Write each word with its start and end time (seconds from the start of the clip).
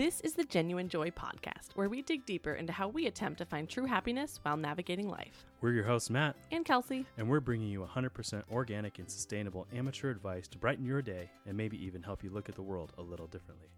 This 0.00 0.22
is 0.22 0.32
the 0.32 0.44
Genuine 0.44 0.88
Joy 0.88 1.10
podcast, 1.10 1.72
where 1.74 1.90
we 1.90 2.00
dig 2.00 2.24
deeper 2.24 2.54
into 2.54 2.72
how 2.72 2.88
we 2.88 3.06
attempt 3.06 3.36
to 3.36 3.44
find 3.44 3.68
true 3.68 3.84
happiness 3.84 4.40
while 4.40 4.56
navigating 4.56 5.10
life. 5.10 5.44
We're 5.60 5.72
your 5.72 5.84
hosts, 5.84 6.08
Matt, 6.08 6.36
And 6.50 6.64
Kelsey. 6.64 7.04
and 7.18 7.28
we're 7.28 7.40
bringing 7.40 7.68
you 7.68 7.86
100% 7.86 8.42
organic 8.50 8.98
and 8.98 9.10
sustainable 9.10 9.66
amateur 9.74 10.08
advice 10.10 10.48
to 10.48 10.56
brighten 10.56 10.86
your 10.86 11.02
day 11.02 11.28
and 11.46 11.54
maybe 11.54 11.76
even 11.84 12.02
help 12.02 12.24
you 12.24 12.30
look 12.30 12.48
at 12.48 12.54
the 12.54 12.62
world 12.62 12.94
a 12.96 13.02
little 13.02 13.26
differently. 13.26 13.68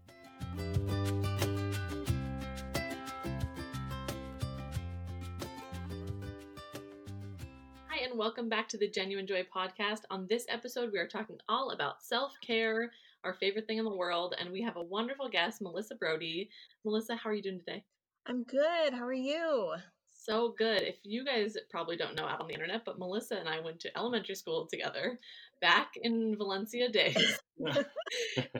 Hi, 7.87 8.03
and 8.09 8.17
welcome 8.17 8.49
back 8.49 8.67
to 8.69 8.77
the 8.77 8.87
Genuine 8.89 9.27
Joy 9.27 9.45
podcast. 9.55 10.01
On 10.09 10.25
this 10.27 10.45
episode, 10.49 10.91
we 10.91 10.99
are 10.99 11.07
talking 11.07 11.37
all 11.49 11.71
about 11.71 12.01
self 12.01 12.33
care, 12.41 12.91
our 13.23 13.33
favorite 13.33 13.67
thing 13.67 13.77
in 13.77 13.85
the 13.85 13.95
world, 13.95 14.35
and 14.39 14.51
we 14.51 14.61
have 14.61 14.75
a 14.75 14.83
wonderful 14.83 15.29
guest, 15.29 15.61
Melissa 15.61 15.95
Brody. 15.95 16.49
Melissa, 16.85 17.15
how 17.15 17.29
are 17.29 17.33
you 17.33 17.41
doing 17.43 17.59
today? 17.59 17.83
I'm 18.25 18.43
good. 18.43 18.93
How 18.93 19.05
are 19.05 19.13
you? 19.13 19.73
So 20.15 20.55
good. 20.57 20.83
If 20.83 20.95
you 21.03 21.25
guys 21.25 21.57
probably 21.69 21.97
don't 21.97 22.15
know 22.15 22.25
out 22.25 22.39
on 22.39 22.47
the 22.47 22.53
internet, 22.53 22.85
but 22.85 22.97
Melissa 22.97 23.35
and 23.35 23.49
I 23.49 23.59
went 23.59 23.81
to 23.81 23.97
elementary 23.97 24.35
school 24.35 24.67
together 24.71 25.19
back 25.59 25.91
in 26.01 26.35
Valencia 26.37 26.87
days 26.89 27.39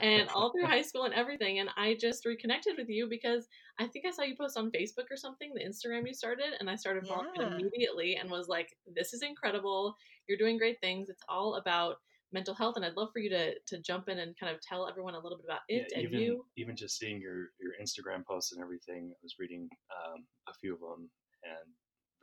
and 0.01 0.27
all 0.35 0.51
through 0.51 0.65
high 0.65 0.81
school 0.81 1.03
and 1.05 1.13
everything. 1.13 1.59
And 1.59 1.69
I 1.77 1.95
just 1.99 2.25
reconnected 2.25 2.73
with 2.77 2.89
you 2.89 3.07
because 3.09 3.47
I 3.79 3.87
think 3.87 4.05
I 4.05 4.11
saw 4.11 4.23
you 4.23 4.35
post 4.35 4.57
on 4.57 4.71
Facebook 4.71 5.05
or 5.09 5.15
something, 5.15 5.53
the 5.53 5.63
Instagram 5.63 6.05
you 6.05 6.13
started, 6.13 6.53
and 6.59 6.69
I 6.69 6.75
started 6.75 7.07
following 7.07 7.29
Yeah. 7.39 7.55
immediately 7.57 8.17
and 8.17 8.29
was 8.29 8.49
like, 8.49 8.75
this 8.93 9.13
is 9.13 9.21
incredible. 9.21 9.95
You're 10.27 10.37
doing 10.37 10.57
great 10.57 10.81
things. 10.81 11.07
It's 11.07 11.23
all 11.29 11.55
about 11.55 11.97
mental 12.33 12.55
health. 12.55 12.75
And 12.75 12.85
I'd 12.85 12.95
love 12.97 13.09
for 13.13 13.19
you 13.19 13.29
to, 13.29 13.53
to 13.67 13.81
jump 13.81 14.09
in 14.09 14.19
and 14.19 14.37
kind 14.39 14.53
of 14.53 14.61
tell 14.61 14.87
everyone 14.87 15.13
a 15.15 15.19
little 15.19 15.37
bit 15.37 15.45
about 15.45 15.61
it 15.69 15.87
Yeah, 15.91 15.97
and 15.99 16.07
even 16.07 16.19
you. 16.19 16.45
even 16.57 16.75
just 16.75 16.97
seeing 16.97 17.21
your 17.21 17.49
your 17.61 17.73
Instagram 17.81 18.25
posts 18.25 18.51
and 18.53 18.61
everything, 18.61 19.11
I 19.11 19.17
was 19.23 19.35
reading 19.39 19.69
um, 20.05 20.25
a 20.49 20.53
few 20.59 20.73
of 20.73 20.79
them 20.79 21.09
and 21.43 21.69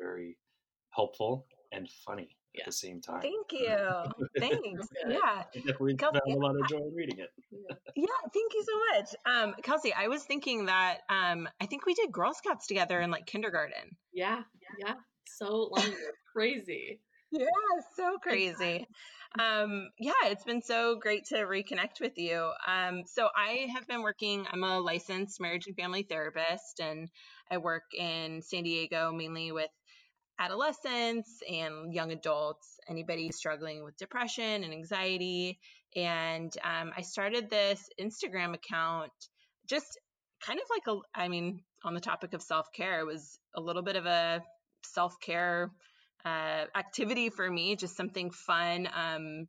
very 0.01 0.37
helpful 0.95 1.47
and 1.73 1.89
funny 2.05 2.37
Yeah. 2.55 2.63
at 2.63 2.67
the 2.67 2.73
same 2.73 3.01
time. 3.01 3.21
Thank 3.23 3.53
you. 3.53 3.77
Thanks. 4.39 4.89
Good. 5.05 5.13
Yeah. 5.13 5.19
I 5.25 5.45
definitely 5.55 5.97
Kelsey, 5.97 6.19
found 6.27 6.37
a 6.37 6.41
lot 6.47 6.57
of 6.57 6.67
joy 6.69 6.79
in 6.79 6.95
reading 6.95 7.19
it. 7.19 7.31
Yeah. 7.95 8.07
Thank 8.33 8.53
you 8.55 8.65
so 8.65 8.99
much. 8.99 9.09
Um, 9.27 9.55
Kelsey, 9.63 9.93
I 9.93 10.09
was 10.09 10.25
thinking 10.25 10.67
that 10.67 10.99
um, 11.09 11.49
I 11.61 11.67
think 11.67 11.87
we 11.87 11.95
did 11.95 12.11
Girl 12.11 12.33
Scouts 12.35 12.67
together 12.67 13.01
in 13.01 13.11
like 13.11 13.27
kindergarten. 13.27 13.97
Yeah. 14.13 14.43
Yeah. 14.79 14.95
So 15.27 15.71
long 15.77 15.87
ago. 15.87 15.97
Crazy. 16.33 17.01
Yeah, 17.31 17.47
so 17.97 18.19
crazy. 18.19 18.87
Um, 19.39 19.91
yeah, 19.97 20.13
it's 20.25 20.43
been 20.43 20.61
so 20.61 20.97
great 20.97 21.27
to 21.27 21.37
reconnect 21.37 22.01
with 22.01 22.19
you. 22.19 22.51
Um, 22.67 23.05
so 23.07 23.29
I 23.33 23.69
have 23.73 23.87
been 23.87 24.03
working, 24.03 24.45
I'm 24.51 24.65
a 24.65 24.81
licensed 24.81 25.41
marriage 25.41 25.69
and 25.69 25.77
family 25.77 26.03
therapist, 26.03 26.81
and 26.81 27.09
I 27.49 27.59
work 27.59 27.85
in 27.97 28.43
San 28.43 28.65
Diego 28.65 29.13
mainly 29.13 29.53
with 29.53 29.71
adolescents 30.41 31.31
and 31.49 31.95
young 31.95 32.11
adults, 32.11 32.81
anybody 32.89 33.31
struggling 33.31 33.85
with 33.85 33.97
depression 33.99 34.65
and 34.65 34.73
anxiety. 34.73 35.61
And 35.95 36.53
um, 36.65 36.91
I 36.97 37.03
started 37.03 37.49
this 37.49 37.89
Instagram 38.01 38.55
account 38.55 39.13
just 39.69 39.97
kind 40.45 40.59
of 40.59 40.67
like 40.71 40.89
a, 40.89 41.21
I 41.21 41.29
mean, 41.29 41.63
on 41.85 41.95
the 41.95 42.01
topic 42.01 42.35
of 42.35 42.43
self 42.43 42.67
care, 42.75 42.99
it 42.99 43.07
was 43.07 43.39
a 43.55 43.61
little 43.61 43.83
bit 43.83 43.95
of 43.95 44.07
a 44.07 44.43
self 44.85 45.15
care 45.21 45.71
uh, 46.25 46.67
activity 46.75 47.31
for 47.31 47.51
me, 47.51 47.77
just 47.77 47.97
something 47.97 48.31
fun, 48.31 48.89
um, 48.93 49.49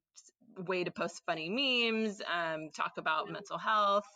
way 0.58 0.84
to 0.84 0.92
post 0.92 1.24
funny 1.26 1.50
memes, 1.50 2.22
um, 2.28 2.70
talk 2.72 2.94
about 2.98 3.30
Yeah. 3.30 3.32
mental 3.32 3.58
health. 3.58 4.08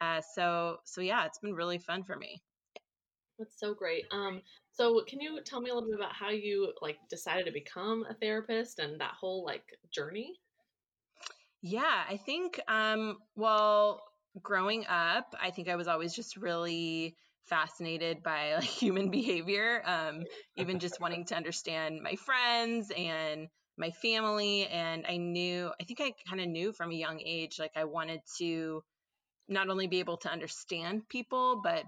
Uh, 0.00 0.20
so, 0.20 0.78
so 0.84 1.00
yeah, 1.00 1.26
it's 1.26 1.38
been 1.38 1.54
really 1.54 1.78
fun 1.78 2.04
for 2.04 2.16
me. 2.16 2.42
That's 3.38 3.58
so 3.58 3.74
great. 3.74 4.06
Um, 4.10 4.42
so 4.70 5.02
can 5.04 5.20
you 5.20 5.42
tell 5.42 5.60
me 5.60 5.70
a 5.70 5.74
little 5.74 5.88
bit 5.90 5.98
about 5.98 6.14
how 6.14 6.30
you 6.30 6.74
like 6.80 6.98
decided 7.08 7.44
to 7.46 7.52
become 7.52 8.04
a 8.04 8.14
therapist 8.14 8.78
and 8.78 9.00
that 9.00 9.14
whole 9.14 9.44
like 9.44 9.78
journey? 9.90 10.40
Yeah, 11.62 12.04
I 12.08 12.16
think, 12.16 12.60
um, 12.68 13.18
well, 13.34 14.02
growing 14.42 14.86
up, 14.86 15.34
I 15.38 15.50
think 15.50 15.68
I 15.68 15.76
was 15.76 15.88
always 15.88 16.14
just 16.14 16.36
really 16.36 17.16
fascinated 17.48 18.22
by 18.22 18.54
like 18.54 18.64
human 18.64 19.10
behavior, 19.10 19.82
um, 19.84 20.24
even 20.56 20.78
just 20.78 21.00
wanting 21.00 21.24
to 21.26 21.34
understand 21.34 22.00
my 22.02 22.16
friends 22.16 22.90
and 22.96 23.48
my 23.78 23.90
family. 23.90 24.66
And 24.66 25.04
I 25.08 25.16
knew, 25.16 25.70
I 25.80 25.84
think 25.84 26.00
I 26.00 26.12
kind 26.28 26.40
of 26.40 26.48
knew 26.48 26.72
from 26.72 26.90
a 26.90 26.94
young 26.94 27.20
age, 27.24 27.58
like 27.58 27.72
I 27.76 27.84
wanted 27.84 28.20
to 28.38 28.82
not 29.48 29.68
only 29.68 29.86
be 29.86 30.00
able 30.00 30.16
to 30.18 30.30
understand 30.30 31.08
people, 31.08 31.60
but 31.62 31.84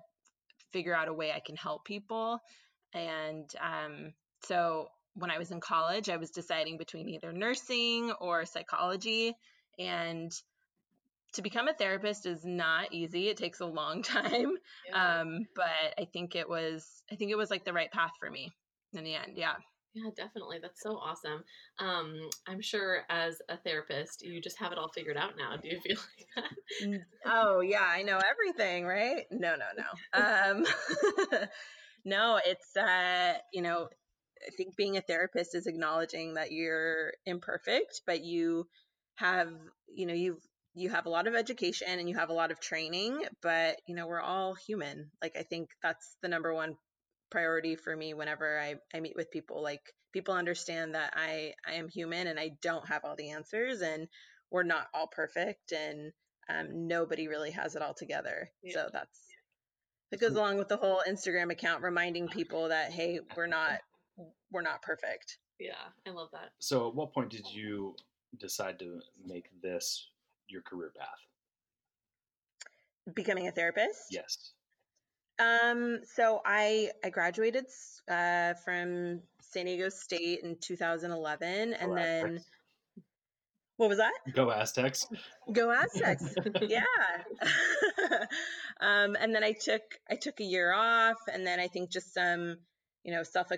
figure 0.73 0.95
out 0.95 1.09
a 1.09 1.13
way 1.13 1.33
I 1.33 1.41
can 1.41 1.57
help 1.57 1.85
people. 1.85 2.39
And 2.95 3.51
um, 3.61 4.13
so 4.45 4.89
when 5.15 5.31
I 5.31 5.39
was 5.39 5.51
in 5.51 5.61
college, 5.61 6.09
I 6.09 6.17
was 6.17 6.31
deciding 6.31 6.79
between 6.79 7.09
either 7.09 7.33
nursing 7.33 8.13
or 8.21 8.45
psychology. 8.45 9.35
And 9.79 10.33
to 11.35 11.43
become 11.43 11.69
a 11.69 11.75
therapist 11.75 12.27
is 12.27 12.45
not 12.45 12.93
easy. 12.93 13.29
It 13.29 13.37
takes 13.37 13.61
a 13.61 13.67
long 13.67 14.03
time. 14.03 14.53
Um, 14.93 15.47
but 15.55 15.95
I 15.99 16.07
think 16.13 16.35
it 16.35 16.49
was, 16.49 17.03
I 17.11 17.17
think 17.17 17.31
it 17.31 17.37
was 17.37 17.51
like 17.51 17.65
the 17.65 17.73
right 17.73 17.91
path 17.91 18.13
for 18.19 18.31
me 18.31 18.51
in 18.95 19.05
the 19.05 19.15
end. 19.15 19.33
Yeah. 19.37 19.55
yeah, 19.95 20.11
definitely. 20.17 20.59
That's 20.63 20.83
so 20.83 20.97
awesome. 20.97 21.45
Um, 21.79 22.17
I'm 22.47 22.63
sure 22.63 23.03
as 23.11 23.41
a 23.49 23.57
therapist, 23.57 24.23
you 24.23 24.41
just 24.41 24.59
have 24.59 24.73
it 24.73 24.79
all 24.79 24.91
figured 24.95 25.17
out 25.17 25.33
now. 25.37 25.57
Do 25.57 25.69
you 25.69 25.81
feel 25.81 25.97
like 25.97 26.27
that? 26.37 27.01
Oh 27.27 27.61
yeah, 27.61 27.85
I 27.85 28.03
know 28.03 28.19
everything, 28.19 28.85
right? 28.85 29.25
No, 29.31 29.57
no, 29.57 29.67
no. 29.77 30.21
Um, 30.23 30.65
no, 32.05 32.41
it's 32.45 32.77
uh, 32.77 33.35
you 33.53 33.63
know, 33.63 33.89
I 34.47 34.51
think 34.57 34.77
being 34.77 34.97
a 34.97 35.03
therapist 35.03 35.55
is 35.55 35.67
acknowledging 35.67 36.35
that 36.35 36.53
you're 36.53 37.13
imperfect, 37.27 38.03
but 38.07 38.25
you 38.25 38.67
have, 39.17 39.51
you 39.93 40.07
know, 40.07 40.15
you've 40.15 40.43
you 40.79 40.91
have 40.91 41.07
a 41.07 41.11
lot 41.11 41.27
of 41.27 41.35
education 41.35 41.99
and 41.99 42.09
you 42.09 42.17
have 42.17 42.31
a 42.31 42.35
lot 42.35 42.51
of 42.51 42.61
training, 42.61 43.23
but 43.43 43.81
you 43.87 43.95
know, 43.95 44.07
we're 44.07 44.21
all 44.21 44.55
human. 44.55 45.11
Like 45.21 45.37
I 45.39 45.43
think 45.43 45.71
that's 45.83 46.17
the 46.23 46.29
number 46.29 46.55
one 46.55 46.77
priority 47.31 47.77
for 47.77 47.95
me 47.95 48.15
whenever 48.15 48.59
I, 48.59 48.77
I 48.95 49.01
meet 49.01 49.17
with 49.17 49.31
people. 49.31 49.63
Like 49.63 49.83
people 50.13 50.35
understand 50.35 50.95
that 50.95 51.13
I 51.17 51.53
I 51.67 51.75
am 51.75 51.89
human 51.89 52.27
and 52.27 52.39
I 52.39 52.53
don't 52.63 52.89
have 52.89 53.05
all 53.05 53.17
the 53.17 53.31
answers 53.31 53.81
and 53.83 54.09
we're 54.51 54.63
not 54.63 54.87
all 54.95 55.09
perfect 55.09 55.73
and 55.73 56.13
um, 56.49 56.87
nobody 56.87 57.29
really 57.29 57.51
has 57.51 57.77
it 57.77 57.83
all 57.83 57.95
together. 57.95 58.51
Yeah. 58.63 58.75
So 58.75 58.89
that's 58.93 59.21
it 60.11 60.21
goes 60.21 60.33
along 60.33 60.57
with 60.57 60.69
the 60.69 60.77
whole 60.77 61.03
Instagram 61.07 61.53
account 61.53 61.83
reminding 61.83 62.29
people 62.29 62.69
that 62.69 62.93
hey, 62.93 63.21
we're 63.37 63.47
not 63.47 63.81
we're 64.51 64.63
not 64.63 64.83
perfect. 64.83 65.39
Yeah, 65.59 65.73
I 66.07 66.11
love 66.11 66.29
that. 66.33 66.51
So, 66.61 66.89
at 66.89 66.95
what 66.95 67.13
point 67.13 67.31
did 67.31 67.47
you 67.51 67.97
decide 68.39 68.79
to 68.79 69.01
make 69.27 69.47
this 69.61 70.09
your 70.49 70.63
career 70.63 70.93
path? 70.97 73.15
Becoming 73.15 73.49
a 73.49 73.53
therapist. 73.53 74.07
Yes. 74.11 74.53
Um. 75.39 76.01
So 76.05 76.41
I 76.45 76.91
I 77.05 77.11
graduated 77.11 77.67
uh, 78.11 78.55
from 78.65 79.21
San 79.41 79.67
Diego 79.67 79.89
State 79.89 80.41
in 80.43 80.57
2011, 80.61 81.75
and 81.75 81.91
Go 81.91 81.95
then 81.95 82.25
Aztecs. 82.25 82.51
what 83.77 83.89
was 83.89 83.99
that? 83.99 84.13
Go 84.33 84.51
Aztecs. 84.51 85.07
Go 85.53 85.71
Aztecs. 85.71 86.35
yeah. 86.63 86.83
um, 88.81 89.17
and 89.19 89.35
then 89.35 89.45
I 89.45 89.53
took 89.53 89.83
I 90.11 90.17
took 90.17 90.41
a 90.41 90.45
year 90.45 90.73
off, 90.73 91.19
and 91.33 91.47
then 91.47 91.61
I 91.61 91.69
think 91.69 91.91
just 91.91 92.13
some 92.13 92.57
you 93.05 93.13
know 93.13 93.23
self 93.23 93.49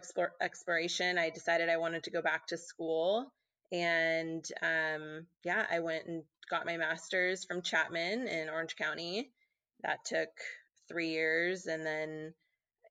exploration. 0.41 1.19
I 1.19 1.31
decided 1.31 1.69
I 1.69 1.78
wanted 1.78 2.05
to 2.05 2.11
go 2.11 2.22
back 2.22 2.47
to 2.49 2.57
school, 2.57 3.33
and 3.72 4.45
um, 4.63 5.27
yeah, 5.45 5.66
I 5.71 5.81
went 5.81 6.07
and 6.07 6.22
got 6.50 6.66
my 6.66 6.76
master's 6.76 7.44
from 7.44 7.62
Chapman 7.62 8.28
in 8.28 8.48
Orange 8.48 8.76
County. 8.76 9.30
That 9.82 10.04
took 10.04 10.28
three 10.88 11.10
years, 11.10 11.66
and 11.66 11.86
then 11.86 12.34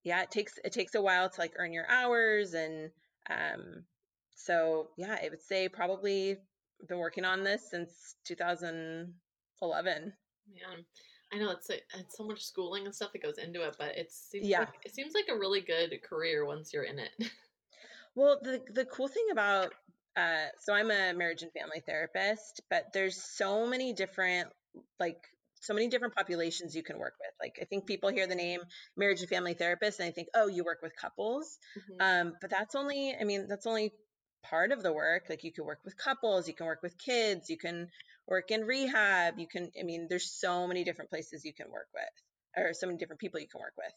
yeah, 0.03 0.23
it 0.23 0.31
takes 0.31 0.57
it 0.63 0.71
takes 0.71 0.95
a 0.95 1.01
while 1.01 1.29
to 1.29 1.41
like 1.41 1.53
earn 1.57 1.73
your 1.73 1.87
hours, 1.89 2.53
and 2.53 2.89
um, 3.29 3.83
so 4.35 4.87
yeah, 4.97 5.17
I 5.21 5.29
would 5.29 5.41
say 5.41 5.69
probably 5.69 6.37
been 6.87 6.97
working 6.97 7.25
on 7.25 7.43
this 7.43 7.69
since 7.69 8.15
2011. 8.25 10.13
Yeah, 10.51 10.63
I 11.31 11.37
know 11.37 11.51
it's 11.51 11.69
a, 11.69 11.75
it's 11.99 12.17
so 12.17 12.25
much 12.25 12.43
schooling 12.43 12.85
and 12.85 12.95
stuff 12.95 13.11
that 13.13 13.21
goes 13.21 13.37
into 13.37 13.61
it, 13.67 13.75
but 13.77 13.97
it 13.97 14.11
seems 14.11 14.47
Yeah. 14.47 14.59
like, 14.61 14.69
it 14.83 14.93
seems 14.95 15.13
like 15.13 15.27
a 15.29 15.37
really 15.37 15.61
good 15.61 16.01
career 16.01 16.45
once 16.45 16.73
you're 16.73 16.83
in 16.83 16.99
it. 16.99 17.11
Well, 18.15 18.39
the 18.41 18.61
the 18.73 18.85
cool 18.85 19.07
thing 19.07 19.27
about 19.31 19.73
uh, 20.17 20.47
so 20.59 20.73
I'm 20.73 20.91
a 20.91 21.13
marriage 21.13 21.43
and 21.43 21.51
family 21.51 21.81
therapist, 21.85 22.61
but 22.69 22.85
there's 22.93 23.21
so 23.21 23.67
many 23.67 23.93
different 23.93 24.49
like 24.99 25.17
so 25.61 25.73
many 25.73 25.87
different 25.87 26.15
populations 26.15 26.75
you 26.75 26.83
can 26.83 26.97
work 26.99 27.15
with. 27.19 27.31
Like 27.41 27.57
I 27.61 27.65
think 27.65 27.85
people 27.85 28.09
hear 28.09 28.27
the 28.27 28.35
name 28.35 28.61
marriage 28.95 29.19
and 29.21 29.29
family 29.29 29.53
therapist 29.53 29.99
and 29.99 30.07
I 30.07 30.11
think, 30.11 30.29
oh, 30.35 30.47
you 30.47 30.63
work 30.63 30.79
with 30.81 30.95
couples. 30.95 31.57
Mhm. 31.77 32.01
Um, 32.27 32.33
but 32.41 32.49
that's 32.49 32.75
only, 32.75 33.15
I 33.19 33.23
mean, 33.25 33.47
that's 33.47 33.65
only 33.67 33.91
part 34.43 34.71
of 34.71 34.81
the 34.83 34.93
work. 34.93 35.23
Like 35.29 35.43
you 35.43 35.51
can 35.51 35.65
work 35.65 35.79
with 35.83 35.97
couples, 35.97 36.47
you 36.47 36.53
can 36.53 36.65
work 36.65 36.81
with 36.81 36.97
kids, 36.97 37.49
you 37.49 37.57
can 37.57 37.87
work 38.27 38.51
in 38.51 38.61
rehab, 38.61 39.37
you 39.37 39.47
can, 39.47 39.69
I 39.79 39.83
mean, 39.83 40.07
there's 40.09 40.31
so 40.31 40.67
many 40.67 40.83
different 40.83 41.09
places 41.09 41.43
you 41.43 41.53
can 41.53 41.69
work 41.71 41.87
with. 41.93 42.03
or 42.57 42.73
so 42.73 42.87
many 42.87 42.97
different 42.97 43.19
people 43.19 43.39
you 43.39 43.47
can 43.47 43.59
work 43.61 43.73
with. 43.77 43.93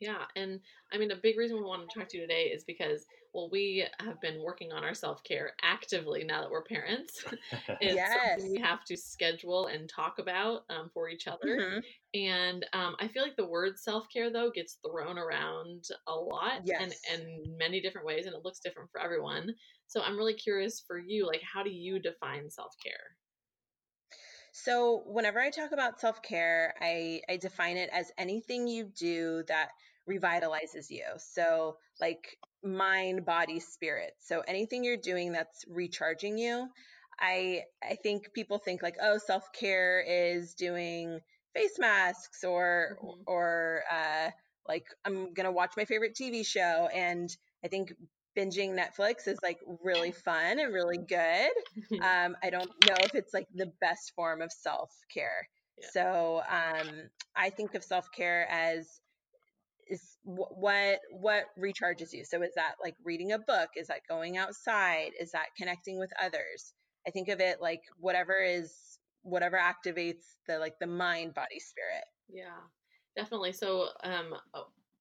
Yeah, 0.00 0.24
and 0.36 0.60
I 0.92 0.98
mean, 0.98 1.10
a 1.10 1.16
big 1.16 1.38
reason 1.38 1.56
we 1.56 1.64
wanted 1.64 1.88
to 1.90 1.98
talk 2.00 2.08
to 2.10 2.16
you 2.18 2.22
today 2.26 2.44
is 2.54 2.64
because, 2.64 3.04
well, 3.34 3.50
we 3.50 3.86
have 4.00 4.20
been 4.20 4.42
working 4.42 4.72
on 4.72 4.84
our 4.84 4.94
self 4.94 5.22
care 5.24 5.54
actively 5.62 6.24
now 6.24 6.40
that 6.42 6.50
we're 6.50 6.64
parents. 6.64 7.24
it's 7.80 8.10
Yes. 8.10 8.10
something 8.12 8.50
we 8.50 8.60
have 8.60 8.84
to 8.84 8.96
schedule 8.96 9.66
and 9.66 9.88
talk 9.88 10.18
about 10.18 10.62
um, 10.70 10.90
for 10.94 11.08
each 11.08 11.26
other. 11.26 11.40
Mhm. 11.42 11.84
And 12.14 12.64
um, 12.72 12.96
I 13.00 13.08
feel 13.08 13.22
like 13.22 13.36
the 13.36 13.46
word 13.48 13.78
self 13.78 14.08
care, 14.08 14.30
though, 14.32 14.50
gets 14.50 14.78
thrown 14.86 15.18
around 15.18 15.84
a 16.06 16.14
lot 16.14 16.70
and 16.78 16.94
Yes. 16.94 17.12
in 17.12 17.56
many 17.58 17.80
different 17.80 18.06
ways, 18.06 18.26
and 18.26 18.34
it 18.34 18.44
looks 18.44 18.60
different 18.60 18.90
for 18.92 19.00
everyone. 19.00 19.54
So 19.88 20.00
I'm 20.02 20.16
really 20.16 20.34
curious 20.34 20.80
for 20.80 20.98
you, 20.98 21.26
like, 21.26 21.42
how 21.42 21.62
do 21.62 21.70
you 21.70 21.98
define 21.98 22.50
self 22.50 22.74
care? 22.82 23.16
So, 24.52 25.02
whenever 25.06 25.40
I 25.40 25.50
talk 25.50 25.72
about 25.72 26.00
self 26.00 26.22
care, 26.22 26.74
I, 26.80 27.22
I 27.28 27.36
define 27.36 27.76
it 27.76 27.90
as 27.90 28.12
anything 28.18 28.66
you 28.68 28.84
do 28.84 29.42
that 29.44 29.72
revitalizes 30.08 30.90
you. 30.90 31.04
So, 31.18 31.78
like 32.00 32.38
mind, 32.64 33.24
body, 33.26 33.60
spirit. 33.60 34.14
So, 34.20 34.40
anything 34.40 34.84
you're 34.84 34.96
doing 34.96 35.32
that's 35.32 35.64
recharging 35.68 36.38
you. 36.38 36.70
I 37.18 37.64
I 37.82 37.96
think 37.96 38.32
people 38.34 38.58
think 38.58 38.82
like, 38.82 38.96
oh, 39.00 39.18
self 39.18 39.52
care 39.52 40.00
is 40.00 40.54
doing 40.54 41.20
face 41.54 41.78
masks 41.78 42.42
or 42.44 42.98
Mhm. 43.02 43.24
or 43.26 43.84
uh, 43.90 44.30
like 44.66 44.88
I'm 45.04 45.32
gonna 45.34 45.52
watch 45.52 45.74
my 45.76 45.84
favorite 45.84 46.14
TV 46.14 46.42
show. 46.44 46.88
And 46.88 47.28
I 47.64 47.68
think 47.68 47.92
binging 48.36 48.70
Netflix 48.78 49.28
is 49.28 49.38
like 49.42 49.60
really 49.66 50.10
fun 50.12 50.58
and 50.58 50.72
really 50.74 50.98
good 50.98 51.52
um, 52.00 52.36
I 52.42 52.50
don't 52.50 52.72
know 52.80 53.04
if 53.04 53.14
it's 53.14 53.32
like 53.32 53.46
the 53.52 53.66
best 53.80 54.12
form 54.14 54.42
of 54.42 54.52
self 54.52 54.92
care. 55.08 55.48
Yeah. 55.76 55.86
So 55.92 56.42
um, 56.46 57.10
I 57.34 57.50
think 57.50 57.74
of 57.74 57.84
self 57.84 58.10
care 58.12 58.46
as 58.48 59.00
is 59.88 60.18
what 60.22 60.98
what 61.10 61.44
recharges 61.58 62.12
you. 62.12 62.24
So 62.24 62.42
is 62.42 62.52
that 62.56 62.74
like 62.82 62.94
reading 63.04 63.32
a 63.32 63.38
book? 63.38 63.70
Is 63.76 63.88
that 63.88 64.00
going 64.08 64.36
outside? 64.36 65.10
Is 65.20 65.32
that 65.32 65.46
connecting 65.56 65.98
with 65.98 66.10
others? 66.22 66.72
I 67.06 67.10
think 67.10 67.28
of 67.28 67.40
it 67.40 67.60
like 67.60 67.82
whatever 67.98 68.34
is 68.42 68.72
whatever 69.22 69.58
activates 69.58 70.24
the 70.46 70.58
like 70.58 70.78
the 70.80 70.86
mind, 70.86 71.34
body, 71.34 71.58
spirit. 71.58 72.04
Yeah, 72.28 72.60
definitely. 73.16 73.52
So, 73.52 73.88
um, 74.02 74.34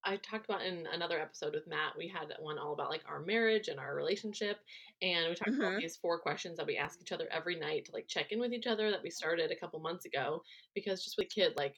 I 0.06 0.18
talked 0.18 0.46
about 0.50 0.62
in 0.66 0.86
another 0.92 1.20
episode 1.20 1.54
with 1.54 1.66
Matt. 1.68 1.94
We 1.98 2.08
had 2.10 2.34
one 2.40 2.58
all 2.58 2.74
about 2.74 2.90
like 2.90 3.04
our 3.08 3.22
marriage 3.22 3.70
and 3.70 3.80
our 3.80 3.96
relationship, 3.96 4.58
and 5.02 5.30
we 5.30 5.36
talked 5.36 5.52
about 5.58 5.74
Mhm. 5.74 5.80
these 5.80 5.96
four 5.98 6.20
questions 6.20 6.58
that 6.58 6.66
we 6.68 6.78
ask 6.78 7.00
each 7.02 7.12
other 7.14 7.28
every 7.32 7.56
night 7.56 7.86
to 7.86 7.92
like 7.94 8.08
check 8.08 8.32
in 8.32 8.40
with 8.40 8.52
each 8.54 8.68
other 8.68 8.92
that 8.92 9.02
we 9.02 9.10
started 9.10 9.50
a 9.52 9.56
couple 9.56 9.80
months 9.80 10.06
ago. 10.06 10.44
Because 10.76 11.04
just 11.04 11.18
with 11.18 11.28
a 11.28 11.30
kid, 11.30 11.56
like 11.56 11.76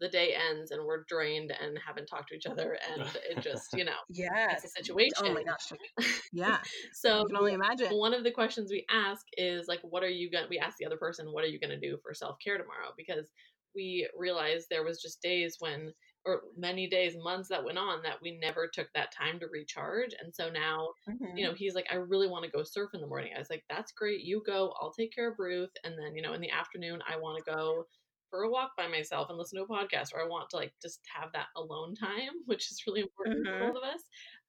the 0.00 0.08
day 0.08 0.34
ends 0.34 0.72
and 0.72 0.84
we're 0.84 1.04
drained 1.04 1.52
and 1.52 1.78
haven't 1.78 2.06
talked 2.06 2.28
to 2.30 2.34
each 2.34 2.46
other, 2.46 2.78
and 2.88 3.02
it 3.30 3.40
just 3.42 3.72
you 3.74 3.84
know 3.84 3.98
Yes. 4.08 4.64
it's 4.64 4.76
a 4.76 4.82
situation. 4.82 5.12
Oh 5.26 5.32
my 5.32 5.44
gosh. 5.44 5.72
Yeah. 6.32 6.62
so 6.92 7.20
I 7.20 7.24
can 7.26 7.36
only 7.36 7.52
imagine. 7.52 7.96
one 7.96 8.14
of 8.14 8.24
the 8.24 8.30
questions 8.32 8.70
we 8.70 8.84
ask 8.90 9.24
is 9.36 9.68
like 9.68 9.80
what 9.82 10.02
are 10.02 10.08
you 10.08 10.30
going 10.30 10.44
to 10.44 10.48
we 10.50 10.58
ask 10.58 10.78
the 10.78 10.86
other 10.86 10.96
person 10.96 11.30
what 11.32 11.44
are 11.44 11.48
you 11.48 11.60
going 11.60 11.70
to 11.70 11.78
do 11.78 11.98
for 12.02 12.14
self-care 12.14 12.58
tomorrow 12.58 12.92
because 12.96 13.30
we 13.74 14.08
realized 14.16 14.66
there 14.68 14.84
was 14.84 15.00
just 15.00 15.20
days 15.22 15.56
when 15.60 15.92
or 16.24 16.42
many 16.56 16.88
days 16.88 17.16
months 17.16 17.48
that 17.48 17.64
went 17.64 17.78
on 17.78 18.02
that 18.02 18.16
we 18.22 18.38
never 18.38 18.68
took 18.72 18.88
that 18.94 19.12
time 19.12 19.38
to 19.40 19.46
recharge 19.48 20.10
and 20.22 20.34
so 20.34 20.48
now 20.50 20.88
Mhm. 21.08 21.36
you 21.36 21.44
know 21.46 21.54
he's 21.54 21.74
like 21.74 21.86
i 21.90 21.96
really 21.96 22.28
want 22.28 22.44
to 22.44 22.50
go 22.50 22.62
surf 22.62 22.90
in 22.94 23.00
the 23.00 23.06
morning 23.06 23.32
i 23.34 23.38
was 23.38 23.50
like 23.50 23.64
that's 23.68 23.92
great 23.92 24.20
you 24.22 24.42
go 24.46 24.72
i'll 24.80 24.92
take 24.92 25.12
care 25.14 25.30
of 25.30 25.38
ruth 25.38 25.70
and 25.84 25.94
then 25.98 26.14
you 26.14 26.22
know 26.22 26.32
in 26.34 26.40
the 26.40 26.50
afternoon 26.50 27.00
i 27.08 27.16
want 27.16 27.42
to 27.42 27.50
go 27.52 27.84
for 28.30 28.42
a 28.44 28.50
walk 28.50 28.70
by 28.78 28.86
myself 28.88 29.28
and 29.28 29.38
listen 29.38 29.58
to 29.58 29.64
a 29.64 29.68
podcast 29.68 30.14
or 30.14 30.22
i 30.22 30.26
want 30.26 30.48
to 30.48 30.56
like 30.56 30.72
just 30.80 31.00
have 31.14 31.30
that 31.32 31.46
alone 31.56 31.94
time 31.94 32.30
which 32.46 32.70
is 32.70 32.82
really 32.86 33.00
important 33.00 33.38
for 33.44 33.52
Mhm. 33.52 33.58
both 33.72 33.76
of 33.76 33.82
us 33.82 34.02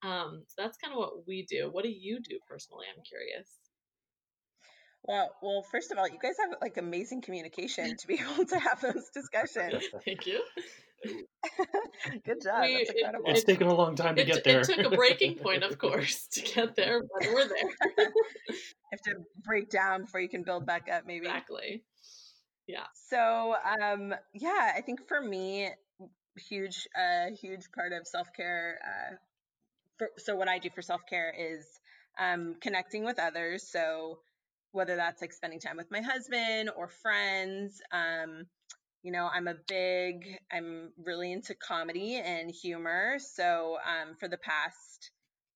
um, 0.04 0.44
so 0.48 0.62
that's 0.62 0.78
kind 0.78 0.94
of 0.94 1.00
what 1.00 1.28
we 1.28 1.46
do 1.50 1.70
what 1.72 1.84
do 1.84 1.90
you 1.90 2.20
do 2.22 2.40
personally 2.48 2.86
i'm 2.96 3.04
curious 3.04 3.60
Well, 5.04 5.36
well, 5.42 5.64
first 5.64 5.92
of 5.92 5.98
all, 5.98 6.08
you 6.08 6.18
guys 6.22 6.38
have 6.40 6.58
like 6.62 6.78
amazing 6.78 7.22
communication 7.22 7.98
to 7.98 8.08
be 8.08 8.20
able 8.22 8.46
to 8.46 8.60
have 8.60 8.80
those 8.82 9.10
discussions. 9.14 9.84
thank 10.06 10.26
you 10.26 10.42
Good 12.26 12.42
job. 12.42 12.62
We- 12.64 12.74
That's 12.78 12.90
it- 12.90 12.96
incredible. 12.98 13.30
it's 13.30 13.44
taken 13.44 13.68
a 13.68 13.74
long 13.76 13.96
time 13.96 14.16
to 14.16 14.22
it, 14.22 14.26
get 14.28 14.44
there. 14.44 14.62
it 14.62 14.66
took 14.66 14.86
a 14.92 14.96
breaking 14.96 15.36
point 15.36 15.64
of 15.64 15.78
course 15.84 16.28
to 16.28 16.42
get 16.42 16.76
there 16.76 17.02
but 17.02 17.28
we're 17.34 17.48
there 17.48 17.58
you 17.98 18.56
have 18.92 19.02
to 19.02 19.16
break 19.44 19.70
down 19.70 20.02
before 20.02 20.20
you 20.22 20.30
can 20.30 20.44
build 20.44 20.66
back 20.66 20.88
up, 20.92 21.06
maybe. 21.06 21.26
exactly 21.26 21.84
Yeah. 22.68 22.86
So, 23.10 23.56
um, 23.82 24.14
yeah, 24.34 24.72
I 24.76 24.82
think 24.82 25.08
for 25.08 25.20
me, 25.22 25.70
huge, 26.50 26.88
uh, 26.96 27.32
huge 27.40 27.72
part 27.76 27.92
of 27.92 28.08
self 28.08 28.28
care. 28.36 28.80
Uh, 28.84 29.16
for, 29.98 30.10
so, 30.18 30.36
what 30.36 30.48
I 30.48 30.60
do 30.60 30.70
for 30.70 30.82
self 30.82 31.02
care 31.10 31.34
is 31.38 31.66
um, 32.20 32.56
connecting 32.62 33.04
with 33.04 33.20
others. 33.20 33.68
So, 33.70 34.20
whether 34.72 34.96
that's 34.96 35.22
like 35.22 35.34
spending 35.34 35.60
time 35.60 35.78
with 35.78 35.92
my 35.92 36.02
husband 36.02 36.70
or 36.76 36.88
friends, 36.88 37.82
um, 37.92 38.46
you 39.04 39.12
know, 39.12 39.30
I'm 39.32 39.48
a 39.48 39.56
big, 39.68 40.38
I'm 40.52 40.92
really 40.98 41.32
into 41.32 41.54
comedy 41.56 42.16
and 42.16 42.50
humor. 42.50 43.18
So, 43.20 43.78
um, 43.86 44.16
for 44.20 44.28
the 44.28 44.38
past, 44.38 45.12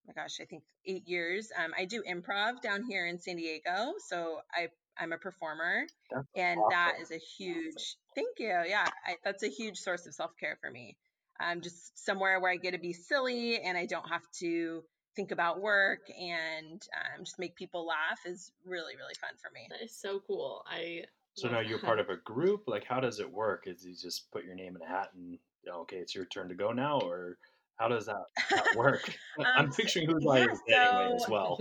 oh 0.08 0.14
my 0.16 0.22
gosh, 0.22 0.38
I 0.42 0.46
think 0.46 0.64
eight 0.86 1.08
years, 1.08 1.50
um, 1.58 1.72
I 1.78 1.86
do 1.86 2.04
improv 2.04 2.62
down 2.62 2.84
here 2.84 3.08
in 3.08 3.20
San 3.20 3.38
Diego. 3.38 3.94
So, 4.10 4.40
I 4.54 4.68
I'm 5.00 5.14
a 5.14 5.18
performer 5.18 5.88
That's 6.12 6.28
and 6.36 6.60
awesome. 6.60 6.70
that 6.72 6.94
is 7.02 7.12
a 7.12 7.18
huge 7.18 7.96
thank 8.16 8.40
you 8.40 8.64
yeah 8.68 8.88
I, 9.06 9.16
that's 9.24 9.44
a 9.44 9.48
huge 9.48 9.78
source 9.78 10.06
of 10.08 10.14
self-care 10.14 10.58
for 10.62 10.72
me 10.72 10.98
um, 11.40 11.62
just 11.62 12.04
somewhere 12.04 12.40
where 12.40 12.52
i 12.52 12.58
get 12.58 12.72
to 12.72 12.80
be 12.80 12.94
silly 12.94 13.60
and 13.62 13.78
i 13.78 13.86
don't 13.86 14.10
have 14.10 14.24
to 14.40 14.84
think 15.16 15.32
about 15.32 15.62
work 15.62 16.02
and 16.20 16.82
um, 16.96 17.24
just 17.24 17.40
make 17.40 17.56
people 17.56 17.86
laugh 17.86 18.20
is 18.26 18.52
really 18.66 18.96
really 18.96 19.16
fun 19.20 19.32
for 19.42 19.52
me 19.54 19.68
that 19.70 19.84
is 19.84 19.96
so 19.96 20.22
cool 20.28 20.64
i 20.70 21.02
So 21.38 21.50
now 21.50 21.60
you're 21.60 21.80
part 21.80 22.00
of 22.02 22.10
a 22.10 22.18
group. 22.18 22.64
Like, 22.68 22.84
how 22.86 23.00
does 23.00 23.20
it 23.20 23.32
work? 23.32 23.64
Is 23.68 23.86
you 23.86 23.96
just 23.96 24.32
put 24.32 24.44
your 24.46 24.56
name 24.56 24.76
in 24.76 24.82
a 24.82 24.88
hat 24.88 25.10
and 25.16 25.38
okay, 25.82 25.98
it's 25.98 26.16
your 26.16 26.26
turn 26.26 26.50
to 26.50 26.56
go 26.56 26.72
now, 26.72 27.00
or 27.02 27.38
how 27.78 27.88
does 27.88 28.06
that, 28.08 28.24
that 28.52 28.66
work? 28.76 29.14
I'm 29.40 29.66
Um, 29.66 29.72
picturing 29.72 30.08
who's 30.10 30.24
yeah, 30.24 30.30
like 30.30 30.50
anyway 30.70 31.16
as 31.16 31.26
so- 31.26 31.32
well. 31.32 31.58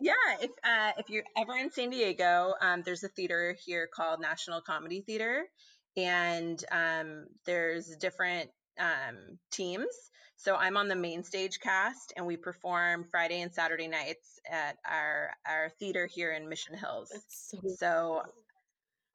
yeah 0.00 0.12
if 0.40 0.50
uh, 0.64 0.92
if 0.98 1.10
you're 1.10 1.24
ever 1.36 1.54
in 1.56 1.70
san 1.70 1.90
diego 1.90 2.54
um, 2.62 2.82
there's 2.86 3.04
a 3.04 3.08
theater 3.08 3.54
here 3.66 3.86
called 3.94 4.18
national 4.20 4.62
comedy 4.62 5.02
theater 5.06 5.44
and 5.96 6.64
um, 6.72 7.26
there's 7.44 7.94
different 7.96 8.48
um, 8.80 9.38
teams 9.50 9.86
so 10.38 10.56
i'm 10.56 10.76
on 10.76 10.88
the 10.88 10.96
main 10.96 11.22
stage 11.22 11.60
cast 11.60 12.14
and 12.16 12.26
we 12.26 12.36
perform 12.36 13.04
friday 13.10 13.42
and 13.42 13.52
saturday 13.52 13.88
nights 13.88 14.40
at 14.50 14.78
our 14.88 15.30
our 15.46 15.70
theater 15.78 16.06
here 16.06 16.32
in 16.32 16.48
mission 16.48 16.76
hills 16.76 17.12
so 17.28 17.58
so 17.76 18.22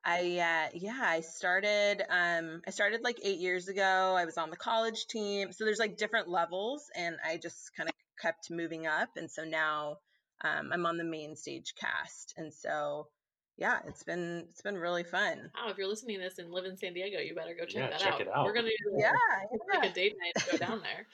I 0.06 0.68
uh, 0.74 0.78
yeah, 0.78 1.00
I 1.02 1.22
started 1.22 2.04
um 2.10 2.62
I 2.68 2.72
started 2.72 3.02
like 3.04 3.20
8 3.24 3.40
years 3.40 3.70
ago. 3.70 4.16
I 4.18 4.26
was 4.26 4.38
on 4.38 4.50
the 4.50 4.58
college 4.58 5.08
team. 5.08 5.54
So 5.54 5.64
there's 5.66 5.80
like 5.80 5.98
different 5.98 6.28
levels 6.28 6.90
and 6.96 7.16
I 7.26 7.38
just 7.38 7.72
kind 7.76 7.88
of 7.90 7.96
kept 8.22 8.52
moving 8.52 8.86
up 8.88 9.10
and 9.16 9.32
so 9.32 9.44
now 9.46 9.98
um 10.44 10.72
I'm 10.74 10.86
on 10.86 10.98
the 10.98 11.06
main 11.06 11.36
stage 11.36 11.74
cast. 11.80 12.34
And 12.38 12.54
so 12.54 13.08
yeah, 13.58 13.82
it's 13.86 14.04
been 14.04 14.48
it's 14.50 14.62
been 14.62 14.78
really 14.78 15.04
fun. 15.04 15.52
wow 15.56 15.70
if 15.70 15.78
you're 15.78 15.88
listening 15.88 16.18
to 16.18 16.24
this 16.24 16.40
and 16.40 16.52
live 16.52 16.66
in 16.66 16.78
san 16.78 16.94
diego 16.94 17.20
you 17.20 17.36
better 17.36 17.56
go 17.56 17.66
check 17.66 17.84
Yeah, 17.84 17.90
that 17.90 18.02
check 18.02 18.20
out. 18.20 18.20
it 18.20 18.28
out. 18.28 18.46
we're 18.46 18.54
gonna 18.54 18.70
do 18.70 18.76
Yeah. 18.98 19.12
like 19.72 19.84
a 19.84 19.94
date 19.94 20.16
night 20.20 20.34
to 20.38 20.46
go 20.52 20.58
down 20.58 20.82
there. 20.82 21.08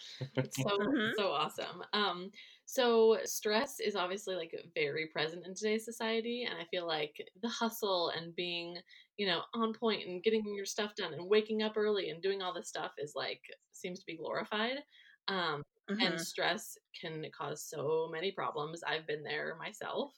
It's 0.43 0.61
so 0.61 0.77
Mhm. 0.77 1.13
so 1.13 1.31
awesome. 1.31 1.83
Um, 1.93 2.31
so 2.65 3.19
stress 3.25 3.79
is 3.79 3.95
obviously 3.95 4.35
like 4.35 4.53
very 4.75 5.07
present 5.07 5.45
in 5.45 5.53
today's 5.55 5.85
society, 5.85 6.43
and 6.43 6.57
I 6.57 6.65
feel 6.65 6.87
like 6.87 7.15
the 7.41 7.49
hustle 7.49 8.09
and 8.09 8.35
being, 8.35 8.77
you 9.17 9.27
know, 9.27 9.43
on 9.53 9.73
point 9.73 10.07
and 10.07 10.23
getting 10.23 10.53
your 10.55 10.65
stuff 10.65 10.95
done 10.95 11.13
and 11.13 11.29
waking 11.29 11.63
up 11.63 11.73
early 11.77 12.09
and 12.09 12.21
doing 12.21 12.41
all 12.41 12.53
this 12.53 12.69
stuff 12.69 12.93
is 12.97 13.13
like 13.15 13.41
seems 13.73 13.99
to 13.99 14.05
be 14.05 14.17
glorified. 14.17 14.83
Um, 15.27 15.63
Mhm. 15.89 16.05
and 16.05 16.19
stress 16.19 16.77
can 16.99 17.25
cause 17.37 17.63
so 17.67 18.09
many 18.11 18.31
problems. 18.31 18.83
I've 18.83 19.07
been 19.07 19.23
there 19.23 19.55
myself. 19.57 20.13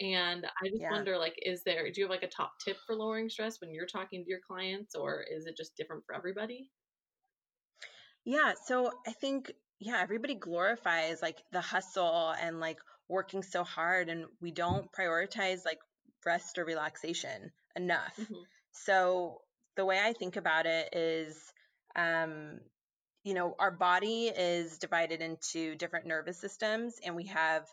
And 0.00 0.46
I 0.46 0.68
just 0.70 0.84
Yeah. 0.84 0.90
wonder, 0.90 1.18
like, 1.18 1.34
is 1.42 1.62
there, 1.64 1.90
do 1.90 2.00
you 2.00 2.06
have 2.06 2.10
like 2.10 2.22
a 2.22 2.28
top 2.28 2.54
tip 2.64 2.78
for 2.86 2.96
lowering 2.96 3.28
stress 3.30 3.60
when 3.60 3.72
you're 3.72 3.86
talking 3.86 4.24
to 4.24 4.30
your 4.30 4.40
clients, 4.46 4.94
or 4.94 5.22
is 5.22 5.46
it 5.46 5.56
just 5.56 5.76
different 5.76 6.04
for 6.06 6.14
everybody? 6.14 6.70
Yeah, 8.24 8.54
so 8.54 8.92
I 9.06 9.12
think 9.12 9.52
yeah, 9.78 9.98
everybody 10.00 10.34
glorifies 10.34 11.20
like 11.20 11.42
the 11.50 11.60
hustle 11.60 12.30
and 12.30 12.60
like 12.60 12.78
working 13.08 13.42
so 13.42 13.64
hard 13.64 14.08
and 14.08 14.26
we 14.40 14.50
don't 14.50 14.90
prioritize 14.92 15.64
like 15.64 15.80
rest 16.24 16.58
or 16.58 16.64
relaxation 16.64 17.52
enough. 17.76 18.16
Mhm. 18.16 18.44
So 18.72 19.42
the 19.76 19.84
way 19.84 20.00
I 20.00 20.12
think 20.14 20.36
about 20.36 20.66
it 20.66 20.94
is 20.94 21.52
um 21.96 22.60
you 23.24 23.34
know, 23.34 23.54
our 23.58 23.70
body 23.72 24.28
is 24.28 24.78
divided 24.78 25.22
into 25.22 25.76
different 25.76 26.06
nervous 26.06 26.38
systems 26.40 27.00
and 27.04 27.16
we 27.16 27.26
have 27.26 27.66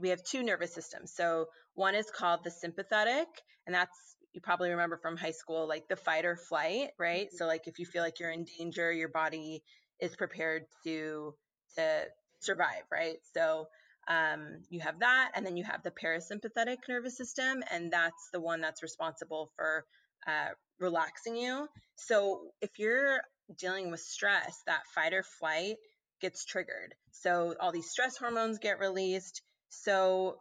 we 0.00 0.10
have 0.10 0.22
two 0.22 0.42
nervous 0.42 0.74
systems. 0.74 1.12
So 1.14 1.46
one 1.74 1.94
is 1.94 2.10
called 2.10 2.40
the 2.44 2.50
sympathetic 2.50 3.28
and 3.66 3.74
that's 3.74 4.16
you 4.32 4.40
probably 4.40 4.70
remember 4.70 4.96
from 4.96 5.16
high 5.16 5.32
school, 5.32 5.68
like 5.68 5.88
the 5.88 5.96
fight 5.96 6.24
or 6.24 6.36
flight, 6.36 6.90
right? 6.98 7.26
Mm-hmm. 7.26 7.36
So 7.36 7.46
like 7.46 7.66
if 7.66 7.78
you 7.78 7.86
feel 7.86 8.02
like 8.02 8.18
you're 8.18 8.30
in 8.30 8.46
danger, 8.58 8.90
your 8.90 9.08
body 9.08 9.62
is 10.00 10.16
prepared 10.16 10.62
to 10.84 11.34
to 11.76 12.04
survive, 12.40 12.84
right? 12.90 13.16
So 13.34 13.66
um, 14.08 14.62
you 14.68 14.80
have 14.80 15.00
that, 15.00 15.32
and 15.34 15.46
then 15.46 15.56
you 15.56 15.64
have 15.64 15.82
the 15.82 15.92
parasympathetic 15.92 16.78
nervous 16.88 17.16
system, 17.16 17.62
and 17.70 17.92
that's 17.92 18.30
the 18.32 18.40
one 18.40 18.60
that's 18.60 18.82
responsible 18.82 19.50
for 19.56 19.84
uh, 20.26 20.48
relaxing 20.80 21.36
you. 21.36 21.68
So 21.96 22.48
if 22.60 22.70
you're 22.78 23.20
dealing 23.58 23.90
with 23.90 24.00
stress, 24.00 24.60
that 24.66 24.82
fight 24.94 25.12
or 25.12 25.22
flight 25.22 25.76
gets 26.20 26.44
triggered. 26.44 26.94
So 27.12 27.54
all 27.60 27.72
these 27.72 27.90
stress 27.90 28.16
hormones 28.16 28.58
get 28.58 28.78
released. 28.80 29.42
So 29.72 30.36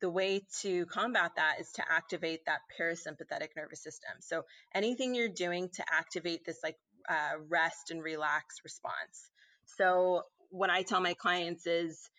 the 0.00 0.10
way 0.10 0.42
to 0.62 0.86
combat 0.86 1.32
that 1.36 1.60
is 1.60 1.70
to 1.72 1.84
activate 1.90 2.46
that 2.46 2.60
parasympathetic 2.78 3.48
nervous 3.56 3.82
system. 3.82 4.12
So 4.20 4.44
anything 4.74 5.14
you're 5.14 5.28
doing 5.28 5.68
to 5.74 5.84
activate 5.92 6.44
this 6.46 6.58
like 6.62 6.76
uh, 7.08 7.38
rest 7.48 7.90
and 7.90 8.02
relax 8.02 8.56
response. 8.64 9.30
So 9.76 10.22
what 10.48 10.70
I 10.70 10.82
tell 10.82 11.00
my 11.00 11.14
clients 11.14 11.66
is 11.66 12.10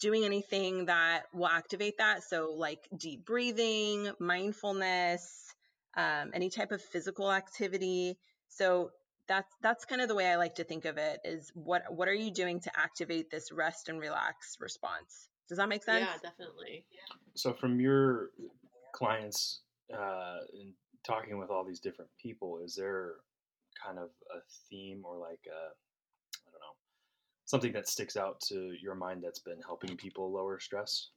doing 0.00 0.24
anything 0.24 0.86
that 0.86 1.22
will 1.32 1.46
activate 1.46 1.98
that. 1.98 2.24
So 2.24 2.52
like 2.56 2.80
deep 2.96 3.24
breathing, 3.24 4.10
mindfulness, 4.18 5.54
um, 5.96 6.32
any 6.34 6.50
type 6.50 6.72
of 6.72 6.82
physical 6.82 7.30
activity. 7.30 8.18
So 8.48 8.90
that's 9.28 9.52
that's 9.62 9.84
kind 9.84 10.02
of 10.02 10.08
the 10.08 10.16
way 10.16 10.26
I 10.26 10.36
like 10.36 10.56
to 10.56 10.64
think 10.64 10.84
of 10.84 10.98
it 10.98 11.20
is 11.24 11.52
what 11.54 11.84
what 11.90 12.08
are 12.08 12.14
you 12.14 12.32
doing 12.32 12.60
to 12.60 12.72
activate 12.76 13.30
this 13.30 13.52
rest 13.52 13.88
and 13.88 14.00
relax 14.00 14.56
response? 14.60 15.28
Does 15.48 15.58
that 15.58 15.68
make 15.68 15.82
sense? 15.82 16.00
Yeah, 16.00 16.30
definitely. 16.30 16.84
So 17.34 17.54
from 17.54 17.80
your 17.80 18.30
clients 18.92 19.60
uh, 19.92 20.38
and 20.60 20.72
talking 21.04 21.38
with 21.38 21.50
all 21.50 21.64
these 21.64 21.80
different 21.80 22.10
people, 22.20 22.60
is 22.64 22.74
there 22.74 23.14
kind 23.82 23.98
of 23.98 24.10
a 24.34 24.40
theme 24.68 25.02
or 25.04 25.16
like 25.16 25.40
a, 25.46 25.72
I 26.46 26.50
don't 26.50 26.60
know 26.60 26.76
something 27.46 27.72
that 27.72 27.88
sticks 27.88 28.16
out 28.16 28.40
to 28.42 28.74
your 28.80 28.94
mind 28.94 29.22
that's 29.24 29.38
been 29.38 29.60
helping 29.64 29.96
people 29.96 30.30
lower 30.30 30.60
stress? 30.60 31.08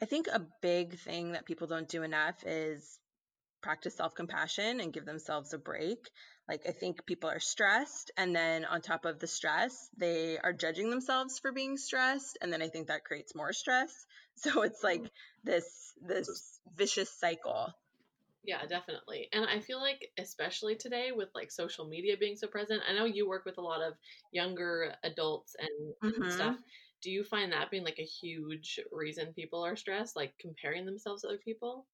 I 0.00 0.04
think 0.04 0.28
a 0.28 0.46
big 0.60 0.98
thing 0.98 1.32
that 1.32 1.46
people 1.46 1.66
don't 1.66 1.88
do 1.88 2.02
enough 2.02 2.44
is 2.46 2.98
practice 3.62 3.96
self 3.96 4.14
compassion 4.14 4.80
and 4.80 4.92
give 4.92 5.04
themselves 5.04 5.52
a 5.52 5.58
break. 5.58 6.10
Like, 6.48 6.62
I 6.68 6.72
think 6.72 7.06
people 7.06 7.28
are 7.28 7.40
stressed, 7.40 8.12
and 8.16 8.34
then 8.34 8.64
on 8.64 8.80
top 8.80 9.04
of 9.04 9.18
the 9.18 9.26
stress, 9.26 9.88
they 9.96 10.38
are 10.38 10.52
judging 10.52 10.90
themselves 10.90 11.38
for 11.40 11.50
being 11.52 11.76
stressed, 11.76 12.38
and 12.40 12.52
then 12.52 12.62
I 12.62 12.68
think 12.68 12.88
that 12.88 13.04
creates 13.04 13.34
more 13.34 13.52
stress. 13.52 13.92
So 14.38 14.60
it's 14.64 14.84
like 14.84 15.00
mm-hmm. 15.00 15.44
this 15.44 15.94
this 16.06 16.60
vicious 16.76 17.08
cycle. 17.08 17.72
Yeah, 18.44 18.64
definitely. 18.66 19.28
And 19.32 19.46
I 19.46 19.60
feel 19.60 19.80
like 19.80 20.10
especially 20.18 20.76
today 20.76 21.08
with 21.10 21.30
like 21.34 21.50
social 21.50 21.88
media 21.88 22.18
being 22.18 22.36
so 22.36 22.46
present, 22.46 22.82
I 22.88 22.92
know 22.92 23.06
you 23.06 23.26
work 23.26 23.46
with 23.46 23.56
a 23.56 23.62
lot 23.62 23.80
of 23.80 23.94
younger 24.32 24.94
adults 25.02 25.56
and, 25.58 25.94
mm-hmm. 26.12 26.22
and 26.22 26.32
stuff. 26.32 26.56
Do 27.02 27.10
you 27.10 27.24
find 27.24 27.52
that 27.52 27.70
being 27.70 27.82
like 27.82 27.98
a 27.98 28.04
huge 28.04 28.78
reason 28.92 29.32
people 29.34 29.64
are 29.64 29.74
stressed, 29.74 30.16
like 30.16 30.34
comparing 30.38 30.86
themselves 30.86 31.22
to 31.22 31.28
other 31.28 31.38
people? 31.38 31.86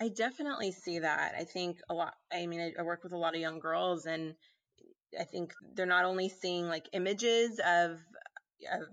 I 0.00 0.08
definitely 0.08 0.72
see 0.72 1.00
that. 1.00 1.34
I 1.38 1.44
think 1.44 1.78
a 1.88 1.94
lot. 1.94 2.14
I 2.32 2.46
mean, 2.46 2.60
I, 2.60 2.72
I 2.80 2.82
work 2.82 3.04
with 3.04 3.12
a 3.12 3.18
lot 3.18 3.34
of 3.34 3.40
young 3.40 3.60
girls, 3.60 4.06
and 4.06 4.34
I 5.18 5.24
think 5.24 5.52
they're 5.74 5.86
not 5.86 6.04
only 6.04 6.28
seeing 6.28 6.68
like 6.68 6.88
images 6.92 7.60
of 7.64 7.98
of 8.72 8.88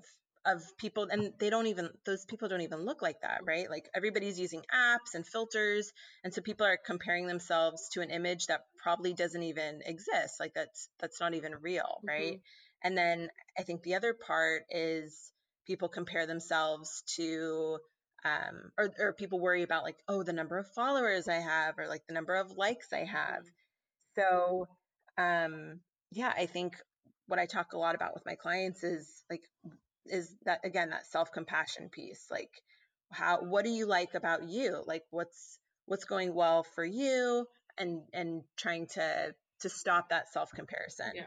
of 0.46 0.78
people 0.78 1.08
and 1.12 1.34
they 1.38 1.50
don't 1.50 1.68
even 1.68 1.90
those 2.06 2.26
people 2.26 2.48
don't 2.48 2.62
even 2.62 2.86
look 2.86 3.02
like 3.02 3.22
that 3.22 3.42
right 3.46 3.70
like 3.70 3.90
everybody's 3.94 4.40
using 4.40 4.62
apps 4.74 5.14
and 5.14 5.28
filters 5.28 5.92
and 6.24 6.34
so 6.34 6.42
people 6.42 6.66
are 6.66 6.78
comparing 6.78 7.28
themselves 7.28 7.90
to 7.90 8.02
an 8.02 8.10
image 8.10 8.48
that 8.48 8.62
probably 8.78 9.14
doesn't 9.14 9.44
even 9.44 9.82
exist 9.86 10.40
like 10.40 10.54
that's 10.54 10.88
that's 11.00 11.20
not 11.20 11.34
even 11.34 11.54
real 11.62 12.00
right 12.08 12.36
mm-hmm. 12.36 12.88
and 12.88 12.98
then 12.98 13.28
i 13.58 13.64
think 13.64 13.84
the 13.84 13.96
other 13.96 14.14
part 14.14 14.64
is 14.70 15.32
people 15.68 15.90
compare 15.90 16.26
themselves 16.26 17.04
to 17.16 17.78
um, 18.26 18.72
or, 18.78 18.94
or 19.00 19.14
people 19.14 19.40
worry 19.40 19.64
about 19.64 19.84
like, 19.84 19.98
oh, 20.08 20.24
the 20.24 20.34
number 20.34 20.58
of 20.58 20.68
followers 20.76 21.28
I 21.28 21.36
have, 21.40 21.78
or 21.78 21.88
like 21.88 22.06
the 22.08 22.14
number 22.14 22.36
of 22.36 22.52
likes 22.58 22.92
I 22.94 23.06
have. 23.06 23.44
So, 24.16 24.68
um, 25.18 25.80
yeah, 26.12 26.34
I 26.36 26.46
think 26.46 26.76
what 27.28 27.40
I 27.40 27.46
talk 27.46 27.74
a 27.74 27.78
lot 27.78 27.96
about 27.96 28.14
with 28.14 28.26
my 28.26 28.36
clients 28.36 28.84
is 28.84 29.24
like, 29.30 29.44
is 30.06 30.36
that 30.46 30.62
again 30.64 30.90
that 30.90 31.06
self 31.06 31.32
compassion 31.32 31.90
piece. 31.90 32.26
Like, 32.32 32.50
how 33.12 33.42
what 33.42 33.64
do 33.64 33.72
you 33.72 33.86
like 33.86 34.16
about 34.16 34.50
you? 34.50 34.84
Like, 34.86 35.04
what's 35.12 35.60
what's 35.86 36.06
going 36.06 36.34
well 36.34 36.64
for 36.76 36.84
you, 36.84 37.46
and 37.78 38.02
and 38.14 38.42
trying 38.58 38.88
to 38.88 39.34
to 39.62 39.70
stop 39.70 40.10
that 40.10 40.32
self 40.34 40.50
comparison. 40.52 41.12
Yeah. 41.16 41.24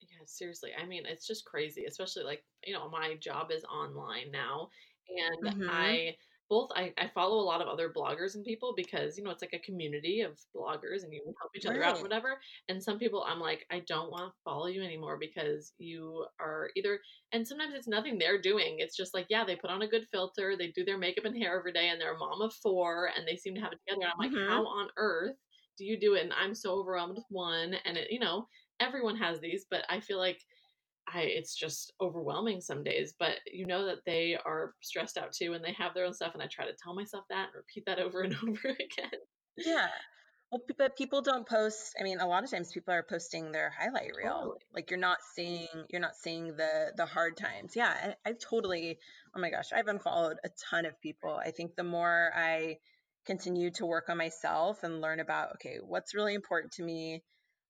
Yeah, 0.00 0.26
seriously. 0.26 0.70
I 0.80 0.84
mean, 0.86 1.04
it's 1.06 1.26
just 1.26 1.44
crazy, 1.44 1.84
especially 1.84 2.24
like, 2.24 2.42
you 2.66 2.74
know, 2.74 2.90
my 2.90 3.14
job 3.20 3.50
is 3.50 3.64
online 3.64 4.30
now 4.32 4.68
and 5.08 5.54
mm-hmm. 5.54 5.70
I 5.70 6.16
both 6.52 6.70
I, 6.76 6.92
I 6.98 7.08
follow 7.14 7.38
a 7.38 7.48
lot 7.48 7.62
of 7.62 7.68
other 7.68 7.88
bloggers 7.88 8.34
and 8.34 8.44
people 8.44 8.74
because 8.76 9.16
you 9.16 9.24
know 9.24 9.30
it's 9.30 9.40
like 9.40 9.54
a 9.54 9.66
community 9.66 10.20
of 10.20 10.38
bloggers 10.54 11.02
and 11.02 11.10
you 11.10 11.22
help 11.40 11.50
each 11.56 11.64
other 11.64 11.80
right. 11.80 11.88
out 11.88 11.94
and 11.94 12.02
whatever 12.02 12.38
and 12.68 12.82
some 12.82 12.98
people 12.98 13.24
i'm 13.26 13.40
like 13.40 13.64
i 13.70 13.80
don't 13.88 14.10
want 14.10 14.30
to 14.30 14.40
follow 14.44 14.66
you 14.66 14.82
anymore 14.82 15.16
because 15.18 15.72
you 15.78 16.26
are 16.38 16.68
either 16.76 16.98
and 17.32 17.48
sometimes 17.48 17.72
it's 17.74 17.88
nothing 17.88 18.18
they're 18.18 18.38
doing 18.38 18.76
it's 18.80 18.94
just 18.94 19.14
like 19.14 19.24
yeah 19.30 19.46
they 19.46 19.56
put 19.56 19.70
on 19.70 19.80
a 19.80 19.88
good 19.88 20.06
filter 20.12 20.54
they 20.54 20.66
do 20.72 20.84
their 20.84 20.98
makeup 20.98 21.24
and 21.24 21.42
hair 21.42 21.58
every 21.58 21.72
day 21.72 21.88
and 21.88 21.98
they're 21.98 22.16
a 22.16 22.18
mom 22.18 22.42
of 22.42 22.52
four 22.52 23.08
and 23.16 23.26
they 23.26 23.34
seem 23.34 23.54
to 23.54 23.60
have 23.62 23.72
it 23.72 23.78
together 23.86 24.02
and 24.02 24.12
i'm 24.12 24.18
like 24.18 24.38
mm-hmm. 24.38 24.52
how 24.52 24.66
on 24.66 24.88
earth 24.98 25.36
do 25.78 25.86
you 25.86 25.98
do 25.98 26.16
it 26.16 26.22
and 26.24 26.34
i'm 26.38 26.54
so 26.54 26.74
overwhelmed 26.74 27.14
with 27.16 27.24
one 27.30 27.74
and 27.86 27.96
it 27.96 28.08
you 28.10 28.18
know 28.18 28.46
everyone 28.78 29.16
has 29.16 29.40
these 29.40 29.64
but 29.70 29.86
i 29.88 29.98
feel 29.98 30.18
like 30.18 30.38
I 31.12 31.22
it's 31.22 31.54
just 31.54 31.92
overwhelming 32.00 32.60
some 32.60 32.82
days, 32.82 33.14
but 33.18 33.36
you 33.50 33.66
know 33.66 33.86
that 33.86 34.04
they 34.06 34.36
are 34.44 34.74
stressed 34.82 35.18
out 35.18 35.32
too 35.32 35.52
and 35.54 35.64
they 35.64 35.72
have 35.72 35.94
their 35.94 36.06
own 36.06 36.14
stuff 36.14 36.34
and 36.34 36.42
I 36.42 36.46
try 36.50 36.66
to 36.66 36.76
tell 36.82 36.94
myself 36.94 37.24
that 37.30 37.46
and 37.46 37.54
repeat 37.56 37.84
that 37.86 37.98
over 38.04 38.22
and 38.22 38.34
over 38.34 38.68
again. 38.68 39.20
Yeah. 39.56 39.88
Well, 40.50 40.60
but 40.76 40.98
people 40.98 41.22
don't 41.22 41.48
post. 41.48 41.94
I 41.98 42.02
mean, 42.02 42.20
a 42.20 42.26
lot 42.26 42.44
of 42.44 42.50
times 42.50 42.72
people 42.72 42.92
are 42.92 43.02
posting 43.02 43.52
their 43.52 43.70
highlight 43.70 44.10
reel. 44.14 44.32
Totally. 44.32 44.58
Like 44.74 44.90
you're 44.90 45.00
not 45.00 45.16
seeing, 45.34 45.66
you're 45.88 46.00
not 46.00 46.14
seeing 46.14 46.48
the 46.56 46.92
the 46.94 47.06
hard 47.06 47.38
times. 47.38 47.72
Yeah, 47.74 48.14
I, 48.24 48.28
I've 48.28 48.38
totally. 48.38 48.98
Oh 49.34 49.40
my 49.40 49.48
gosh, 49.48 49.72
I've 49.72 49.88
unfollowed 49.88 50.36
a 50.44 50.50
ton 50.70 50.84
of 50.84 51.00
people. 51.00 51.34
I 51.34 51.52
think 51.52 51.74
the 51.74 51.84
more 51.84 52.30
I 52.36 52.76
continue 53.24 53.70
to 53.70 53.86
work 53.86 54.08
on 54.10 54.18
myself 54.18 54.82
and 54.82 55.00
learn 55.00 55.20
about, 55.20 55.52
okay, 55.54 55.78
what's 55.80 56.14
really 56.14 56.34
important 56.34 56.72
to 56.74 56.82
me, 56.82 57.22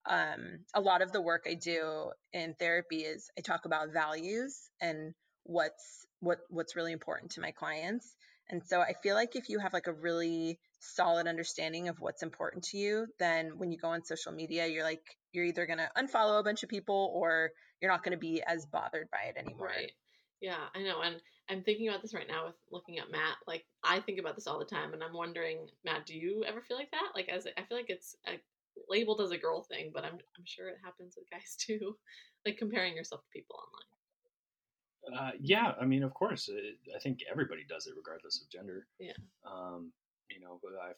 um, 0.06 0.60
a 0.74 0.80
lot 0.80 1.02
of 1.02 1.12
the 1.12 1.20
work 1.20 1.44
I 1.48 1.54
do 1.54 2.10
in 2.32 2.54
therapy 2.58 2.98
is 2.98 3.30
I 3.38 3.40
talk 3.40 3.64
about 3.64 3.92
values 3.92 4.70
and 4.80 5.14
what's 5.44 6.06
what 6.20 6.38
what's 6.50 6.76
really 6.76 6.92
important 6.92 7.32
to 7.32 7.40
my 7.40 7.50
clients. 7.52 8.14
And 8.48 8.62
so 8.66 8.80
I 8.80 8.94
feel 9.02 9.14
like 9.14 9.36
if 9.36 9.48
you 9.48 9.58
have 9.60 9.72
like 9.72 9.86
a 9.86 9.92
really 9.92 10.58
solid 10.80 11.26
understanding 11.26 11.88
of 11.88 12.00
what's 12.00 12.22
important 12.22 12.64
to 12.64 12.76
you, 12.76 13.06
then 13.18 13.52
when 13.56 13.70
you 13.70 13.78
go 13.78 13.88
on 13.88 14.04
social 14.04 14.32
media, 14.32 14.66
you're 14.66 14.82
like 14.82 15.02
you're 15.32 15.44
either 15.44 15.66
going 15.66 15.78
to 15.78 15.90
unfollow 15.96 16.40
a 16.40 16.42
bunch 16.42 16.62
of 16.62 16.68
people 16.68 17.12
or 17.14 17.50
you're 17.80 17.90
not 17.90 18.02
going 18.02 18.12
to 18.12 18.20
be 18.20 18.42
as 18.46 18.66
bothered 18.66 19.08
by 19.10 19.28
it 19.28 19.36
anymore. 19.36 19.68
Right. 19.68 19.92
Yeah, 20.40 20.58
I 20.74 20.82
know. 20.82 21.00
And 21.02 21.16
I'm 21.48 21.62
thinking 21.62 21.88
about 21.88 22.02
this 22.02 22.14
right 22.14 22.28
now 22.28 22.46
with 22.46 22.56
looking 22.70 22.98
at 22.98 23.10
Matt. 23.10 23.36
Like 23.46 23.64
I 23.84 24.00
think 24.00 24.18
about 24.18 24.34
this 24.34 24.46
all 24.46 24.58
the 24.58 24.64
time 24.64 24.92
and 24.92 25.02
I'm 25.02 25.14
wondering, 25.14 25.68
Matt, 25.84 26.06
do 26.06 26.16
you 26.16 26.44
ever 26.46 26.60
feel 26.60 26.76
like 26.76 26.90
that? 26.90 27.12
Like 27.14 27.28
as 27.28 27.46
I 27.56 27.62
feel 27.62 27.78
like 27.78 27.90
it's 27.90 28.16
a 28.26 28.32
labeled 28.88 29.20
as 29.20 29.30
a 29.30 29.38
girl 29.38 29.62
thing, 29.62 29.90
but 29.94 30.04
I'm 30.04 30.14
I'm 30.14 30.44
sure 30.44 30.68
it 30.68 30.78
happens 30.84 31.14
with 31.16 31.30
guys 31.30 31.56
too, 31.58 31.96
like 32.46 32.58
comparing 32.58 32.96
yourself 32.96 33.22
to 33.22 33.30
people 33.32 33.56
online. 33.56 33.88
Uh, 35.02 35.32
yeah, 35.40 35.72
I 35.80 35.84
mean, 35.84 36.04
of 36.04 36.14
course, 36.14 36.48
it, 36.48 36.78
I 36.94 37.00
think 37.00 37.18
everybody 37.30 37.64
does 37.68 37.86
it 37.86 37.94
regardless 37.96 38.40
of 38.40 38.50
gender. 38.50 38.86
Yeah. 39.00 39.18
Um, 39.44 39.92
you 40.30 40.40
know, 40.40 40.60
I 40.80 40.92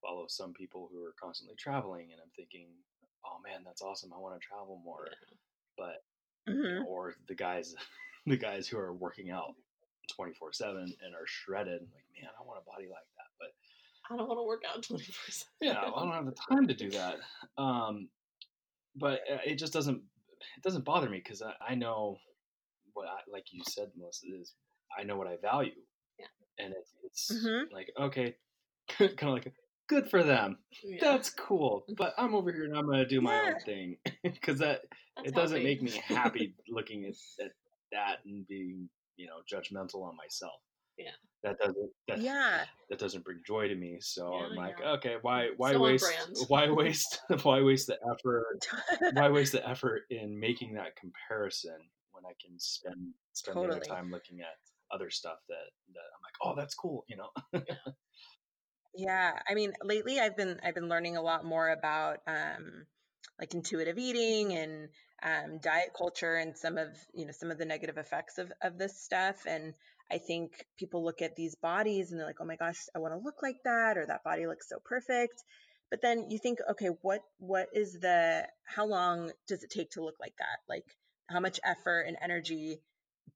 follow 0.00 0.26
some 0.28 0.52
people 0.52 0.88
who 0.92 1.02
are 1.02 1.14
constantly 1.20 1.56
traveling, 1.58 2.08
and 2.12 2.20
I'm 2.22 2.30
thinking, 2.36 2.68
oh 3.24 3.38
man, 3.42 3.62
that's 3.64 3.82
awesome. 3.82 4.12
I 4.14 4.18
want 4.18 4.40
to 4.40 4.46
travel 4.46 4.80
more. 4.84 5.08
Yeah. 5.10 5.36
But 5.76 6.52
mm-hmm. 6.52 6.62
you 6.62 6.74
know, 6.80 6.86
or 6.86 7.14
the 7.26 7.34
guys, 7.34 7.74
the 8.26 8.36
guys 8.36 8.68
who 8.68 8.78
are 8.78 8.94
working 8.94 9.30
out 9.30 9.54
24 10.14 10.52
seven 10.52 10.94
and 11.02 11.14
are 11.14 11.26
shredded. 11.26 11.80
Like, 11.80 12.06
man, 12.14 12.30
I 12.38 12.44
want 12.44 12.62
a 12.62 12.70
body 12.70 12.86
like 12.86 13.06
that. 13.15 13.15
But 13.15 13.15
I 14.10 14.16
don't 14.16 14.28
want 14.28 14.38
to 14.38 14.44
work 14.44 14.62
out 14.68 14.82
24 14.86 15.12
7. 15.28 15.46
Yeah, 15.60 15.80
I 15.80 16.00
don't 16.00 16.12
have 16.12 16.26
the 16.26 16.34
time 16.50 16.66
to 16.66 16.74
do 16.74 16.90
that. 16.90 17.16
Um, 17.58 18.08
but 18.94 19.20
uh, 19.30 19.38
it 19.44 19.56
just 19.56 19.72
doesn't, 19.72 20.02
it 20.56 20.62
doesn't 20.62 20.84
bother 20.84 21.08
me 21.08 21.18
because 21.22 21.42
I, 21.42 21.52
I, 21.68 21.74
know 21.74 22.18
what 22.94 23.08
I, 23.08 23.18
like 23.30 23.44
you 23.50 23.62
said, 23.68 23.90
Melissa, 23.96 24.26
is 24.40 24.54
I 24.98 25.04
know 25.04 25.16
what 25.16 25.26
I 25.26 25.36
value. 25.42 25.72
Yeah. 26.18 26.26
And 26.58 26.72
it, 26.72 26.88
it's 27.04 27.30
mm-hmm. 27.32 27.74
like, 27.74 27.90
okay, 28.00 28.36
kind 28.98 29.12
of 29.22 29.28
like, 29.28 29.52
good 29.88 30.10
for 30.10 30.22
them. 30.22 30.58
Yeah. 30.82 30.98
That's 31.00 31.30
cool. 31.30 31.84
But 31.96 32.14
I'm 32.18 32.34
over 32.34 32.52
here 32.52 32.64
and 32.64 32.76
I'm 32.76 32.86
going 32.86 32.98
to 32.98 33.06
do 33.06 33.20
my 33.20 33.34
yeah. 33.34 33.48
own 33.50 33.60
thing 33.60 33.96
because 34.22 34.58
that, 34.58 34.82
That's 35.16 35.28
it 35.28 35.34
doesn't 35.34 35.62
make 35.62 35.82
me 35.82 35.92
happy 36.06 36.54
looking 36.68 37.04
at, 37.04 37.44
at 37.44 37.52
that 37.92 38.18
and 38.24 38.46
being, 38.48 38.88
you 39.16 39.26
know, 39.26 39.36
judgmental 39.50 40.02
on 40.02 40.16
myself. 40.16 40.60
Yeah. 40.98 41.10
That 41.42 41.58
doesn't. 41.58 41.90
That, 42.08 42.20
yeah. 42.20 42.64
That 42.90 42.98
doesn't 42.98 43.24
bring 43.24 43.40
joy 43.46 43.68
to 43.68 43.74
me. 43.74 43.98
So 44.00 44.32
Yeah, 44.32 44.46
I'm 44.46 44.56
like, 44.56 44.76
yeah. 44.80 44.92
okay, 44.92 45.16
why 45.22 45.50
why 45.56 45.72
So 45.72 45.80
waste 45.80 46.12
why 46.48 46.70
waste 46.70 47.20
why 47.42 47.60
waste 47.60 47.86
the 47.88 47.98
effort 48.10 48.66
why 49.12 49.28
waste 49.28 49.52
the 49.52 49.68
effort 49.68 50.02
in 50.10 50.38
making 50.38 50.74
that 50.74 50.96
comparison 50.96 51.78
when 52.12 52.24
I 52.24 52.34
can 52.44 52.58
spend 52.58 53.12
spend 53.32 53.54
Totally. 53.54 53.80
time 53.86 54.10
looking 54.10 54.40
at 54.40 54.56
other 54.90 55.10
stuff 55.10 55.38
that 55.48 55.70
that 55.94 56.00
I'm 56.00 56.22
like, 56.22 56.34
oh, 56.42 56.54
that's 56.58 56.74
cool, 56.74 57.04
you 57.08 57.16
know. 57.16 57.62
Yeah, 58.96 59.38
I 59.46 59.54
mean, 59.54 59.72
lately 59.84 60.18
I've 60.18 60.36
been 60.36 60.58
I've 60.64 60.74
been 60.74 60.88
learning 60.88 61.18
a 61.18 61.22
lot 61.22 61.44
more 61.44 61.68
about 61.68 62.20
um, 62.26 62.86
like 63.38 63.52
intuitive 63.52 63.98
eating 63.98 64.54
and 64.54 64.88
um, 65.22 65.58
diet 65.58 65.90
culture 65.96 66.36
and 66.36 66.56
some 66.56 66.78
of 66.78 66.88
you 67.12 67.26
know 67.26 67.32
some 67.32 67.50
of 67.50 67.58
the 67.58 67.66
negative 67.66 67.98
effects 67.98 68.38
of 68.38 68.50
of 68.62 68.78
this 68.78 68.98
stuff. 68.98 69.44
And 69.46 69.74
I 70.10 70.18
think 70.18 70.52
people 70.78 71.04
look 71.04 71.22
at 71.22 71.36
these 71.36 71.56
bodies 71.56 72.10
and 72.10 72.20
they're 72.20 72.26
like, 72.26 72.40
oh 72.40 72.44
my 72.44 72.56
gosh, 72.56 72.78
I 72.94 73.00
want 73.00 73.14
to 73.14 73.24
look 73.24 73.42
like 73.42 73.56
that, 73.64 73.98
or 73.98 74.06
that 74.06 74.24
body 74.24 74.46
looks 74.46 74.68
so 74.68 74.76
perfect. 74.84 75.42
But 75.90 76.02
then 76.02 76.30
you 76.30 76.38
think, 76.38 76.58
okay, 76.72 76.88
what 77.02 77.20
what 77.38 77.68
is 77.72 77.98
the 78.00 78.46
how 78.64 78.86
long 78.86 79.32
does 79.48 79.62
it 79.62 79.70
take 79.70 79.90
to 79.92 80.04
look 80.04 80.16
like 80.20 80.34
that? 80.38 80.58
Like 80.68 80.84
how 81.28 81.40
much 81.40 81.60
effort 81.64 82.02
and 82.02 82.16
energy 82.22 82.80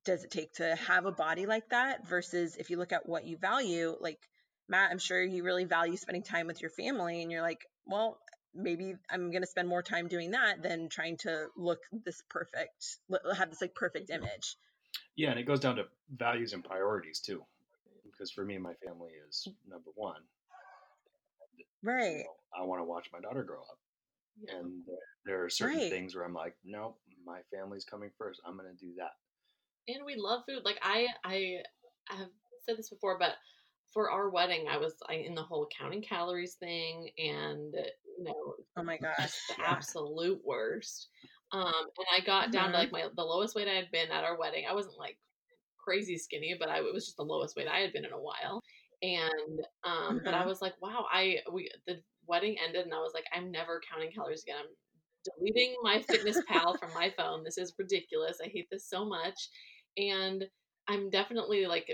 does 0.05 0.25
it 0.25 0.31
take 0.31 0.53
to 0.55 0.77
have 0.77 1.07
a 1.07 1.13
body 1.13 1.47
like 1.47 1.69
that 1.71 2.09
versus 2.09 2.57
if 2.57 2.71
you 2.71 2.77
look 2.77 2.93
at 2.93 3.09
what 3.09 3.27
you 3.27 3.37
value, 3.37 3.97
like 4.01 4.19
Matt, 4.69 4.91
I'm 4.91 4.99
sure 4.99 5.23
you 5.23 5.43
really 5.43 5.65
value 5.65 5.97
spending 5.97 6.23
time 6.23 6.47
with 6.47 6.61
your 6.61 6.71
family, 6.71 7.23
and 7.23 7.31
you're 7.31 7.43
like, 7.43 7.61
well, 7.87 8.19
maybe 8.55 8.95
I'm 9.11 9.31
going 9.31 9.43
to 9.43 9.49
spend 9.49 9.69
more 9.69 9.83
time 9.83 10.09
doing 10.09 10.33
that 10.33 10.63
than 10.63 10.89
trying 10.89 11.17
to 11.19 11.47
look 11.57 11.81
this 12.05 12.23
perfect, 12.31 12.99
have 13.37 13.51
this 13.51 13.61
like 13.61 13.75
perfect 13.75 14.11
image. 14.11 14.57
Yeah, 15.17 15.31
and 15.31 15.39
it 15.41 15.45
goes 15.45 15.61
down 15.61 15.77
to 15.77 15.89
values 16.17 16.53
and 16.53 16.65
priorities 16.65 17.21
too. 17.21 17.45
Because 18.05 18.31
for 18.31 18.45
me, 18.45 18.59
my 18.59 18.75
family 18.75 19.13
is 19.29 19.47
number 19.67 19.91
one. 19.95 20.23
You 21.59 21.65
Right. 21.83 22.25
know, 22.25 22.37
I 22.55 22.63
want 22.65 22.81
to 22.81 22.85
watch 22.85 23.11
my 23.13 23.21
daughter 23.21 23.43
grow 23.45 23.63
up, 23.63 23.79
Yeah. 24.41 24.59
and 24.59 24.85
there, 24.87 24.97
there 25.25 25.45
are 25.45 25.51
certain 25.51 25.77
Right. 25.77 25.91
things 25.91 26.15
where 26.15 26.25
I'm 26.25 26.35
like, 26.35 26.57
no, 26.65 26.97
my 27.25 27.43
family's 27.51 27.85
coming 27.85 28.11
first. 28.19 28.41
I'm 28.45 28.57
going 28.57 28.75
to 28.77 28.87
do 28.87 28.95
that. 28.97 29.13
and 29.89 30.05
we 30.05 30.17
love 30.17 30.45
food. 30.47 30.65
Like 30.65 30.79
I, 30.83 31.09
I, 31.25 31.63
I 32.09 32.17
have 32.17 32.31
said 32.67 32.77
this 32.79 32.91
before, 32.91 33.19
but 33.19 33.35
for 33.93 34.11
our 34.11 34.31
wedding, 34.31 34.69
I 34.69 34.77
was 34.79 34.97
I, 35.09 35.15
in 35.15 35.35
the 35.35 35.43
whole 35.43 35.69
counting 35.77 36.03
calories 36.03 36.55
thing, 36.55 37.11
and 37.19 37.75
you 37.75 38.25
know, 38.25 38.55
Oh 38.77 38.83
my 38.83 38.99
gosh. 38.99 39.33
the 39.49 39.55
Yeah. 39.59 39.71
absolute 39.71 40.41
worst. 40.45 41.09
Um, 41.53 41.75
and 41.99 42.07
I 42.17 42.21
got 42.25 42.53
down 42.53 42.71
to 42.73 42.77
Mhm. 42.77 42.79
like 42.79 42.93
my 42.93 43.09
the 43.15 43.25
lowest 43.25 43.55
weight 43.55 43.69
I 43.69 43.75
had 43.75 43.91
been 43.91 44.11
at 44.11 44.25
our 44.25 44.39
wedding. 44.39 44.67
I 44.67 44.75
wasn't 44.75 44.99
like 44.99 45.19
crazy 45.79 46.17
skinny, 46.19 46.57
but 46.59 46.69
I 46.69 46.79
it 46.81 46.93
was 46.95 47.07
just 47.07 47.17
the 47.17 47.25
lowest 47.25 47.57
weight 47.57 47.69
I 47.69 47.81
had 47.81 47.93
been 47.93 48.05
in 48.05 48.13
a 48.13 48.21
while. 48.21 48.63
And 49.03 49.67
um, 49.85 50.23
but 50.25 50.35
I 50.35 50.45
Mhm. 50.45 50.47
was 50.47 50.63
like, 50.63 50.81
wow, 50.83 51.07
I 51.11 51.39
we 51.53 51.71
the 51.87 52.03
wedding 52.27 52.59
ended, 52.61 52.85
and 52.85 52.95
I 52.95 52.99
was 53.01 53.15
like, 53.15 53.27
I'm 53.33 53.51
never 53.51 53.81
counting 53.89 54.13
calories 54.13 54.43
again. 54.45 54.59
I'm 54.61 54.75
deleting 55.25 55.77
my 55.83 56.01
fitness 56.03 56.43
pal 56.47 56.77
from 56.79 56.93
my 56.95 57.11
phone. 57.11 57.45
This 57.45 57.59
is 57.59 57.75
ridiculous. 57.79 58.39
I 58.45 58.49
hate 58.49 58.69
this 58.71 58.89
so 58.89 59.05
much. 59.05 59.49
And 59.97 60.49
I'm 60.89 61.11
definitely 61.11 61.67
like 61.67 61.89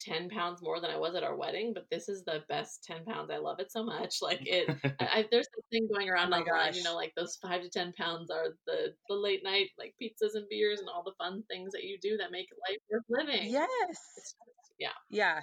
10 0.00 0.30
pounds 0.30 0.62
more 0.62 0.80
than 0.80 0.90
I 0.90 0.96
was 0.96 1.14
at 1.14 1.22
our 1.22 1.36
wedding, 1.36 1.72
but 1.74 1.86
this 1.90 2.08
is 2.08 2.24
the 2.24 2.42
best 2.48 2.84
10 2.84 3.04
pounds. 3.04 3.30
I 3.30 3.38
love 3.38 3.60
it 3.60 3.70
so 3.70 3.84
much. 3.84 4.16
Like 4.22 4.46
it, 4.46 4.68
I, 5.00 5.04
I, 5.04 5.26
there's 5.30 5.46
this 5.54 5.64
thing 5.70 5.88
going 5.92 6.08
around 6.08 6.28
Oh 6.28 6.30
my 6.30 6.40
online, 6.40 6.74
you 6.74 6.82
know, 6.82 6.94
like 6.94 7.12
those 7.16 7.36
five 7.36 7.62
to 7.62 7.68
10 7.68 7.92
pounds 7.94 8.30
are 8.30 8.56
the, 8.66 8.94
the 9.08 9.14
late 9.14 9.42
night, 9.42 9.68
like 9.78 9.94
pizzas 10.00 10.34
and 10.34 10.48
beers 10.48 10.80
and 10.80 10.88
all 10.88 11.02
the 11.02 11.12
fun 11.18 11.42
things 11.48 11.72
that 11.72 11.84
you 11.84 11.98
do 12.00 12.16
that 12.18 12.30
make 12.30 12.48
life 12.68 12.78
worth 12.90 13.02
living. 13.08 13.50
Yes. 13.50 13.68
It's, 14.16 14.34
yeah. 14.78 14.88
Yeah. 15.10 15.40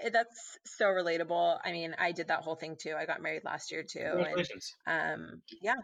Eh, 0.00 0.10
That's 0.12 0.58
so 0.64 0.86
relatable. 0.86 1.58
I 1.64 1.72
mean, 1.72 1.94
I 1.98 2.12
did 2.12 2.28
that 2.28 2.42
whole 2.42 2.56
thing 2.56 2.76
too. 2.80 2.94
I 2.98 3.06
got 3.06 3.22
married 3.22 3.44
last 3.44 3.72
year 3.72 3.82
too. 3.82 4.00
And 4.00 4.24
Congratulations! 4.24 4.74
um, 4.86 5.42
yeah. 5.60 5.76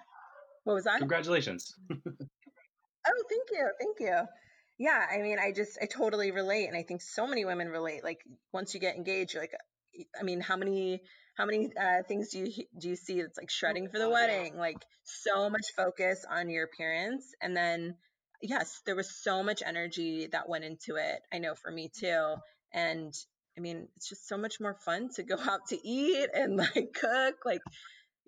What 0.64 0.74
was 0.74 0.84
that? 0.84 0.98
Congratulations! 0.98 1.74
Oh, 3.06 3.24
thank 3.30 3.48
you. 3.52 3.70
Thank 3.80 4.00
you. 4.00 4.26
Yeah, 4.78 5.04
I 5.10 5.18
mean, 5.18 5.38
I 5.40 5.52
just 5.52 5.78
I 5.82 5.86
totally 5.86 6.30
relate 6.30 6.66
and 6.66 6.76
I 6.76 6.84
think 6.84 7.02
so 7.02 7.26
many 7.26 7.44
women 7.44 7.68
relate. 7.68 8.04
Like 8.04 8.20
once 8.52 8.74
you 8.74 8.80
get 8.80 8.96
engaged, 8.96 9.34
you're 9.34 9.42
like 9.42 9.54
I 10.18 10.22
mean, 10.22 10.40
how 10.40 10.56
many 10.56 11.02
how 11.36 11.46
many 11.46 11.70
uh, 11.76 12.02
things 12.06 12.30
do 12.30 12.38
you 12.38 12.64
do 12.78 12.88
you 12.88 12.96
see 12.96 13.18
it's 13.18 13.36
like 13.36 13.50
shredding 13.50 13.88
for 13.88 13.98
the 13.98 14.06
yeah. 14.06 14.12
wedding? 14.12 14.56
Like 14.56 14.84
so 15.02 15.50
much 15.50 15.72
focus 15.76 16.24
on 16.30 16.48
your 16.48 16.64
appearance 16.64 17.24
and 17.42 17.56
then 17.56 17.96
yes, 18.40 18.80
there 18.86 18.94
was 18.94 19.10
so 19.10 19.42
much 19.42 19.62
energy 19.66 20.28
that 20.30 20.48
went 20.48 20.64
into 20.64 20.94
it. 20.94 21.20
I 21.32 21.38
know 21.38 21.54
for 21.54 21.72
me 21.72 21.90
too. 21.92 22.36
And 22.72 23.12
I 23.56 23.60
mean, 23.60 23.88
it's 23.96 24.08
just 24.08 24.28
so 24.28 24.36
much 24.36 24.60
more 24.60 24.76
fun 24.84 25.08
to 25.16 25.24
go 25.24 25.36
out 25.48 25.66
to 25.70 25.88
eat 25.88 26.28
and 26.32 26.56
like 26.56 26.94
cook. 26.94 27.36
Like 27.44 27.62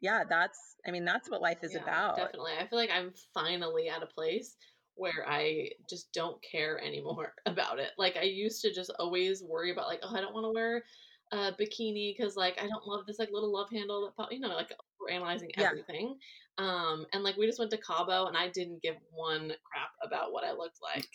yeah, 0.00 0.24
that's 0.28 0.58
I 0.86 0.90
mean, 0.90 1.04
that's 1.04 1.30
what 1.30 1.42
life 1.42 1.62
is 1.62 1.74
Yeah, 1.74 1.82
about. 1.82 2.16
Definitely. 2.16 2.52
I 2.58 2.66
feel 2.66 2.78
like 2.78 2.90
I'm 2.90 3.12
finally 3.34 3.88
at 3.88 4.02
a 4.02 4.06
place 4.06 4.56
where 5.00 5.24
I 5.28 5.70
just 5.88 6.12
don't 6.12 6.42
care 6.42 6.78
anymore 6.82 7.34
about 7.46 7.78
it. 7.80 7.92
Like 7.98 8.16
I 8.16 8.22
used 8.22 8.62
to 8.62 8.72
just 8.74 8.92
always 8.98 9.42
worry 9.42 9.72
about 9.72 9.88
like, 9.88 10.00
oh, 10.02 10.14
I 10.14 10.20
don't 10.20 10.34
want 10.34 10.44
to 10.44 10.50
wear 10.52 10.84
a 11.32 11.52
bikini 11.52 12.16
because 12.16 12.36
like 12.36 12.60
I 12.62 12.66
don't 12.68 12.86
love 12.86 13.06
this 13.06 13.18
like 13.18 13.30
little 13.32 13.52
love 13.52 13.70
handle 13.70 14.04
that 14.06 14.16
pop, 14.16 14.32
you 14.32 14.40
know, 14.40 14.48
like 14.48 14.72
we're 15.00 15.10
analyzing 15.10 15.50
Yeah. 15.56 15.70
everything. 15.70 16.18
Um, 16.58 17.06
and 17.12 17.22
like 17.24 17.36
we 17.36 17.46
just 17.46 17.58
went 17.58 17.70
to 17.72 17.78
Cabo 17.78 18.26
and 18.26 18.36
I 18.36 18.48
didn't 18.50 18.82
give 18.82 18.96
one 19.10 19.52
crap 19.64 19.90
about 20.02 20.32
what 20.32 20.44
I 20.44 20.52
looked 20.52 20.80
like. 20.82 21.08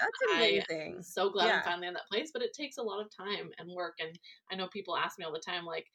That's 0.00 0.20
amazing. 0.34 0.96
am 0.96 1.02
so 1.02 1.30
glad 1.30 1.46
Yeah. 1.46 1.56
I'm 1.56 1.62
finally 1.62 1.88
in 1.88 1.94
that 1.94 2.08
place, 2.10 2.30
but 2.32 2.42
it 2.42 2.52
takes 2.52 2.76
a 2.78 2.82
lot 2.82 3.00
of 3.00 3.14
time 3.14 3.50
and 3.58 3.70
work. 3.70 3.96
And 4.00 4.18
I 4.50 4.56
know 4.56 4.68
people 4.68 4.96
ask 4.96 5.18
me 5.18 5.24
all 5.24 5.32
the 5.32 5.40
time, 5.40 5.64
like, 5.64 5.86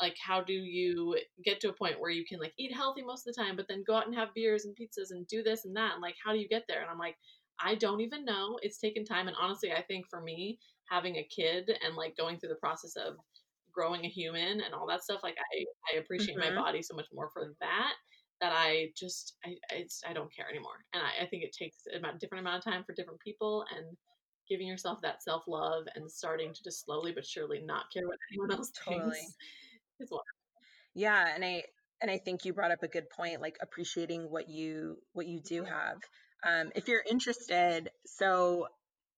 like 0.00 0.16
how 0.18 0.42
do 0.42 0.52
you 0.52 1.18
get 1.44 1.60
to 1.60 1.70
a 1.70 1.74
point 1.74 2.00
where 2.00 2.10
you 2.10 2.24
can 2.24 2.40
like 2.40 2.54
eat 2.58 2.74
healthy 2.74 3.02
most 3.02 3.26
of 3.26 3.34
the 3.34 3.40
time, 3.42 3.56
but 3.56 3.68
then 3.68 3.84
go 3.86 3.94
out 3.94 4.06
and 4.06 4.14
have 4.14 4.34
beers 4.34 4.64
and 4.64 4.76
pizzas 4.76 5.10
and 5.10 5.26
do 5.26 5.42
this 5.42 5.64
and 5.64 5.76
that, 5.76 5.92
and 5.94 6.02
like 6.02 6.16
how 6.22 6.32
do 6.32 6.38
you 6.38 6.48
get 6.48 6.64
there? 6.68 6.82
And 6.82 6.90
I'm 6.90 6.98
like, 6.98 7.16
I 7.60 7.74
don't 7.76 8.00
even 8.00 8.24
know. 8.24 8.58
It's 8.62 8.78
taken 8.78 9.04
time, 9.04 9.28
and 9.28 9.36
honestly, 9.36 9.72
I 9.72 9.82
think 9.82 10.06
for 10.08 10.20
me, 10.20 10.58
having 10.88 11.16
a 11.16 11.24
kid 11.28 11.70
and 11.82 11.94
like 11.96 12.16
going 12.16 12.38
through 12.38 12.50
the 12.50 12.56
process 12.56 12.96
of 12.96 13.16
growing 13.72 14.04
a 14.04 14.08
human 14.08 14.60
and 14.60 14.74
all 14.74 14.86
that 14.86 15.02
stuff, 15.02 15.22
like 15.22 15.36
I 15.52 15.64
I 15.92 15.98
appreciate 15.98 16.36
Mhm. 16.36 16.38
my 16.38 16.52
body 16.52 16.82
so 16.82 16.94
much 16.94 17.08
more 17.12 17.30
for 17.32 17.54
that 17.60 17.94
that 18.40 18.52
I 18.54 18.92
just 18.96 19.38
I 19.44 19.56
it's 19.70 20.02
I 20.06 20.12
don't 20.12 20.34
care 20.34 20.48
anymore, 20.48 20.84
and 20.92 21.02
I, 21.02 21.24
I 21.24 21.26
think 21.28 21.44
it 21.44 21.52
takes 21.52 21.84
a 21.92 21.98
different 22.18 22.40
amount 22.42 22.58
of 22.58 22.64
time 22.64 22.84
for 22.84 22.94
different 22.94 23.20
people, 23.20 23.64
and 23.70 23.96
giving 24.48 24.66
yourself 24.66 25.00
that 25.02 25.22
self 25.22 25.44
love 25.48 25.86
and 25.94 26.10
starting 26.10 26.52
to 26.52 26.62
just 26.62 26.84
slowly 26.84 27.12
but 27.12 27.26
surely 27.26 27.60
not 27.62 27.86
care 27.92 28.06
what 28.06 28.18
anyone 28.32 28.50
else 28.52 28.72
Totally. 28.84 29.28
thinks 29.28 29.36
is 30.00 30.10
Yeah, 30.94 31.26
and 31.34 31.44
I 31.44 31.64
and 32.00 32.10
I 32.10 32.18
think 32.18 32.44
you 32.44 32.52
brought 32.52 32.70
up 32.70 32.82
a 32.82 32.88
good 32.88 33.08
point, 33.10 33.40
like 33.40 33.56
appreciating 33.60 34.30
what 34.30 34.48
you 34.48 34.98
what 35.12 35.26
you 35.26 35.40
do 35.40 35.64
have. 35.64 35.98
Um, 36.46 36.70
if 36.74 36.88
you're 36.88 37.02
interested, 37.08 37.90
so 38.04 38.68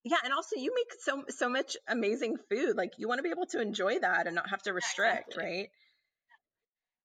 yeah, 0.05 0.19
and 0.25 0.33
also 0.33 0.57
you 0.57 0.73
make 0.75 1.01
so 1.01 1.25
so 1.29 1.49
much 1.49 1.77
amazing 1.89 2.37
food. 2.49 2.77
Like 2.77 2.93
you 2.99 3.09
want 3.09 3.19
to 3.19 3.23
be 3.23 3.31
able 3.31 3.47
to 3.47 3.61
enjoy 3.61 3.99
that 3.99 4.27
and 4.27 4.37
not 4.37 4.51
have 4.51 4.63
to 4.63 4.73
restrict, 4.73 5.31
exactly. 5.31 5.45
right? 5.45 5.69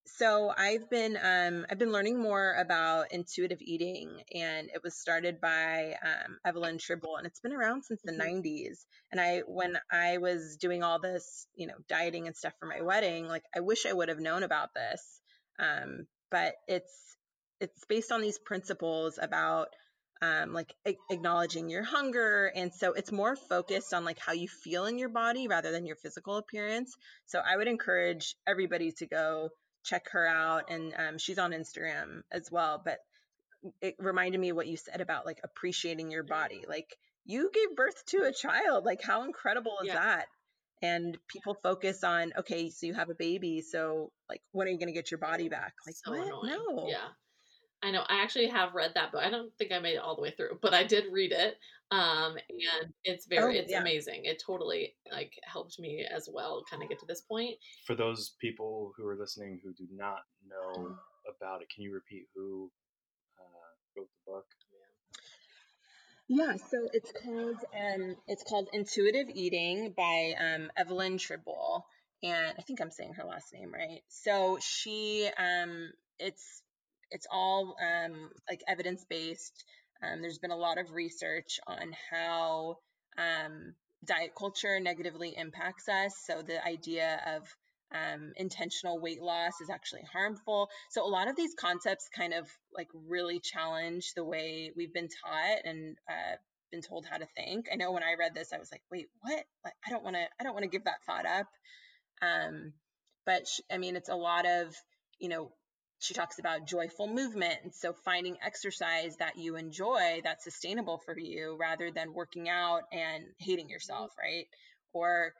So 0.05 0.51
I've 0.55 0.89
been 0.89 1.17
um, 1.21 1.65
I've 1.69 1.77
been 1.77 1.91
learning 1.91 2.21
more 2.21 2.53
about 2.55 3.11
intuitive 3.11 3.59
eating, 3.61 4.23
and 4.33 4.69
it 4.73 4.81
was 4.83 4.99
started 4.99 5.39
by 5.39 5.95
um, 6.03 6.37
Evelyn 6.43 6.77
Tribole, 6.77 7.17
and 7.17 7.25
it's 7.27 7.39
been 7.39 7.53
around 7.53 7.83
since 7.83 8.01
the 8.03 8.11
Mhm. 8.11 8.17
90s. 8.17 8.85
And 9.11 9.21
I 9.21 9.39
when 9.39 9.79
I 9.91 10.17
was 10.17 10.57
doing 10.57 10.83
all 10.83 10.99
this, 10.99 11.47
you 11.53 11.67
know, 11.67 11.77
dieting 11.87 12.27
and 12.27 12.35
stuff 12.35 12.53
for 12.59 12.65
my 12.65 12.81
wedding, 12.81 13.27
like 13.27 13.43
I 13.55 13.59
wish 13.61 13.85
I 13.85 13.93
would 13.93 14.09
have 14.09 14.19
known 14.19 14.43
about 14.43 14.73
this. 14.73 15.21
Um, 15.59 16.07
but 16.29 16.55
it's 16.67 17.17
it's 17.59 17.85
based 17.85 18.11
on 18.11 18.21
these 18.21 18.39
principles 18.39 19.19
about 19.21 19.69
um, 20.21 20.53
like 20.53 20.73
a- 20.85 20.97
acknowledging 21.09 21.69
your 21.69 21.83
hunger, 21.83 22.51
and 22.55 22.73
so 22.73 22.93
it's 22.93 23.11
more 23.11 23.35
focused 23.35 23.93
on 23.93 24.03
like 24.05 24.19
how 24.19 24.33
you 24.33 24.47
feel 24.47 24.85
in 24.85 24.97
your 24.99 25.09
body 25.09 25.47
rather 25.47 25.71
than 25.71 25.85
your 25.85 25.95
physical 25.95 26.37
appearance. 26.37 26.95
So 27.27 27.39
I 27.39 27.57
would 27.57 27.67
encourage 27.67 28.35
everybody 28.47 28.91
to 28.93 29.07
go 29.07 29.49
check 29.83 30.09
her 30.11 30.27
out 30.27 30.69
and 30.69 30.93
um, 30.97 31.17
she's 31.17 31.39
on 31.39 31.51
instagram 31.51 32.21
as 32.31 32.49
well 32.51 32.81
but 32.83 32.99
it 33.81 33.95
reminded 33.99 34.39
me 34.39 34.51
what 34.51 34.67
you 34.67 34.77
said 34.77 35.01
about 35.01 35.25
like 35.25 35.39
appreciating 35.43 36.11
your 36.11 36.23
body. 36.23 36.63
Like 36.67 36.95
you 37.25 37.49
gave 37.53 37.75
birth 37.75 38.03
to 38.07 38.23
a 38.23 38.33
child. 38.33 38.85
Like 38.85 39.01
how 39.01 39.23
incredible 39.23 39.77
is 39.81 39.87
Yeah. 39.87 39.95
that? 39.95 40.25
And 40.83 41.17
people 41.27 41.53
focus 41.61 42.03
on 42.03 42.33
okay 42.39 42.71
so 42.71 42.87
you 42.87 42.95
have 42.95 43.09
a 43.09 43.15
baby 43.15 43.61
so 43.61 44.11
like 44.27 44.41
when 44.51 44.67
are 44.67 44.71
you 44.71 44.79
going 44.79 44.87
to 44.87 44.93
get 44.93 45.11
your 45.11 45.19
body 45.19 45.47
back? 45.47 45.73
Like 45.85 45.95
so 45.95 46.11
no. 46.13 46.87
Yeah. 46.87 47.07
I 47.83 47.91
know. 47.91 48.03
I 48.07 48.21
actually 48.21 48.47
have 48.47 48.75
read 48.75 48.91
that 48.95 49.11
book. 49.11 49.21
I 49.23 49.29
don't 49.29 49.51
think 49.57 49.71
I 49.71 49.79
made 49.79 49.95
it 49.95 50.01
all 50.01 50.15
the 50.15 50.21
way 50.21 50.31
through, 50.31 50.59
but 50.61 50.73
I 50.73 50.83
did 50.83 51.05
read 51.11 51.31
it. 51.31 51.57
Um, 51.89 52.37
and 52.49 52.93
it's 53.03 53.25
very, 53.25 53.57
Oh, 53.57 53.61
it's 53.61 53.71
yeah. 53.71 53.81
amazing. 53.81 54.21
It 54.25 54.41
totally 54.45 54.93
like 55.11 55.33
helped 55.43 55.77
me 55.79 56.05
as 56.09 56.29
well, 56.31 56.63
kind 56.69 56.81
of 56.83 56.89
get 56.89 56.99
to 56.99 57.05
this 57.05 57.21
point. 57.21 57.55
For 57.85 57.95
those 57.95 58.33
people 58.39 58.93
who 58.95 59.05
are 59.07 59.15
listening 59.15 59.59
who 59.63 59.73
do 59.73 59.87
not 59.91 60.19
know 60.47 60.95
about 61.27 61.61
it, 61.61 61.69
can 61.73 61.83
you 61.83 61.93
repeat 61.93 62.27
who 62.35 62.71
uh, 63.39 63.99
wrote 63.99 64.07
the 64.25 64.31
book? 64.31 64.45
Yeah, 66.27 66.55
so 66.55 66.87
it's 66.93 67.11
called 67.11 67.57
um, 67.75 68.15
it's 68.25 68.43
called 68.43 68.69
Intuitive 68.71 69.27
Eating 69.33 69.93
by 69.97 70.33
um, 70.39 70.71
Evelyn 70.77 71.17
Tribole, 71.17 71.83
and 72.23 72.53
I 72.57 72.61
think 72.61 72.79
I'm 72.79 72.89
saying 72.91 73.15
her 73.15 73.25
last 73.25 73.53
name 73.53 73.73
right. 73.73 74.01
So 74.07 74.57
she 74.61 75.29
um, 75.37 75.91
it's 76.19 76.61
it's 77.11 77.27
all 77.31 77.75
um, 77.81 78.29
like 78.49 78.61
evidence 78.67 79.05
based. 79.09 79.63
Um, 80.03 80.21
there's 80.21 80.39
been 80.39 80.51
a 80.51 80.57
lot 80.57 80.79
of 80.79 80.91
research 80.91 81.59
on 81.67 81.93
how 82.09 82.77
um, 83.17 83.73
diet 84.05 84.31
culture 84.37 84.79
negatively 84.79 85.35
impacts 85.37 85.87
us. 85.87 86.13
So 86.25 86.41
the 86.41 86.65
idea 86.65 87.21
of 87.27 87.43
um, 87.93 88.31
intentional 88.37 88.99
weight 88.99 89.21
loss 89.21 89.53
is 89.61 89.69
actually 89.69 90.03
harmful. 90.11 90.69
So 90.89 91.05
a 91.05 91.07
lot 91.07 91.27
of 91.27 91.35
these 91.35 91.53
concepts 91.59 92.09
kind 92.15 92.33
of 92.33 92.47
like 92.75 92.87
really 93.07 93.39
challenge 93.39 94.13
the 94.15 94.23
way 94.23 94.71
we've 94.75 94.93
been 94.93 95.09
taught 95.23 95.59
and 95.65 95.97
uh, 96.09 96.37
been 96.71 96.81
told 96.81 97.05
how 97.09 97.17
to 97.17 97.27
think. 97.37 97.67
I 97.71 97.75
know 97.75 97.91
when 97.91 98.03
I 98.03 98.15
read 98.17 98.33
this, 98.33 98.53
I 98.53 98.57
was 98.57 98.71
like, 98.71 98.81
wait, 98.91 99.07
what? 99.21 99.43
Like, 99.63 99.73
I 99.85 99.89
don't 99.89 100.03
want 100.03 100.15
to, 100.15 100.23
I 100.39 100.43
don't 100.43 100.53
want 100.53 100.63
to 100.63 100.69
give 100.69 100.85
that 100.85 101.03
thought 101.05 101.25
up. 101.25 101.47
Um, 102.21 102.73
but 103.25 103.47
sh- 103.47 103.61
I 103.71 103.77
mean, 103.77 103.95
it's 103.95 104.09
a 104.09 104.15
lot 104.15 104.45
of, 104.47 104.73
you 105.19 105.29
know, 105.29 105.51
she 106.01 106.15
talks 106.15 106.39
about 106.39 106.65
joyful 106.65 107.07
movement. 107.07 107.59
And 107.63 107.73
so 107.73 107.93
finding 108.03 108.35
exercise 108.43 109.17
that 109.17 109.37
you 109.37 109.55
enjoy 109.55 110.21
that's 110.23 110.43
sustainable 110.43 110.99
for 111.05 111.17
you 111.17 111.55
rather 111.59 111.91
than 111.91 112.13
working 112.13 112.49
out 112.49 112.81
and 112.91 113.23
hating 113.37 113.69
yourself, 113.69 114.11
right? 114.19 114.47
Or 114.93 115.33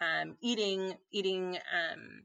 um, 0.00 0.36
eating 0.42 0.94
eating 1.12 1.56
um, 1.56 2.22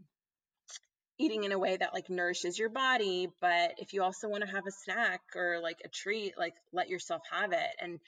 eating 1.20 1.44
in 1.44 1.52
a 1.52 1.60
way 1.60 1.78
that 1.78 1.94
like 1.94 2.10
nourishes 2.10 2.58
your 2.58 2.70
body. 2.70 3.28
But 3.40 3.76
if 3.78 3.94
you 3.94 4.02
also 4.02 4.28
want 4.28 4.44
to 4.44 4.52
have 4.52 4.66
a 4.68 4.72
snack 4.72 5.22
or 5.36 5.60
like 5.62 5.78
a 5.86 5.88
treat 5.88 6.34
like 6.36 6.56
let 6.72 6.90
yourself 6.90 7.22
have 7.32 7.52
it. 7.54 7.76
And 7.80 8.00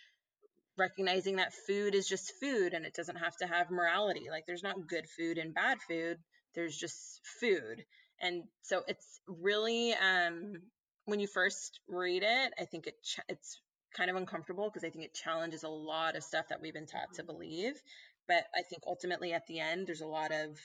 recognizing 0.78 1.36
that 1.36 1.54
food 1.54 1.94
is 1.94 2.08
just 2.08 2.34
food 2.40 2.74
and 2.74 2.86
it 2.86 2.96
doesn't 2.96 3.18
have 3.18 3.38
to 3.38 3.46
have 3.46 3.70
morality. 3.70 4.30
Like 4.32 4.46
there's 4.48 4.64
not 4.64 4.88
good 4.88 5.06
food 5.16 5.38
and 5.38 5.54
bad 5.54 5.78
food. 5.88 6.18
There's 6.56 6.76
just 6.76 7.22
food 7.40 7.86
and 8.22 8.44
so 8.62 8.84
it's 8.88 9.20
really 9.28 9.94
um 9.94 10.62
when 11.06 11.20
you 11.20 11.28
first 11.28 11.80
read 11.88 12.24
it 12.24 12.54
i 12.60 12.66
think 12.66 12.88
it 12.88 12.96
ch- 13.04 13.20
it's 13.30 13.60
kind 13.96 14.10
of 14.10 14.16
uncomfortable 14.16 14.70
because 14.70 14.84
i 14.84 14.90
think 14.90 15.06
it 15.06 15.14
challenges 15.14 15.64
a 15.64 15.70
lot 15.70 16.16
of 16.16 16.24
stuff 16.24 16.48
that 16.50 16.62
we've 16.62 16.74
been 16.74 16.86
taught 16.86 17.14
to 17.14 17.24
believe 17.24 17.82
but 18.28 18.46
I 18.56 18.62
think 18.64 18.84
ultimately 18.88 19.34
at 19.34 19.46
the 19.48 19.60
end, 19.60 19.88
there's 19.88 20.02
a 20.02 20.08
lot 20.08 20.32
of 20.32 20.58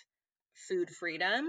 food 0.69 0.91
freedom 0.91 1.47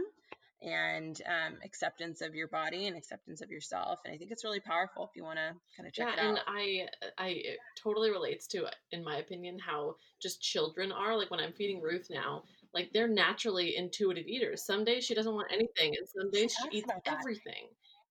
and 0.61 1.19
um, 1.25 1.57
acceptance 1.63 2.21
of 2.21 2.35
your 2.35 2.47
body 2.47 2.85
and 2.87 2.95
acceptance 2.95 3.41
of 3.41 3.49
yourself. 3.49 3.99
And 4.05 4.13
I 4.13 4.17
think 4.17 4.31
it's 4.31 4.43
really 4.43 4.59
powerful 4.59 5.05
if 5.05 5.15
you 5.15 5.23
want 5.23 5.39
to 5.39 5.55
kind 5.75 5.87
of 5.87 5.93
check 5.93 6.07
yeah, 6.07 6.13
it 6.13 6.19
out. 6.19 6.29
and 6.29 6.39
I, 6.47 6.87
I 7.17 7.41
totally 7.81 8.11
relates 8.11 8.45
to, 8.47 8.67
in 8.91 9.03
my 9.03 9.17
opinion, 9.17 9.57
how 9.57 9.95
just 10.21 10.41
children 10.41 10.91
are. 10.91 11.17
Like 11.17 11.31
when 11.31 11.39
I'm 11.39 11.53
feeding 11.53 11.81
Ruth 11.81 12.07
now, 12.11 12.43
like 12.73 12.89
they're 12.93 13.07
naturally 13.07 13.75
intuitive 13.75 14.27
eaters. 14.27 14.65
Some 14.65 14.83
days 14.83 15.03
she 15.03 15.13
doesn't 15.13 15.33
want 15.33 15.51
anything, 15.51 15.95
and 15.97 16.07
some 16.07 16.31
days 16.31 16.53
she, 16.53 16.77
eats 16.79 16.89
everything. 17.05 17.67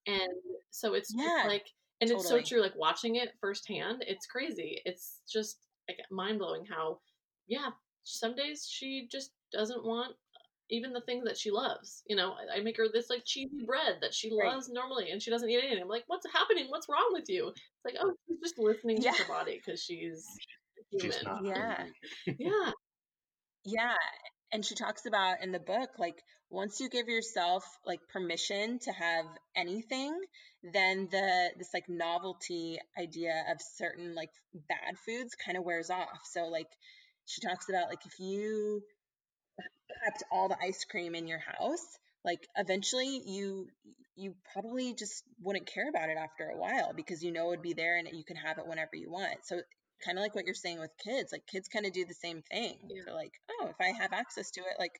And 0.06 0.32
so 0.70 0.94
it's 0.94 1.12
yeah, 1.14 1.44
like, 1.46 1.66
and 2.00 2.10
totally. 2.10 2.20
it's 2.20 2.28
so 2.28 2.40
true. 2.40 2.62
Like 2.62 2.76
watching 2.76 3.16
it 3.16 3.34
firsthand, 3.40 4.04
it's 4.06 4.26
crazy. 4.26 4.80
It's 4.84 5.20
just 5.30 5.58
like 5.88 5.98
mind 6.10 6.38
blowing 6.38 6.64
how, 6.66 6.98
yeah, 7.48 7.70
some 8.04 8.34
days 8.34 8.68
she 8.70 9.08
just 9.10 9.32
doesn't 9.52 9.84
want 9.84 10.14
even 10.70 10.92
the 10.92 11.00
things 11.02 11.24
that 11.24 11.36
she 11.36 11.50
loves. 11.50 12.02
You 12.06 12.16
know, 12.16 12.32
I, 12.32 12.58
I 12.58 12.60
make 12.62 12.76
her 12.76 12.86
this 12.92 13.10
like 13.10 13.24
cheesy 13.24 13.64
bread 13.66 13.96
that 14.00 14.14
she 14.14 14.30
right. 14.30 14.52
loves 14.52 14.68
normally, 14.68 15.10
and 15.10 15.20
she 15.22 15.30
doesn't 15.30 15.48
eat 15.48 15.58
anything. 15.58 15.82
I'm 15.82 15.88
like, 15.88 16.04
what's 16.06 16.26
happening? 16.32 16.66
What's 16.68 16.88
wrong 16.88 17.10
with 17.12 17.28
you? 17.28 17.48
It's 17.48 17.84
like, 17.84 17.94
oh, 18.00 18.12
she's 18.26 18.38
just 18.40 18.58
listening 18.58 19.02
yeah. 19.02 19.12
to 19.12 19.22
her 19.22 19.28
body 19.28 19.60
because 19.64 19.82
she's 19.82 20.26
human. 20.90 21.12
She's 21.12 21.22
yeah, 21.42 21.84
yeah, 22.38 22.70
yeah. 23.64 23.94
And 24.52 24.64
she 24.64 24.74
talks 24.74 25.06
about 25.06 25.42
in 25.42 25.52
the 25.52 25.60
book, 25.60 25.90
like 25.98 26.16
once 26.50 26.80
you 26.80 26.88
give 26.88 27.08
yourself 27.08 27.64
like 27.86 28.00
permission 28.12 28.78
to 28.80 28.92
have 28.92 29.26
anything, 29.54 30.12
then 30.62 31.08
the 31.10 31.50
this 31.56 31.72
like 31.72 31.88
novelty 31.88 32.78
idea 32.98 33.44
of 33.50 33.58
certain 33.76 34.14
like 34.14 34.30
bad 34.68 34.98
foods 35.06 35.36
kind 35.44 35.56
of 35.56 35.64
wears 35.64 35.90
off. 35.90 36.20
So 36.32 36.48
like 36.48 36.68
she 37.26 37.40
talks 37.40 37.68
about 37.68 37.88
like 37.88 38.04
if 38.04 38.18
you 38.18 38.82
kept 40.04 40.22
all 40.32 40.48
the 40.48 40.56
ice 40.62 40.84
cream 40.90 41.14
in 41.14 41.26
your 41.26 41.40
house 41.40 41.98
like 42.24 42.46
eventually 42.56 43.20
you 43.26 43.66
you 44.16 44.34
probably 44.52 44.94
just 44.94 45.22
wouldn't 45.42 45.66
care 45.66 45.88
about 45.88 46.10
it 46.10 46.16
after 46.18 46.48
a 46.48 46.58
while 46.58 46.92
because 46.94 47.22
you 47.22 47.32
know 47.32 47.46
it 47.46 47.50
would 47.50 47.62
be 47.62 47.74
there 47.74 47.96
and 47.96 48.08
you 48.12 48.24
can 48.24 48.36
have 48.36 48.58
it 48.58 48.66
whenever 48.66 48.94
you 48.94 49.10
want 49.10 49.38
so 49.44 49.60
kind 50.04 50.18
of 50.18 50.22
like 50.22 50.34
what 50.34 50.44
you're 50.44 50.54
saying 50.54 50.78
with 50.78 50.90
kids 51.02 51.32
like 51.32 51.46
kids 51.46 51.68
kind 51.68 51.86
of 51.86 51.92
do 51.92 52.04
the 52.04 52.14
same 52.14 52.42
thing 52.50 52.76
yeah. 52.88 53.02
they're 53.04 53.14
like 53.14 53.32
oh 53.50 53.68
if 53.68 53.76
i 53.80 53.92
have 54.00 54.12
access 54.12 54.50
to 54.50 54.60
it 54.60 54.78
like 54.78 54.98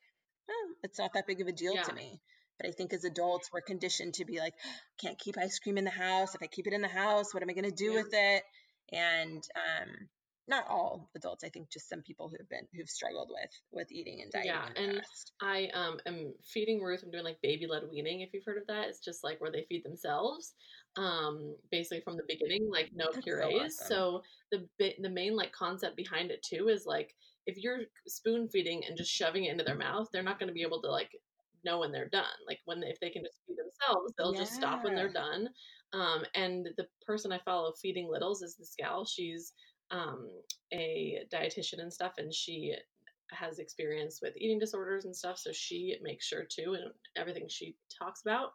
oh, 0.49 0.67
it's 0.83 0.99
not 0.99 1.11
that 1.13 1.27
big 1.27 1.41
of 1.41 1.47
a 1.47 1.51
deal 1.51 1.75
yeah. 1.75 1.83
to 1.83 1.93
me 1.93 2.19
but 2.59 2.67
i 2.67 2.71
think 2.71 2.93
as 2.93 3.03
adults 3.03 3.49
we're 3.53 3.61
conditioned 3.61 4.13
to 4.13 4.25
be 4.25 4.39
like 4.39 4.53
can't 4.99 5.19
keep 5.19 5.37
ice 5.37 5.59
cream 5.59 5.77
in 5.77 5.85
the 5.85 5.89
house 5.89 6.35
if 6.35 6.41
i 6.43 6.47
keep 6.47 6.67
it 6.67 6.73
in 6.73 6.81
the 6.81 6.87
house 6.87 7.33
what 7.33 7.43
am 7.43 7.49
i 7.49 7.53
going 7.53 7.69
to 7.69 7.71
do 7.71 7.91
yeah. 7.91 8.01
with 8.01 8.13
it 8.13 8.43
and 8.91 9.43
um 9.55 9.89
not 10.47 10.65
all 10.67 11.09
adults. 11.15 11.43
I 11.43 11.49
think 11.49 11.69
just 11.69 11.87
some 11.87 12.01
people 12.01 12.29
who've 12.29 12.49
been 12.49 12.67
who've 12.75 12.89
struggled 12.89 13.29
with 13.31 13.51
with 13.71 13.91
eating 13.91 14.21
and 14.21 14.31
dieting. 14.31 14.51
Yeah, 14.51 14.67
and. 14.75 15.01
I 15.41 15.69
um 15.73 15.99
am 16.05 16.33
feeding 16.43 16.81
Ruth. 16.81 17.01
I'm 17.03 17.11
doing 17.11 17.23
like 17.23 17.41
baby 17.41 17.65
led 17.67 17.83
weaning. 17.91 18.21
If 18.21 18.29
you've 18.33 18.45
heard 18.45 18.57
of 18.57 18.67
that, 18.67 18.87
it's 18.87 18.99
just 18.99 19.23
like 19.23 19.41
where 19.41 19.51
they 19.51 19.65
feed 19.67 19.83
themselves, 19.83 20.53
um, 20.97 21.55
basically 21.71 22.01
from 22.01 22.15
the 22.17 22.23
beginning, 22.27 22.69
like 22.71 22.91
no 22.93 23.07
That's 23.11 23.23
purees. 23.23 23.77
So, 23.77 24.21
awesome. 24.21 24.21
so 24.51 24.67
the 24.79 24.93
the 25.01 25.09
main 25.09 25.35
like 25.35 25.51
concept 25.51 25.97
behind 25.97 26.31
it 26.31 26.43
too 26.43 26.69
is 26.69 26.85
like 26.85 27.15
if 27.47 27.57
you're 27.57 27.79
spoon 28.07 28.47
feeding 28.49 28.83
and 28.87 28.95
just 28.95 29.11
shoving 29.11 29.45
it 29.45 29.51
into 29.51 29.63
their 29.63 29.75
mouth, 29.75 30.07
they're 30.13 30.23
not 30.23 30.39
going 30.39 30.47
to 30.47 30.53
be 30.53 30.61
able 30.61 30.81
to 30.81 30.91
like 30.91 31.09
know 31.65 31.79
when 31.79 31.91
they're 31.91 32.09
done. 32.09 32.25
Like 32.47 32.59
when 32.65 32.83
if 32.83 32.99
they 32.99 33.09
can 33.09 33.23
just 33.23 33.39
feed 33.47 33.57
themselves, 33.57 34.13
they'll 34.17 34.33
yeah. 34.33 34.39
just 34.39 34.53
stop 34.53 34.83
when 34.83 34.95
they're 34.95 35.11
done. 35.11 35.49
Um, 35.93 36.23
and 36.35 36.69
the 36.77 36.87
person 37.05 37.31
I 37.31 37.39
follow 37.43 37.73
feeding 37.81 38.09
littles 38.09 38.41
is 38.41 38.55
this 38.55 38.75
gal. 38.77 39.05
She's 39.05 39.53
um, 39.91 40.29
a 40.73 41.19
dietitian 41.31 41.79
and 41.79 41.93
stuff, 41.93 42.13
and 42.17 42.33
she 42.33 42.75
has 43.31 43.59
experience 43.59 44.19
with 44.21 44.35
eating 44.37 44.59
disorders 44.59 45.05
and 45.05 45.15
stuff. 45.15 45.37
So 45.37 45.51
she 45.51 45.95
makes 46.01 46.25
sure 46.25 46.43
too, 46.43 46.73
and 46.73 46.91
everything 47.15 47.45
she 47.47 47.75
talks 47.97 48.21
about. 48.21 48.53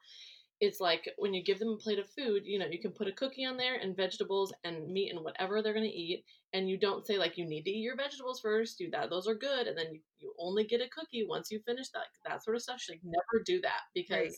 It's 0.59 0.81
like 0.81 1.11
when 1.19 1.35
you 1.35 1.45
give 1.45 1.59
them 1.59 1.69
a 1.69 1.77
plate 1.77 1.99
of 1.99 2.09
food, 2.09 2.45
you 2.47 2.59
know, 2.59 2.65
you 2.67 2.81
can 2.81 2.93
put 2.93 3.09
a 3.09 3.13
cookie 3.13 3.45
on 3.45 3.59
there 3.59 3.77
and 3.77 3.95
vegetables 3.95 4.55
and 4.65 4.89
meat 4.91 5.13
and 5.13 5.23
whatever 5.23 5.61
they're 5.61 5.75
going 5.75 5.85
to 5.85 5.91
eat. 5.91 6.25
And 6.55 6.71
you 6.71 6.79
don't 6.79 7.07
say, 7.07 7.19
like, 7.19 7.37
you 7.37 7.45
need 7.45 7.65
to 7.65 7.71
eat 7.71 7.83
your 7.83 7.95
vegetables 7.95 8.41
first, 8.41 8.79
do 8.79 8.89
that. 8.93 9.11
Those 9.11 9.29
are 9.29 9.35
good. 9.35 9.67
And 9.67 9.77
then 9.77 9.93
you, 9.93 10.01
you 10.19 10.33
only 10.39 10.65
get 10.65 10.81
a 10.81 10.89
cookie 10.89 11.27
once 11.29 11.51
you 11.51 11.61
finish 11.67 11.91
that, 11.91 12.07
that 12.25 12.43
sort 12.43 12.57
of 12.57 12.63
stuff. 12.63 12.81
She 12.81 12.93
like, 12.93 13.03
never 13.05 13.45
do 13.45 13.61
that 13.61 13.81
because 13.95 14.17
right 14.19 14.33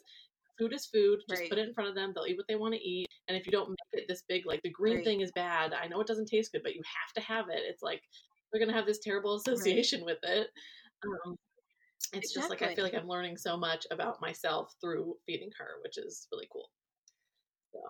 food 0.59 0.73
is 0.73 0.87
food. 0.87 1.21
Just 1.29 1.41
right. 1.41 1.51
put 1.51 1.59
it 1.59 1.69
in 1.69 1.75
front 1.75 1.89
of 1.89 1.95
them. 1.95 2.13
They'll 2.15 2.27
eat 2.27 2.37
what 2.37 2.47
they 2.49 2.57
want 2.57 2.75
to 2.75 2.81
eat. 2.81 3.07
And 3.29 3.37
if 3.37 3.47
you 3.47 3.53
don't 3.53 3.71
make 3.71 4.03
it 4.03 4.07
this 4.09 4.25
big, 4.29 4.47
like 4.47 4.63
the 4.63 4.71
green 4.71 4.97
right. 4.97 5.05
thing 5.05 5.21
is 5.21 5.33
bad. 5.33 5.73
I 5.73 5.89
know 5.89 6.01
it 6.01 6.07
doesn't 6.07 6.27
taste 6.27 6.53
good, 6.53 6.63
but 6.63 6.75
you 6.75 6.83
have 6.85 7.13
to 7.15 7.33
have 7.33 7.49
it. 7.49 7.63
It's 7.69 7.83
like 7.83 8.03
we're 8.53 8.61
gonna 8.61 8.73
have 8.73 8.87
this 8.87 9.01
terrible 9.01 9.35
association 9.37 10.01
right. 10.01 10.07
with 10.07 10.19
it. 10.23 10.49
Um, 11.05 11.37
it's 12.13 12.31
exactly. 12.31 12.41
just 12.41 12.51
like 12.51 12.63
I 12.63 12.75
feel 12.75 12.85
like 12.85 12.95
I'm 12.95 13.09
learning 13.09 13.37
so 13.37 13.57
much 13.57 13.87
about 13.91 14.21
myself 14.21 14.75
through 14.81 15.17
feeding 15.27 15.51
her, 15.59 15.69
which 15.83 15.99
is 15.99 16.27
really 16.33 16.49
cool. 16.53 16.71
So 17.73 17.81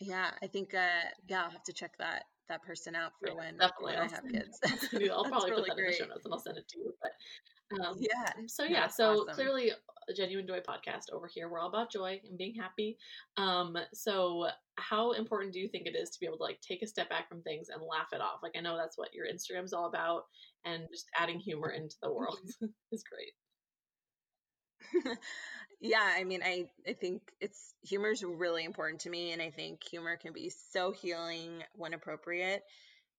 yeah, 0.00 0.30
I 0.42 0.46
think 0.46 0.74
uh 0.74 1.10
yeah, 1.28 1.44
I'll 1.44 1.50
have 1.50 1.64
to 1.64 1.72
check 1.72 1.92
that 1.98 2.24
that 2.48 2.62
person 2.62 2.94
out 2.94 3.12
for 3.20 3.28
yeah, 3.28 3.34
when, 3.34 3.58
definitely. 3.58 3.94
when 3.94 4.02
I 4.02 4.08
have 4.08 4.24
kids. 4.30 4.58
I'll 5.12 5.24
probably 5.28 5.50
really 5.50 5.68
put 5.68 5.76
that 5.76 5.76
great. 5.76 5.86
in 5.86 5.90
the 5.90 5.96
show 5.96 6.06
notes 6.06 6.24
and 6.24 6.32
I'll 6.32 6.40
send 6.40 6.56
it 6.56 6.68
to 6.68 6.78
you. 6.78 6.94
But 7.02 7.84
um, 7.86 7.96
yeah, 7.98 8.32
so 8.46 8.64
yeah, 8.64 8.86
so 8.86 9.22
awesome. 9.22 9.34
clearly 9.34 9.72
a 10.08 10.14
Genuine 10.14 10.46
Joy 10.46 10.60
podcast 10.60 11.12
over 11.12 11.26
here. 11.26 11.48
We're 11.48 11.60
all 11.60 11.68
about 11.68 11.92
joy 11.92 12.20
and 12.28 12.38
being 12.38 12.54
happy. 12.54 12.96
Um, 13.36 13.76
so 13.92 14.48
how 14.76 15.12
important 15.12 15.52
do 15.52 15.58
you 15.58 15.68
think 15.68 15.86
it 15.86 15.96
is 15.96 16.10
to 16.10 16.20
be 16.20 16.26
able 16.26 16.38
to 16.38 16.44
like 16.44 16.60
take 16.60 16.82
a 16.82 16.86
step 16.86 17.10
back 17.10 17.28
from 17.28 17.42
things 17.42 17.68
and 17.68 17.82
laugh 17.82 18.08
it 18.12 18.20
off? 18.20 18.40
Like 18.42 18.52
I 18.56 18.60
know 18.60 18.76
that's 18.76 18.96
what 18.98 19.14
your 19.14 19.26
Instagram 19.26 19.64
is 19.64 19.72
all 19.72 19.86
about, 19.86 20.24
and 20.64 20.84
just 20.90 21.06
adding 21.16 21.38
humor 21.38 21.70
into 21.70 21.96
the 22.02 22.12
world 22.12 22.38
is 22.92 23.04
great. 23.04 23.32
yeah, 25.80 26.14
I 26.16 26.24
mean, 26.24 26.42
I 26.42 26.66
I 26.88 26.94
think 26.94 27.22
it's 27.40 27.74
humor 27.82 28.10
is 28.10 28.22
really 28.24 28.64
important 28.64 29.02
to 29.02 29.10
me, 29.10 29.32
and 29.32 29.42
I 29.42 29.50
think 29.50 29.82
humor 29.88 30.16
can 30.16 30.32
be 30.32 30.50
so 30.72 30.92
healing 30.92 31.62
when 31.74 31.94
appropriate. 31.94 32.62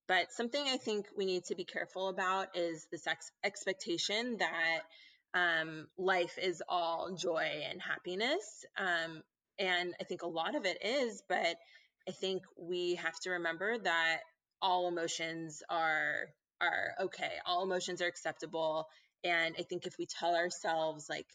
But 0.07 0.31
something 0.31 0.63
I 0.67 0.77
think 0.77 1.05
we 1.15 1.25
need 1.25 1.45
to 1.45 1.55
be 1.55 1.65
careful 1.65 2.09
about 2.09 2.57
is 2.57 2.87
this 2.91 3.05
ex- 3.05 3.31
expectation 3.43 4.37
that 4.39 4.81
um, 5.33 5.87
life 5.97 6.37
is 6.41 6.63
all 6.67 7.15
joy 7.15 7.63
and 7.69 7.81
happiness. 7.81 8.65
Um, 8.77 9.21
and 9.59 9.93
I 9.99 10.03
think 10.05 10.21
a 10.21 10.27
lot 10.27 10.55
of 10.55 10.65
it 10.65 10.77
is, 10.83 11.21
but 11.27 11.57
I 12.07 12.11
think 12.11 12.43
we 12.57 12.95
have 12.95 13.19
to 13.21 13.31
remember 13.31 13.77
that 13.79 14.19
all 14.61 14.87
emotions 14.87 15.61
are 15.69 16.29
are 16.61 16.93
okay. 16.99 17.31
All 17.45 17.63
emotions 17.63 18.01
are 18.01 18.07
acceptable. 18.07 18.87
And 19.23 19.55
I 19.57 19.63
think 19.63 19.85
if 19.85 19.97
we 19.97 20.05
tell 20.05 20.35
ourselves 20.35 21.07
like, 21.09 21.27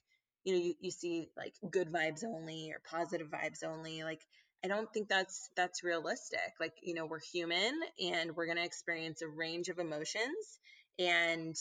you 0.44 0.54
know, 0.54 0.60
you, 0.60 0.74
you 0.80 0.90
see 0.90 1.28
like 1.36 1.54
good 1.70 1.90
vibes 1.90 2.24
only 2.24 2.70
or 2.72 2.80
positive 2.90 3.28
vibes 3.30 3.64
only, 3.64 4.02
like 4.02 4.20
I 4.64 4.68
don't 4.68 4.90
think 4.92 5.08
that's 5.08 5.48
that's 5.56 5.84
realistic. 5.84 6.54
Like, 6.58 6.74
you 6.82 6.94
know, 6.94 7.06
we're 7.06 7.20
human 7.20 7.72
and 8.00 8.34
we're 8.34 8.46
going 8.46 8.58
to 8.58 8.64
experience 8.64 9.22
a 9.22 9.28
range 9.28 9.68
of 9.68 9.78
emotions 9.78 10.58
and 10.98 11.54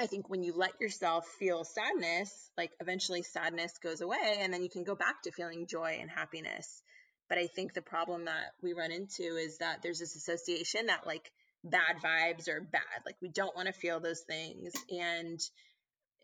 I 0.00 0.06
think 0.06 0.28
when 0.28 0.42
you 0.42 0.52
let 0.54 0.80
yourself 0.80 1.26
feel 1.38 1.64
sadness, 1.64 2.50
like 2.56 2.72
eventually 2.80 3.22
sadness 3.22 3.72
goes 3.82 4.00
away 4.00 4.38
and 4.40 4.52
then 4.52 4.62
you 4.62 4.70
can 4.70 4.84
go 4.84 4.94
back 4.94 5.22
to 5.22 5.32
feeling 5.32 5.66
joy 5.66 5.98
and 6.00 6.10
happiness. 6.10 6.82
But 7.28 7.38
I 7.38 7.46
think 7.46 7.72
the 7.72 7.82
problem 7.82 8.24
that 8.26 8.52
we 8.62 8.72
run 8.72 8.90
into 8.90 9.36
is 9.36 9.58
that 9.58 9.82
there's 9.82 9.98
this 9.98 10.16
association 10.16 10.86
that 10.86 11.06
like 11.06 11.30
bad 11.64 11.96
vibes 12.02 12.48
are 12.48 12.60
bad. 12.60 13.04
Like 13.06 13.16
we 13.20 13.28
don't 13.28 13.54
want 13.54 13.66
to 13.66 13.72
feel 13.72 14.00
those 14.00 14.22
things. 14.26 14.72
And 14.90 15.40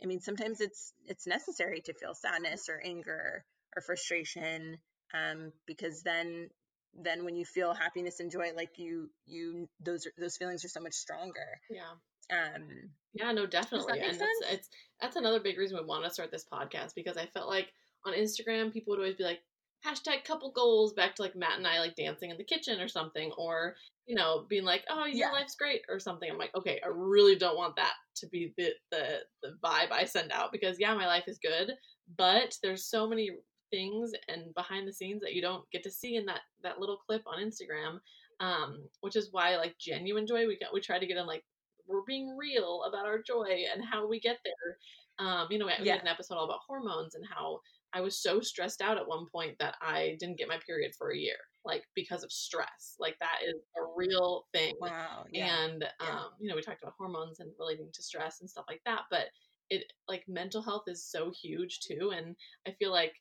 I 0.03 0.07
mean, 0.07 0.21
sometimes 0.21 0.61
it's 0.61 0.93
it's 1.07 1.27
necessary 1.27 1.81
to 1.83 1.95
feel 1.95 2.15
sadness 2.15 2.69
or 2.69 2.81
anger 2.85 3.45
or 3.77 3.83
frustration 3.83 4.79
um, 5.15 5.53
because 5.67 6.03
then 6.03 6.49
then 6.95 7.25
when 7.25 7.37
you 7.37 7.45
feel 7.45 7.75
happiness 7.75 8.21
and 8.21 8.31
joy 8.31 8.51
like 8.57 8.79
you 8.79 9.11
you 9.27 9.69
those 9.81 10.07
those 10.19 10.37
feelings 10.37 10.65
are 10.65 10.69
so 10.69 10.81
much 10.81 10.95
stronger 10.95 11.61
yeah 11.71 11.93
um 12.33 12.65
yeah 13.15 13.33
no 13.33 13.47
definitely 13.47 14.01
and 14.01 14.19
that's 14.19 14.41
it's 14.51 14.69
that's 15.01 15.17
another 15.17 15.41
big 15.41 15.59
reason 15.59 15.79
we 15.79 15.85
want 15.85 16.05
to 16.05 16.11
start 16.11 16.31
this 16.31 16.47
podcast 16.53 16.95
because 16.95 17.17
i 17.17 17.27
felt 17.27 17.49
like 17.49 17.69
on 18.07 18.15
instagram 18.15 18.73
people 18.73 18.93
would 18.93 19.01
always 19.01 19.17
be 19.17 19.25
like 19.25 19.41
hashtag 19.87 20.25
couple 20.25 20.51
goals 20.53 20.93
back 20.93 21.15
to 21.15 21.23
like 21.23 21.37
matt 21.37 21.57
and 21.57 21.67
i 21.67 21.79
like 21.79 21.95
dancing 21.95 22.31
in 22.31 22.37
the 22.37 22.45
kitchen 22.45 22.81
or 22.81 22.89
something 22.89 23.31
or 23.39 23.75
you 24.07 24.15
know 24.15 24.45
being 24.49 24.65
like 24.65 24.83
oh 24.91 25.05
your 25.05 25.29
yeah. 25.29 25.31
life's 25.31 25.55
great 25.55 25.83
or 25.89 26.01
something 26.01 26.29
i'm 26.31 26.39
like 26.39 26.55
okay 26.57 26.81
i 26.85 26.89
really 26.91 27.37
don't 27.37 27.57
want 27.57 27.77
that 27.77 27.93
to 28.17 28.27
be 28.27 28.53
the 28.57 28.71
the 28.91 29.21
the 29.43 29.55
vibe 29.63 29.93
i 29.93 30.05
send 30.05 30.33
out 30.33 30.51
because 30.51 30.81
yeah 30.81 30.95
my 30.95 31.07
life 31.07 31.25
is 31.29 31.39
good 31.39 31.73
but 32.17 32.57
there's 32.63 32.85
so 32.85 33.07
many 33.07 33.31
things 33.71 34.13
and 34.29 34.55
behind 34.55 34.87
the 34.87 34.93
scenes 34.93 35.23
that 35.23 35.35
you 35.35 35.43
don't 35.43 35.69
get 35.71 35.83
to 35.83 35.91
see 35.91 36.17
in 36.17 36.27
that 36.27 36.41
that 36.63 36.81
little 36.81 36.97
clip 36.97 37.23
on 37.27 37.43
Instagram. 37.43 38.01
Um, 38.41 38.85
which 39.01 39.17
is 39.17 39.31
why 39.33 39.57
like 39.57 39.77
genuine 39.81 40.25
joy 40.25 40.47
we 40.47 40.57
got 40.57 40.73
we 40.73 40.81
try 40.81 41.01
to 41.01 41.07
get 41.09 41.17
in 41.17 41.27
like 41.27 41.43
we're 41.89 42.05
being 42.07 42.37
real 42.37 42.83
about 42.87 43.07
our 43.07 43.21
joy 43.23 43.65
and 43.73 43.83
how 43.85 44.07
we 44.07 44.21
get 44.21 44.39
there. 44.45 45.27
Um, 45.27 45.49
you 45.51 45.59
know, 45.59 45.67
we, 45.67 45.73
yeah. 45.83 45.95
had 45.95 46.03
an 46.03 46.09
episode 46.09 46.37
all 46.37 46.45
about 46.45 46.61
hormones 46.67 47.15
and 47.15 47.25
how 47.29 47.61
I 47.93 48.01
was 48.01 48.23
so 48.23 48.41
stressed 48.41 48.81
out 48.81 48.99
at 48.99 49.09
one 49.09 49.27
point 49.33 49.57
that 49.59 49.77
I 49.81 50.17
didn't 50.21 50.39
get 50.39 50.49
my 50.49 50.59
period 50.65 50.93
for 50.97 51.11
a 51.11 51.17
year, 51.17 51.39
like 51.65 51.85
because 51.95 52.23
of 52.23 52.31
stress. 52.31 52.95
Like 53.01 53.17
that 53.21 53.39
is 53.47 53.57
a 53.77 53.81
real 53.97 54.45
thing. 54.53 54.75
Wow. 54.81 55.25
Yeah. 55.33 55.65
And 55.65 55.85
um, 55.85 55.89
yeah. 56.01 56.21
you 56.39 56.49
know, 56.49 56.57
we 56.57 56.63
talked 56.63 56.83
about 56.83 56.95
hormones 56.99 57.41
and 57.41 57.51
relating 57.59 57.89
to 57.93 58.03
stress 58.03 58.41
and 58.41 58.51
stuff 58.51 58.67
like 58.69 58.83
that, 58.85 59.03
but 59.11 59.27
it 59.71 59.85
like 60.07 60.25
mental 60.29 60.63
health 60.63 60.85
is 60.87 61.05
so 61.05 61.31
huge 61.43 61.81
too. 61.81 62.13
And 62.17 62.37
I 62.67 62.73
feel 62.73 62.91
like 62.91 63.15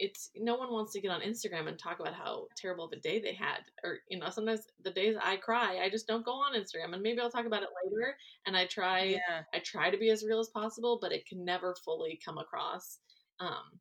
it's 0.00 0.30
no 0.34 0.56
one 0.56 0.72
wants 0.72 0.92
to 0.92 1.00
get 1.00 1.10
on 1.10 1.20
Instagram 1.20 1.68
and 1.68 1.78
talk 1.78 2.00
about 2.00 2.14
how 2.14 2.46
terrible 2.56 2.86
of 2.86 2.92
a 2.92 2.96
day 2.96 3.20
they 3.20 3.34
had. 3.34 3.58
Or, 3.84 3.98
you 4.08 4.18
know, 4.18 4.30
sometimes 4.30 4.62
the 4.82 4.90
days 4.90 5.14
I 5.22 5.36
cry, 5.36 5.80
I 5.84 5.90
just 5.90 6.06
don't 6.06 6.24
go 6.24 6.32
on 6.32 6.58
Instagram 6.58 6.94
and 6.94 7.02
maybe 7.02 7.20
I'll 7.20 7.30
talk 7.30 7.44
about 7.46 7.62
it 7.62 7.68
later. 7.84 8.16
And 8.46 8.56
I 8.56 8.64
try, 8.66 9.02
yeah. 9.02 9.42
I 9.52 9.58
try 9.58 9.90
to 9.90 9.98
be 9.98 10.08
as 10.08 10.24
real 10.24 10.40
as 10.40 10.48
possible, 10.48 10.98
but 11.00 11.12
it 11.12 11.26
can 11.26 11.44
never 11.44 11.74
fully 11.84 12.18
come 12.24 12.38
across, 12.38 12.98
um, 13.40 13.78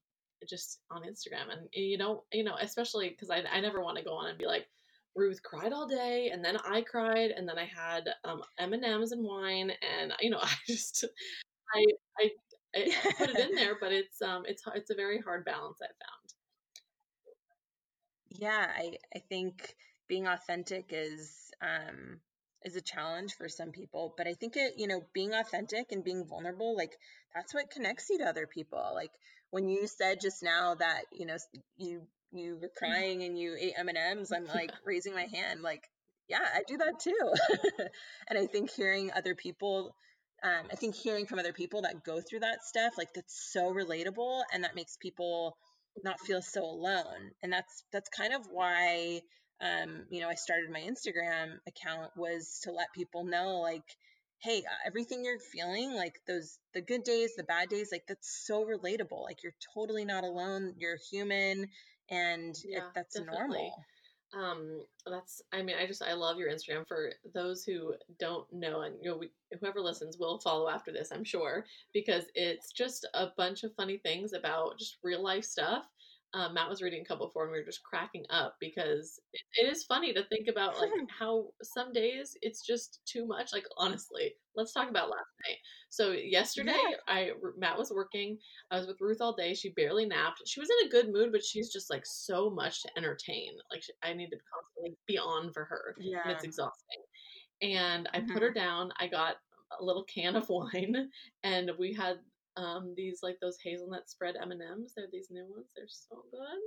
just 0.47 0.81
on 0.91 1.03
Instagram. 1.03 1.51
And 1.51 1.67
you 1.71 1.97
know, 1.97 2.25
you 2.33 2.43
know, 2.43 2.55
especially 2.59 3.09
because 3.09 3.29
I, 3.29 3.41
I 3.51 3.61
never 3.61 3.81
want 3.81 3.97
to 3.97 4.03
go 4.03 4.13
on 4.13 4.29
and 4.29 4.37
be 4.37 4.45
like, 4.45 4.67
Ruth 5.15 5.41
cried 5.41 5.73
all 5.73 5.87
day, 5.87 6.29
and 6.31 6.43
then 6.45 6.57
I 6.65 6.81
cried, 6.81 7.31
and 7.31 7.47
then 7.47 7.57
I 7.57 7.65
had 7.65 8.09
um, 8.23 8.41
M 8.57 8.73
and 8.73 8.85
M's 8.85 9.11
and 9.11 9.23
wine, 9.23 9.71
and 9.99 10.13
you 10.19 10.29
know, 10.29 10.39
I 10.41 10.53
just, 10.67 11.05
I, 11.75 11.85
I 12.19 12.29
I, 12.75 12.91
put 13.17 13.29
it 13.29 13.49
in 13.49 13.55
there, 13.55 13.77
but 13.81 13.91
it's 13.91 14.21
um 14.21 14.43
it's 14.45 14.63
it's 14.75 14.89
a 14.89 14.95
very 14.95 15.19
hard 15.19 15.45
balance 15.45 15.79
I 15.81 15.87
found. 15.87 16.33
Yeah, 18.29 18.67
I 18.75 18.97
I 19.15 19.19
think 19.27 19.75
being 20.07 20.27
authentic 20.27 20.87
is 20.91 21.51
um 21.61 22.19
is 22.63 22.75
a 22.75 22.81
challenge 22.81 23.35
for 23.35 23.47
some 23.47 23.71
people, 23.71 24.13
but 24.17 24.27
I 24.27 24.33
think 24.33 24.57
it, 24.57 24.73
you 24.77 24.87
know, 24.87 25.01
being 25.13 25.33
authentic 25.33 25.91
and 25.91 26.03
being 26.03 26.25
vulnerable, 26.25 26.75
like 26.75 26.97
that's 27.33 27.53
what 27.53 27.71
connects 27.71 28.09
you 28.09 28.17
to 28.19 28.25
other 28.25 28.47
people. 28.47 28.91
Like 28.93 29.11
when 29.49 29.69
you 29.69 29.87
said 29.87 30.19
just 30.21 30.43
now 30.43 30.75
that, 30.75 31.03
you 31.11 31.25
know, 31.25 31.37
you 31.77 32.01
you 32.31 32.55
were 32.61 32.67
mm-hmm. 32.67 32.85
crying 32.85 33.23
and 33.23 33.37
you 33.37 33.55
ate 33.59 33.73
M&Ms, 33.77 34.31
I'm 34.31 34.45
like 34.45 34.71
raising 34.85 35.13
my 35.13 35.27
hand 35.33 35.61
like, 35.61 35.89
yeah, 36.27 36.45
I 36.53 36.61
do 36.67 36.77
that 36.77 36.99
too. 36.99 37.33
and 38.27 38.37
I 38.37 38.45
think 38.45 38.69
hearing 38.71 39.11
other 39.11 39.35
people 39.35 39.95
um, 40.43 40.67
I 40.71 40.75
think 40.75 40.95
hearing 40.95 41.25
from 41.25 41.39
other 41.39 41.53
people 41.53 41.81
that 41.83 42.03
go 42.03 42.21
through 42.21 42.41
that 42.41 42.63
stuff, 42.63 42.93
like 42.97 43.13
that's 43.13 43.51
so 43.51 43.73
relatable 43.73 44.41
and 44.53 44.63
that 44.63 44.75
makes 44.75 44.97
people 44.97 45.57
not 46.03 46.19
feel 46.19 46.41
so 46.41 46.63
alone. 46.63 47.31
And 47.43 47.51
that's 47.51 47.83
that's 47.91 48.09
kind 48.09 48.33
of 48.33 48.47
why 48.51 49.21
um, 49.61 50.05
you 50.09 50.21
know, 50.21 50.29
I 50.29 50.35
started 50.35 50.69
my 50.69 50.79
Instagram 50.79 51.57
account 51.67 52.11
was 52.15 52.61
to 52.63 52.71
let 52.71 52.93
people 52.93 53.25
know 53.25 53.59
like 53.59 53.83
hey, 54.41 54.63
everything 54.85 55.25
you're 55.25 55.37
feeling, 55.37 55.93
like 55.93 56.13
those 56.25 56.59
the 56.73 56.81
good 56.81 57.03
days, 57.03 57.35
the 57.35 57.43
bad 57.43 57.67
days, 57.67 57.89
like 57.91 58.05
that's 58.07 58.45
so 58.47 58.65
relatable. 58.65 59.23
Like 59.23 59.43
you're 59.43 59.55
totally 59.73 60.05
not 60.05 60.23
alone. 60.23 60.75
You're 60.77 60.97
human 61.11 61.67
and 62.09 62.55
yeah, 62.65 62.77
it, 62.77 62.83
that's 62.95 63.15
definitely. 63.15 63.37
normal 63.37 63.85
um 64.37 64.81
that's 65.07 65.41
i 65.53 65.61
mean 65.61 65.75
i 65.81 65.87
just 65.87 66.03
i 66.03 66.13
love 66.13 66.37
your 66.37 66.51
instagram. 66.51 66.87
For 66.87 67.11
those 67.33 67.63
who 67.63 67.95
don't 68.19 68.45
know 68.53 68.81
and 68.81 68.95
you 69.01 69.09
know 69.09 69.17
we, 69.17 69.31
whoever 69.59 69.81
listens 69.81 70.17
will 70.17 70.39
follow 70.39 70.69
after 70.69 70.91
this 70.91 71.11
i'm 71.11 71.23
sure 71.23 71.65
because 71.93 72.25
it's 72.35 72.71
just 72.71 73.07
a 73.15 73.27
bunch 73.37 73.63
of 73.63 73.73
funny 73.75 73.97
things 73.97 74.33
about 74.33 74.77
just 74.77 74.97
real 75.03 75.23
life 75.23 75.45
stuff 75.45 75.87
um, 76.33 76.53
Matt 76.53 76.69
was 76.69 76.81
reading 76.81 77.01
a 77.01 77.05
couple 77.05 77.27
before 77.27 77.43
and 77.43 77.51
we 77.51 77.57
were 77.57 77.65
just 77.65 77.83
cracking 77.83 78.23
up 78.29 78.55
because 78.59 79.19
it, 79.33 79.41
it 79.55 79.71
is 79.71 79.83
funny 79.85 80.13
to 80.13 80.23
think 80.25 80.47
about 80.47 80.79
like 80.79 80.91
how 81.19 81.47
some 81.63 81.91
days 81.91 82.37
it's 82.41 82.65
just 82.65 82.99
too 83.05 83.25
much. 83.25 83.51
Like 83.51 83.65
honestly, 83.77 84.33
let's 84.55 84.71
talk 84.71 84.89
about 84.89 85.09
last 85.09 85.29
night. 85.47 85.57
So 85.89 86.11
yesterday, 86.11 86.77
yeah. 86.89 86.97
I 87.07 87.31
Matt 87.57 87.79
was 87.79 87.91
working. 87.91 88.37
I 88.69 88.77
was 88.77 88.85
with 88.85 89.01
Ruth 89.01 89.21
all 89.21 89.35
day. 89.35 89.55
She 89.55 89.69
barely 89.69 90.05
napped. 90.05 90.43
She 90.45 90.59
was 90.59 90.69
in 90.69 90.87
a 90.87 90.91
good 90.91 91.11
mood, 91.11 91.31
but 91.31 91.43
she's 91.43 91.73
just 91.73 91.89
like 91.89 92.05
so 92.05 92.49
much 92.49 92.83
to 92.83 92.89
entertain. 92.95 93.53
Like 93.71 93.83
I 94.03 94.13
need 94.13 94.29
to 94.29 94.37
constantly 94.53 94.97
be 95.07 95.17
on 95.17 95.51
for 95.51 95.65
her. 95.65 95.95
Yeah, 95.99 96.19
and 96.23 96.31
it's 96.31 96.43
exhausting. 96.43 97.01
And 97.61 98.07
I 98.13 98.19
mm-hmm. 98.19 98.33
put 98.33 98.43
her 98.43 98.53
down. 98.53 98.91
I 98.99 99.07
got 99.07 99.37
a 99.79 99.83
little 99.83 100.03
can 100.03 100.35
of 100.35 100.47
wine, 100.49 101.09
and 101.43 101.71
we 101.79 101.93
had 101.93 102.17
um, 102.57 102.93
these 102.95 103.19
like 103.21 103.37
those 103.41 103.57
hazelnut 103.63 104.09
spread 104.09 104.35
M 104.41 104.51
and 104.51 104.61
M's. 104.61 104.93
They're 104.95 105.07
these 105.11 105.27
new 105.29 105.45
ones. 105.49 105.67
They're 105.75 105.85
so 105.87 106.23
good. 106.31 106.59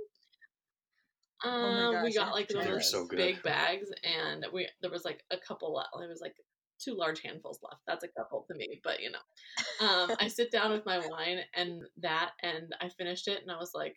Oh 1.45 1.49
um, 1.49 1.85
oh 1.85 1.91
gosh, 1.93 2.03
we 2.03 2.13
got 2.13 2.33
like 2.33 2.47
those 2.47 2.89
so 2.89 3.07
big 3.07 3.41
bags, 3.43 3.89
and 4.03 4.45
we 4.53 4.67
there 4.81 4.91
was 4.91 5.05
like 5.05 5.23
a 5.31 5.37
couple. 5.37 5.81
It 6.01 6.09
was 6.09 6.21
like 6.21 6.35
two 6.83 6.95
large 6.95 7.21
handfuls 7.21 7.59
left. 7.61 7.81
That's 7.87 8.03
a 8.03 8.07
couple 8.19 8.45
to 8.47 8.55
me, 8.55 8.79
but 8.83 9.01
you 9.01 9.11
know, 9.11 9.87
um, 9.87 10.11
I 10.19 10.27
sit 10.27 10.51
down 10.51 10.71
with 10.71 10.85
my 10.85 10.99
wine 10.99 11.39
and 11.55 11.83
that, 12.01 12.31
and 12.41 12.73
I 12.81 12.89
finished 12.89 13.27
it, 13.27 13.41
and 13.41 13.51
I 13.51 13.57
was 13.57 13.71
like, 13.73 13.95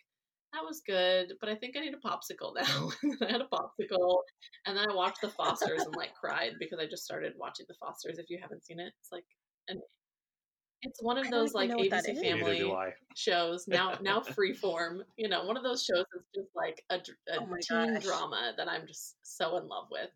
that 0.52 0.64
was 0.64 0.82
good, 0.86 1.34
but 1.40 1.48
I 1.48 1.54
think 1.54 1.76
I 1.76 1.80
need 1.80 1.94
a 1.94 2.08
popsicle 2.08 2.54
now. 2.56 2.90
I 3.26 3.30
had 3.30 3.40
a 3.40 3.48
popsicle, 3.52 4.18
and 4.66 4.76
then 4.76 4.86
I 4.90 4.94
watched 4.94 5.20
The 5.20 5.28
Fosters 5.28 5.82
and 5.82 5.96
like 5.96 6.14
cried 6.14 6.52
because 6.58 6.78
I 6.78 6.86
just 6.86 7.04
started 7.04 7.34
watching 7.36 7.66
The 7.68 7.74
Fosters. 7.74 8.18
If 8.18 8.30
you 8.30 8.38
haven't 8.40 8.64
seen 8.64 8.80
it, 8.80 8.92
it's 9.00 9.12
like 9.12 9.24
an 9.68 9.80
it's 10.82 11.02
one 11.02 11.18
of 11.18 11.30
those 11.30 11.54
like 11.54 11.70
ABC 11.70 12.20
Family 12.20 12.72
shows 13.14 13.66
now. 13.66 13.98
Now 14.00 14.20
Freeform, 14.38 15.00
you 15.16 15.28
know, 15.28 15.44
one 15.44 15.56
of 15.56 15.62
those 15.62 15.84
shows 15.84 16.04
that's 16.12 16.28
just 16.34 16.54
like 16.54 16.84
a, 16.90 16.96
a 16.96 17.40
oh 17.40 17.56
teen 17.60 17.94
gosh. 17.94 18.04
drama 18.04 18.52
that 18.56 18.68
I'm 18.68 18.86
just 18.86 19.16
so 19.22 19.56
in 19.56 19.68
love 19.68 19.86
with, 19.90 20.10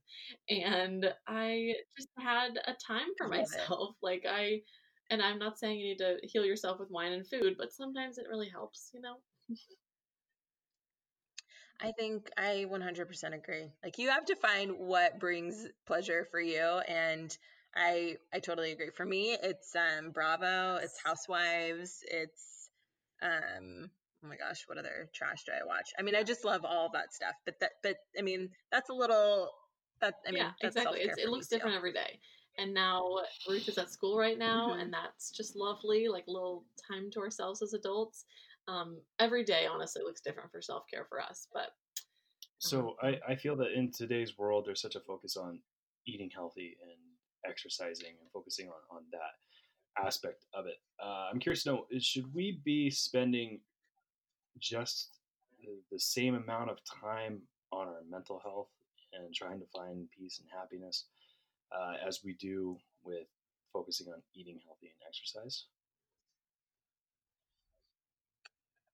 and 0.49 1.12
I 1.27 1.75
just 1.96 2.09
had 2.18 2.59
a 2.66 2.75
time 2.87 3.09
for 3.16 3.29
myself. 3.29 3.90
It. 3.90 3.96
Like 4.03 4.25
I, 4.29 4.61
and 5.11 5.23
I'm 5.23 5.38
not 5.38 5.59
saying 5.59 5.79
you 5.79 5.88
need 5.88 5.99
to 5.99 6.16
heal 6.23 6.44
yourself 6.44 6.81
with 6.81 6.90
wine 6.90 7.12
and 7.12 7.27
food, 7.27 7.57
but 7.59 7.73
sometimes 7.73 8.18
it 8.18 8.27
really 8.29 8.49
helps, 8.49 8.90
you 8.94 9.01
know. 9.01 9.16
I 11.83 11.92
think 11.92 12.31
I 12.37 12.66
100% 12.68 13.35
agree. 13.35 13.73
Like 13.83 13.99
you 13.99 14.11
have 14.11 14.27
to 14.27 14.37
find 14.37 14.73
what 14.79 15.18
brings 15.18 15.66
pleasure 15.87 16.27
for 16.31 16.40
you 16.40 16.81
and 16.88 17.37
I 17.75 18.17
I 18.33 18.41
totally 18.41 18.73
agree. 18.73 18.91
For 18.91 19.05
me, 19.05 19.37
it's 19.43 19.75
um 19.75 20.11
Bravo, 20.11 20.77
it's 20.77 21.01
Housewives, 21.03 22.03
it's 22.11 22.69
um 23.23 23.91
oh 24.25 24.29
my 24.29 24.37
gosh, 24.37 24.65
what 24.67 24.79
other 24.79 25.09
trash 25.15 25.45
do 25.45 25.53
I 25.53 25.65
watch? 25.67 25.91
I 25.99 26.03
mean, 26.03 26.15
I 26.15 26.23
just 26.23 26.45
love 26.45 26.65
all 26.65 26.91
that 26.93 27.15
stuff. 27.15 27.35
But 27.45 27.61
that 27.61 27.73
but 27.83 27.97
I 28.19 28.23
mean, 28.23 28.51
that's 28.73 28.91
a 28.91 28.95
little 28.95 29.51
that 30.01 30.15
I 30.27 30.33
mean, 30.33 30.43
yeah, 30.43 30.53
exactly. 30.61 31.01
it 31.01 31.29
looks 31.29 31.49
different 31.49 31.77
every 31.77 31.93
day. 31.93 32.19
And 32.59 32.75
now 32.75 33.09
Ruth 33.49 33.69
is 33.69 33.79
at 33.79 33.91
school 33.91 34.19
right 34.19 34.39
now, 34.39 34.71
mm-hmm. 34.71 34.81
and 34.81 34.93
that's 34.93 35.31
just 35.31 35.57
lovely. 35.57 36.09
Like 36.09 36.27
a 36.27 36.33
little 36.33 36.65
time 36.91 37.11
to 37.13 37.21
ourselves 37.21 37.63
as 37.63 37.73
adults. 37.73 38.25
Um, 38.69 38.99
every 39.19 39.45
day, 39.45 39.67
honestly, 39.71 40.03
looks 40.05 40.21
different 40.21 40.51
for 40.51 40.61
self 40.61 40.85
care 40.91 41.07
for 41.09 41.21
us. 41.21 41.47
But 41.53 41.69
so 42.59 42.97
um, 43.03 43.15
I, 43.27 43.33
I 43.33 43.37
feel 43.37 43.57
that 43.57 43.73
in 43.75 43.91
today's 43.91 44.37
world, 44.37 44.65
there's 44.67 44.83
such 44.83 44.97
a 44.97 45.01
focus 45.01 45.37
on 45.37 45.61
eating 46.07 46.31
healthy 46.35 46.77
and 46.83 47.10
exercising 47.46 48.14
and 48.20 48.31
focusing 48.33 48.68
on, 48.68 48.96
on 48.96 49.03
that 49.12 50.05
aspect 50.07 50.44
of 50.55 50.66
it. 50.66 50.76
Uh, 51.03 51.29
I'm 51.31 51.40
curious 51.40 51.64
to 51.64 51.70
know 51.70 51.87
should 51.98 52.33
we 52.35 52.61
be 52.64 52.90
spending 52.90 53.61
just 54.59 55.09
the 55.90 55.98
same 55.98 56.35
amount 56.35 56.70
of 56.70 56.79
time 56.85 57.42
on 57.72 57.88
our 57.88 58.03
mental 58.09 58.40
health 58.42 58.68
and 59.12 59.35
trying 59.35 59.61
to 59.61 59.66
find 59.74 60.09
peace 60.16 60.40
and 60.40 60.48
happiness 60.50 61.07
uh, 61.72 61.94
as 62.07 62.20
we 62.24 62.35
do 62.35 62.76
with 63.03 63.26
focusing 63.72 64.09
on 64.09 64.22
eating 64.35 64.59
healthy 64.64 64.87
and 64.87 65.07
exercise? 65.07 65.66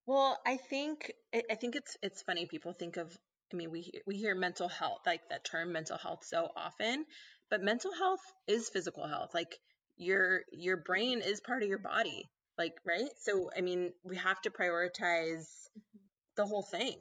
Well, 0.05 0.39
I 0.45 0.55
think 0.55 1.11
I 1.33 1.55
think 1.55 1.75
it's 1.75 1.97
it's 2.01 2.21
funny. 2.21 2.45
People 2.45 2.71
think 2.71 2.95
of 2.95 3.17
I 3.53 3.55
mean, 3.55 3.71
we 3.71 3.91
we 4.05 4.15
hear 4.15 4.35
mental 4.35 4.67
health 4.67 5.01
like 5.05 5.21
that 5.29 5.45
term 5.45 5.71
mental 5.71 5.97
health 5.97 6.23
so 6.25 6.49
often, 6.55 7.05
but 7.49 7.61
mental 7.61 7.93
health 7.93 8.21
is 8.47 8.69
physical 8.69 9.07
health. 9.07 9.33
Like 9.33 9.55
your 9.95 10.41
your 10.51 10.77
brain 10.77 11.21
is 11.21 11.41
part 11.41 11.63
of 11.63 11.69
your 11.69 11.79
body, 11.79 12.29
like 12.57 12.73
right. 12.85 13.09
So 13.21 13.49
I 13.55 13.61
mean, 13.61 13.93
we 14.03 14.17
have 14.17 14.41
to 14.41 14.49
prioritize 14.49 15.45
mm-hmm. 15.47 15.99
the 16.35 16.45
whole 16.45 16.63
thing. 16.63 16.97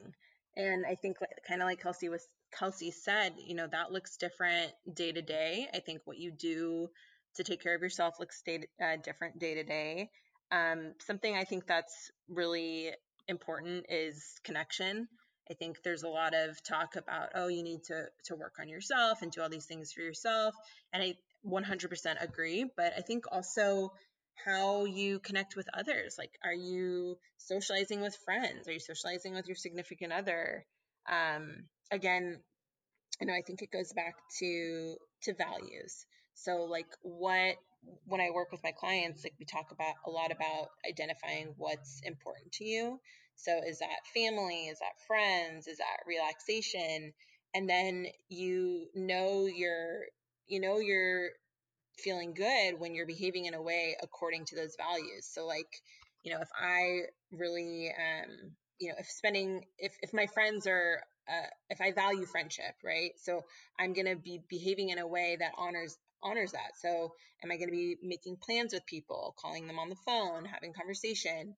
And 0.57 0.87
I 0.87 0.95
think 0.95 1.19
kind 1.47 1.61
of 1.61 1.67
like 1.67 1.83
Kelsey 1.83 2.09
was 2.09 2.27
Kelsey 2.53 2.91
said, 2.91 3.35
you 3.39 3.55
know, 3.55 3.67
that 3.71 3.93
looks 3.93 4.17
different 4.17 4.73
day 4.93 5.13
to 5.13 5.23
day. 5.23 5.69
I 5.75 5.81
think 5.81 6.03
what 6.05 6.19
you 6.19 6.31
do 6.31 6.89
to 7.37 7.45
take 7.45 7.63
care 7.63 7.75
of 7.75 7.83
yourself 7.83 8.15
looks 8.19 8.41
day, 8.43 8.67
uh, 8.83 8.97
different 9.03 9.39
day 9.39 9.55
to 9.55 9.65
day. 9.65 10.11
Um, 10.51 10.95
something 11.01 11.37
I 11.37 11.45
think 11.45 11.67
that's 11.67 12.11
really 12.29 12.93
important 13.29 13.87
is 13.89 14.41
connection. 14.45 15.09
I 15.51 15.55
think 15.55 15.83
there's 15.83 16.03
a 16.03 16.09
lot 16.09 16.35
of 16.35 16.63
talk 16.63 16.97
about, 16.97 17.31
oh, 17.35 17.49
you 17.49 17.63
need 17.63 17.85
to 17.85 18.07
to 18.25 18.35
work 18.35 18.55
on 18.61 18.69
yourself 18.69 19.23
and 19.23 19.31
do 19.31 19.43
all 19.43 19.49
these 19.49 19.67
things 19.67 19.93
for 19.93 20.01
yourself, 20.01 20.55
and 20.93 21.03
I 21.03 21.15
100% 21.47 22.17
agree. 22.21 22.67
But 22.77 22.93
I 22.97 23.01
think 23.01 23.25
also 23.31 23.93
how 24.45 24.85
you 24.85 25.19
connect 25.21 25.57
with 25.57 25.67
others. 25.73 26.17
Like, 26.19 26.33
are 26.45 26.55
you 26.55 27.17
socializing 27.39 28.01
with 28.01 28.17
friends? 28.25 28.69
Are 28.69 28.73
you 28.73 28.81
socializing 28.81 29.35
with 29.35 29.47
your 29.47 29.57
significant 29.57 30.13
other? 30.13 30.65
Um, 31.09 31.65
again, 31.91 32.41
you 33.21 33.27
know, 33.27 33.33
I 33.33 33.43
think 33.47 33.63
it 33.63 33.71
goes 33.71 33.93
back 33.93 34.15
to 34.41 34.97
to 35.23 35.35
values. 35.35 36.07
So, 36.35 36.65
like, 36.65 36.89
what 37.03 37.57
when 38.05 38.21
I 38.21 38.31
work 38.31 38.51
with 38.53 38.63
my 38.65 38.73
clients, 38.73 39.25
like 39.25 39.35
we 39.39 39.47
talk 39.47 39.71
about 39.71 39.95
a 40.07 40.11
lot 40.11 40.33
about 40.33 40.69
identifying 40.89 41.55
what's 41.57 42.01
important 42.03 42.53
to 42.55 42.65
you. 42.65 43.01
So 43.37 43.61
is 43.67 43.79
that 43.79 44.07
family? 44.15 44.67
Is 44.67 44.79
that 44.81 45.01
friends? 45.07 45.67
Is 45.67 45.79
that 45.79 46.07
relaxation? 46.07 47.13
And 47.55 47.69
then 47.69 48.07
you 48.29 48.89
know 48.95 49.47
you're 49.47 50.07
you 50.47 50.61
know 50.61 50.79
you're 50.79 51.31
feeling 51.99 52.35
good 52.35 52.79
when 52.79 52.95
you're 52.95 53.07
behaving 53.07 53.47
in 53.47 53.55
a 53.55 53.63
way 53.63 53.97
according 54.03 54.45
to 54.47 54.57
those 54.57 54.77
values. 54.77 55.27
So 55.31 55.47
like, 55.47 55.81
you 56.23 56.33
know, 56.33 56.41
if 56.41 56.49
I 56.59 57.03
really 57.33 57.89
um 57.91 58.53
you 58.79 58.89
know, 58.89 58.95
if 58.99 59.07
spending 59.09 59.65
if 59.79 59.95
if 60.03 60.13
my 60.13 60.27
friends 60.27 60.67
are 60.67 61.03
uh, 61.29 61.47
if 61.71 61.81
I 61.81 61.93
value 61.93 62.27
friendship, 62.27 62.75
right? 62.85 63.11
So 63.17 63.43
I'm 63.79 63.93
going 63.95 64.07
to 64.07 64.17
be 64.17 64.41
behaving 64.49 64.91
in 64.91 64.99
a 64.99 65.07
way 65.07 65.37
that 65.41 65.53
honors 65.59 65.97
honors 66.23 66.53
that. 66.53 66.73
So, 66.81 67.13
am 67.43 67.51
I 67.51 67.57
going 67.57 67.69
to 67.69 67.73
be 67.73 67.97
making 68.03 68.37
plans 68.37 68.73
with 68.73 68.87
people, 68.87 69.35
calling 69.39 69.67
them 69.67 69.79
on 69.79 69.89
the 69.89 69.97
phone, 70.07 70.45
having 70.45 70.73
conversation? 70.73 71.55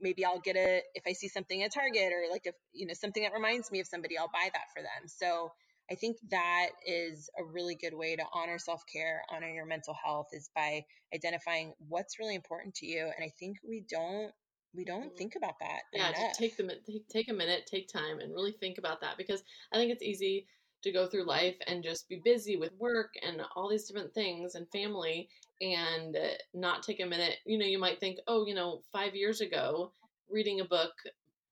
Maybe 0.00 0.24
I'll 0.24 0.40
get 0.40 0.56
a 0.56 0.82
if 0.94 1.04
I 1.06 1.12
see 1.12 1.28
something 1.28 1.62
at 1.62 1.72
Target 1.72 2.12
or 2.12 2.30
like 2.30 2.46
if 2.46 2.54
you 2.72 2.86
know 2.86 2.94
something 2.94 3.22
that 3.22 3.32
reminds 3.32 3.70
me 3.70 3.80
of 3.80 3.86
somebody, 3.86 4.18
I'll 4.18 4.28
buy 4.32 4.50
that 4.52 4.70
for 4.74 4.82
them. 4.82 5.06
So, 5.06 5.52
I 5.90 5.94
think 5.94 6.18
that 6.30 6.68
is 6.86 7.30
a 7.38 7.44
really 7.44 7.74
good 7.74 7.94
way 7.94 8.16
to 8.16 8.24
honor 8.32 8.58
self 8.58 8.82
care, 8.92 9.22
honor 9.30 9.48
your 9.48 9.66
mental 9.66 9.94
health 9.94 10.28
is 10.32 10.50
by 10.54 10.84
identifying 11.14 11.72
what's 11.88 12.18
really 12.18 12.34
important 12.34 12.74
to 12.76 12.86
you. 12.86 13.04
And 13.04 13.24
I 13.24 13.32
think 13.38 13.58
we 13.66 13.84
don't 13.88 14.32
we 14.74 14.84
don't 14.84 15.06
mm-hmm. 15.06 15.16
think 15.16 15.34
about 15.36 15.58
that. 15.60 15.80
Yeah, 15.92 16.12
take 16.34 16.56
the 16.56 16.78
take 17.10 17.30
a 17.30 17.32
minute, 17.32 17.66
take 17.66 17.88
time, 17.88 18.20
and 18.20 18.32
really 18.32 18.52
think 18.52 18.78
about 18.78 19.00
that 19.00 19.16
because 19.16 19.42
I 19.72 19.76
think 19.76 19.92
it's 19.92 20.02
easy 20.02 20.46
to 20.82 20.92
go 20.92 21.06
through 21.06 21.24
life 21.26 21.56
and 21.66 21.82
just 21.82 22.08
be 22.08 22.20
busy 22.24 22.56
with 22.56 22.72
work 22.78 23.14
and 23.22 23.42
all 23.56 23.68
these 23.68 23.86
different 23.86 24.14
things 24.14 24.54
and 24.54 24.70
family 24.70 25.28
and 25.60 26.16
not 26.54 26.82
take 26.82 27.00
a 27.00 27.06
minute. 27.06 27.36
You 27.44 27.58
know, 27.58 27.66
you 27.66 27.78
might 27.78 28.00
think, 28.00 28.18
oh, 28.28 28.46
you 28.46 28.54
know, 28.54 28.82
five 28.92 29.14
years 29.14 29.40
ago, 29.40 29.92
reading 30.30 30.60
a 30.60 30.64
book 30.64 30.92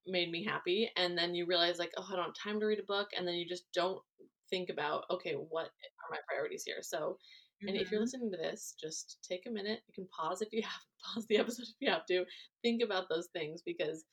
made 0.07 0.31
me 0.31 0.45
happy. 0.45 0.91
And 0.97 1.19
then 1.19 1.35
you 1.35 1.47
realize, 1.47 1.79
like, 1.79 1.93
oh, 1.97 2.07
I 2.11 2.17
don't 2.17 2.27
have 2.27 2.35
time 2.35 2.61
to 2.61 2.67
read 2.67 2.79
a 2.79 2.85
book. 2.85 3.09
And 3.17 3.27
then 3.27 3.35
you 3.35 3.47
just 3.47 3.65
don't 3.73 4.01
think 4.51 4.71
about, 4.71 5.05
okay, 5.11 5.33
what 5.33 5.67
are 5.67 6.11
my 6.11 6.19
priorities 6.29 6.65
here? 6.65 6.83
So, 6.83 7.19
and 7.63 7.71
mm-hmm. 7.71 7.79
if 7.79 7.91
you're 7.91 7.99
mm-hmm. 7.99 8.05
listening 8.05 8.31
to 8.31 8.37
this, 8.37 8.75
just 8.81 9.19
take 9.29 9.47
a 9.47 9.51
minute. 9.51 9.81
You 9.89 9.95
can 9.95 10.09
pause 10.09 10.43
if 10.43 10.53
you 10.53 10.63
have 10.63 10.83
pause 11.15 11.27
the 11.27 11.39
episode 11.39 11.67
if 11.69 11.75
you 11.81 11.91
have 11.91 12.07
to. 12.07 12.25
Think 12.63 12.83
about 12.83 13.09
those 13.09 13.29
things 13.33 13.63
because 13.65 14.05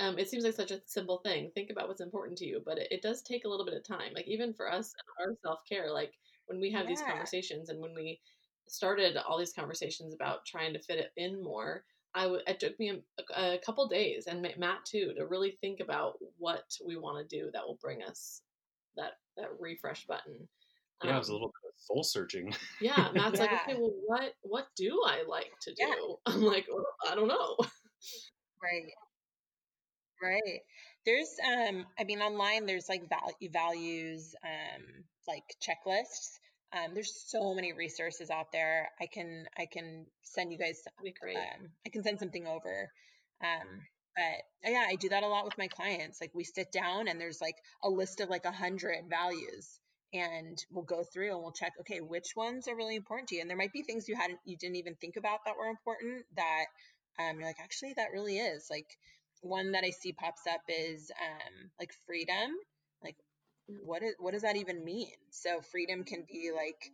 um, 0.00 0.18
it 0.18 0.28
seems 0.28 0.44
like 0.44 0.54
such 0.54 0.70
a 0.70 0.80
simple 0.86 1.18
thing. 1.18 1.50
Think 1.54 1.70
about 1.70 1.88
what's 1.88 2.00
important 2.00 2.36
to 2.38 2.46
you, 2.46 2.62
but 2.64 2.78
it, 2.78 2.88
it 2.90 3.02
does 3.02 3.22
take 3.22 3.44
a 3.44 3.48
little 3.48 3.64
bit 3.64 3.74
of 3.74 3.84
time. 3.84 4.12
Like 4.14 4.26
even 4.26 4.52
for 4.52 4.70
us, 4.70 4.92
our 5.20 5.34
self 5.42 5.60
care, 5.68 5.92
like 5.92 6.12
when 6.46 6.60
we 6.60 6.70
have 6.72 6.84
yeah. 6.84 6.88
these 6.88 7.02
conversations 7.02 7.68
and 7.68 7.80
when 7.80 7.94
we 7.94 8.20
started 8.68 9.16
all 9.16 9.38
these 9.38 9.52
conversations 9.52 10.14
about 10.14 10.44
trying 10.46 10.72
to 10.72 10.80
fit 10.80 10.98
it 10.98 11.12
in 11.16 11.42
more, 11.42 11.84
I 12.14 12.24
w- 12.24 12.42
it 12.46 12.60
took 12.60 12.78
me 12.78 13.02
a, 13.36 13.54
a 13.54 13.58
couple 13.58 13.86
days 13.88 14.26
and 14.26 14.42
Matt 14.58 14.84
too 14.84 15.12
to 15.16 15.26
really 15.26 15.58
think 15.60 15.80
about 15.80 16.14
what 16.38 16.64
we 16.86 16.96
want 16.96 17.28
to 17.28 17.36
do 17.36 17.50
that 17.52 17.62
will 17.64 17.78
bring 17.80 18.02
us 18.02 18.42
that 18.96 19.12
that 19.36 19.50
refresh 19.60 20.06
button. 20.06 20.48
Yeah, 21.02 21.10
um, 21.10 21.16
it 21.16 21.18
was 21.18 21.28
a 21.28 21.32
um 21.32 21.34
little 21.34 21.48
bit 21.48 21.72
of 21.72 21.78
soul 21.78 22.02
searching. 22.02 22.54
Yeah, 22.80 23.10
Matt's 23.14 23.38
yeah. 23.38 23.46
like, 23.46 23.52
okay, 23.62 23.74
well, 23.78 23.92
what 24.06 24.34
what 24.42 24.66
do 24.76 25.02
I 25.06 25.22
like 25.28 25.52
to 25.62 25.74
do? 25.74 25.84
Yeah. 25.86 26.14
I'm 26.26 26.42
like, 26.42 26.66
well, 26.72 26.84
I 27.08 27.14
don't 27.14 27.28
know. 27.28 27.56
Right. 28.62 28.92
Right. 30.22 30.60
There's 31.04 31.36
um 31.44 31.86
I 31.98 32.04
mean 32.04 32.20
online 32.22 32.66
there's 32.66 32.88
like 32.88 33.08
value 33.08 33.50
values 33.50 34.34
um 34.44 35.04
like 35.28 35.44
checklists. 35.62 36.38
Um 36.72 36.94
there's 36.94 37.14
so 37.30 37.54
many 37.54 37.72
resources 37.72 38.30
out 38.30 38.52
there. 38.52 38.88
I 39.00 39.06
can 39.06 39.46
I 39.58 39.66
can 39.66 40.06
send 40.22 40.52
you 40.52 40.58
guys 40.58 40.82
great. 41.20 41.36
Um, 41.36 41.70
I 41.86 41.90
can 41.90 42.02
send 42.02 42.18
something 42.20 42.46
over. 42.46 42.90
Um 43.42 43.82
but 44.16 44.70
yeah, 44.70 44.84
I 44.88 44.94
do 44.94 45.08
that 45.08 45.24
a 45.24 45.28
lot 45.28 45.44
with 45.44 45.58
my 45.58 45.66
clients. 45.68 46.20
Like 46.20 46.30
we 46.34 46.44
sit 46.44 46.70
down 46.72 47.08
and 47.08 47.20
there's 47.20 47.40
like 47.40 47.56
a 47.82 47.90
list 47.90 48.20
of 48.20 48.30
like 48.30 48.44
a 48.44 48.52
hundred 48.52 49.08
values 49.10 49.80
and 50.12 50.56
we'll 50.70 50.84
go 50.84 51.02
through 51.02 51.32
and 51.32 51.42
we'll 51.42 51.50
check 51.52 51.72
okay 51.80 52.00
which 52.00 52.36
ones 52.36 52.68
are 52.68 52.76
really 52.76 52.94
important 52.94 53.28
to 53.28 53.34
you 53.34 53.40
and 53.40 53.50
there 53.50 53.56
might 53.56 53.72
be 53.72 53.82
things 53.82 54.08
you 54.08 54.14
hadn't 54.14 54.38
you 54.44 54.56
didn't 54.56 54.76
even 54.76 54.94
think 54.94 55.16
about 55.16 55.40
that 55.44 55.56
were 55.58 55.66
important 55.66 56.24
that 56.36 56.66
um, 57.18 57.38
you're 57.38 57.48
like 57.48 57.58
actually 57.60 57.92
that 57.94 58.12
really 58.12 58.38
is 58.38 58.68
like 58.70 58.86
one 59.44 59.72
that 59.72 59.84
I 59.84 59.90
see 59.90 60.12
pops 60.12 60.46
up 60.46 60.62
is 60.68 61.10
um, 61.20 61.70
like 61.78 61.92
freedom. 62.06 62.56
Like, 63.02 63.16
what 63.84 64.02
is 64.02 64.14
what 64.18 64.32
does 64.32 64.42
that 64.42 64.56
even 64.56 64.84
mean? 64.84 65.12
So 65.30 65.60
freedom 65.60 66.04
can 66.04 66.24
be 66.30 66.50
like, 66.54 66.90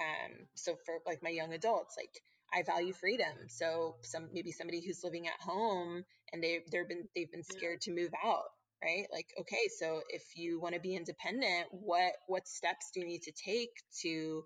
um, 0.00 0.46
so 0.54 0.76
for 0.84 0.98
like 1.06 1.22
my 1.22 1.30
young 1.30 1.52
adults, 1.52 1.94
like 1.96 2.12
I 2.52 2.62
value 2.62 2.92
freedom. 2.92 3.48
So 3.48 3.96
some 4.02 4.28
maybe 4.32 4.52
somebody 4.52 4.80
who's 4.84 5.04
living 5.04 5.26
at 5.26 5.40
home 5.40 6.04
and 6.32 6.42
they 6.42 6.60
they've 6.72 6.88
been 6.88 7.08
they've 7.14 7.30
been 7.30 7.44
scared 7.44 7.82
to 7.82 7.92
move 7.92 8.10
out, 8.24 8.48
right? 8.82 9.06
Like, 9.12 9.26
okay, 9.40 9.68
so 9.78 10.00
if 10.08 10.22
you 10.36 10.60
want 10.60 10.74
to 10.74 10.80
be 10.80 10.96
independent, 10.96 11.68
what 11.70 12.12
what 12.26 12.48
steps 12.48 12.90
do 12.92 13.00
you 13.00 13.06
need 13.06 13.22
to 13.22 13.32
take 13.32 13.70
to 14.02 14.44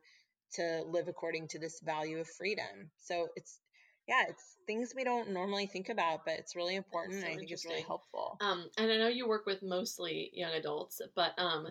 to 0.55 0.83
live 0.87 1.09
according 1.09 1.49
to 1.49 1.59
this 1.59 1.81
value 1.81 2.19
of 2.19 2.29
freedom? 2.29 2.91
So 2.99 3.29
it's 3.37 3.61
yeah, 4.09 4.25
it's 4.29 4.57
things 4.67 4.93
we 4.95 5.05
don't 5.05 5.31
normally 5.31 5.67
think 5.67 5.89
about, 5.89 6.25
but 6.25 6.35
it's 6.39 6.57
really 6.57 6.77
important. 6.77 7.15
So 7.21 7.27
and 7.27 7.35
I 7.35 7.37
think 7.37 7.51
it's 7.51 7.65
really 7.65 7.83
helpful. 7.83 8.37
Um, 8.41 8.69
and 8.79 8.91
I 8.91 8.97
know 8.99 9.09
you 9.09 9.27
work 9.29 9.47
with 9.47 9.63
mostly 9.63 10.31
young 10.35 10.53
adults, 10.53 11.01
but 11.15 11.33
um, 11.39 11.69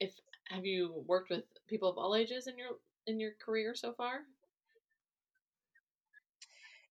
if 0.00 0.12
have 0.48 0.64
you 0.64 1.04
worked 1.06 1.30
with 1.30 1.44
people 1.68 1.88
of 1.88 1.98
all 1.98 2.14
ages 2.14 2.46
in 2.46 2.58
your 2.58 2.70
in 3.06 3.20
your 3.20 3.32
career 3.44 3.74
so 3.74 3.92
far? 3.92 4.20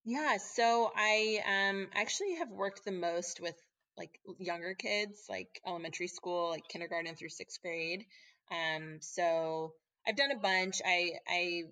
Yeah, 0.05 0.37
so 0.37 0.91
I 0.95 1.41
um 1.45 1.87
actually 1.95 2.35
have 2.35 2.49
worked 2.49 2.85
the 2.85 2.91
most 2.91 3.41
with 3.41 3.55
like 3.97 4.19
younger 4.37 4.75
kids, 4.75 5.25
like 5.29 5.61
elementary 5.65 6.07
school, 6.07 6.49
like 6.49 6.67
kindergarten 6.67 7.15
through 7.15 7.29
sixth 7.29 7.61
grade. 7.61 8.05
Um, 8.51 8.97
so 9.01 9.73
I've 10.07 10.15
done 10.15 10.31
a 10.31 10.39
bunch. 10.39 10.81
I 10.85 11.13
I 11.27 11.63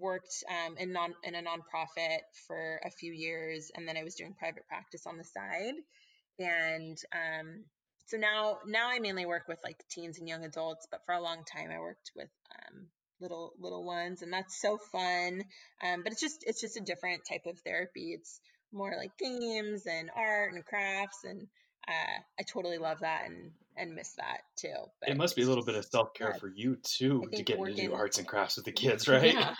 worked 0.00 0.44
um, 0.48 0.76
in 0.78 0.92
non 0.92 1.14
in 1.24 1.34
a 1.34 1.42
nonprofit 1.42 2.20
for 2.46 2.80
a 2.84 2.90
few 2.90 3.12
years, 3.12 3.70
and 3.74 3.86
then 3.86 3.96
I 3.96 4.04
was 4.04 4.14
doing 4.14 4.34
private 4.38 4.66
practice 4.68 5.06
on 5.06 5.18
the 5.18 5.24
side. 5.24 5.74
And 6.38 6.98
um, 7.12 7.64
so 8.06 8.16
now 8.16 8.58
now 8.66 8.88
I 8.88 8.98
mainly 8.98 9.26
work 9.26 9.48
with 9.48 9.58
like 9.64 9.76
teens 9.90 10.18
and 10.18 10.28
young 10.28 10.44
adults, 10.44 10.86
but 10.90 11.00
for 11.06 11.14
a 11.14 11.22
long 11.22 11.44
time 11.44 11.70
I 11.70 11.78
worked 11.78 12.10
with 12.16 12.30
um, 12.50 12.86
little 13.20 13.52
little 13.58 13.84
ones, 13.84 14.22
and 14.22 14.32
that's 14.32 14.60
so 14.60 14.78
fun. 14.90 15.42
Um, 15.82 16.02
but 16.02 16.12
it's 16.12 16.20
just 16.20 16.44
it's 16.46 16.60
just 16.60 16.76
a 16.76 16.80
different 16.80 17.22
type 17.28 17.46
of 17.46 17.58
therapy. 17.60 18.12
It's 18.12 18.40
more 18.72 18.94
like 18.96 19.16
games 19.18 19.86
and 19.86 20.10
art 20.16 20.54
and 20.54 20.64
crafts 20.64 21.24
and 21.24 21.46
uh, 21.86 22.20
I 22.38 22.42
totally 22.42 22.78
love 22.78 23.00
that 23.00 23.26
and 23.26 23.50
and 23.76 23.94
miss 23.94 24.12
that 24.14 24.40
too. 24.56 24.74
But 25.00 25.10
it 25.10 25.16
must 25.16 25.36
be 25.36 25.42
a 25.42 25.46
little 25.46 25.64
bit 25.64 25.74
of 25.74 25.84
self 25.84 26.14
care 26.14 26.34
for 26.34 26.48
you 26.48 26.76
too 26.82 27.28
to 27.34 27.42
get 27.42 27.58
working, 27.58 27.78
into 27.78 27.94
arts 27.94 28.18
and 28.18 28.26
crafts 28.26 28.56
with 28.56 28.64
the 28.64 28.72
kids, 28.82 29.08
right? 29.08 29.32
Yeah. 29.32 29.54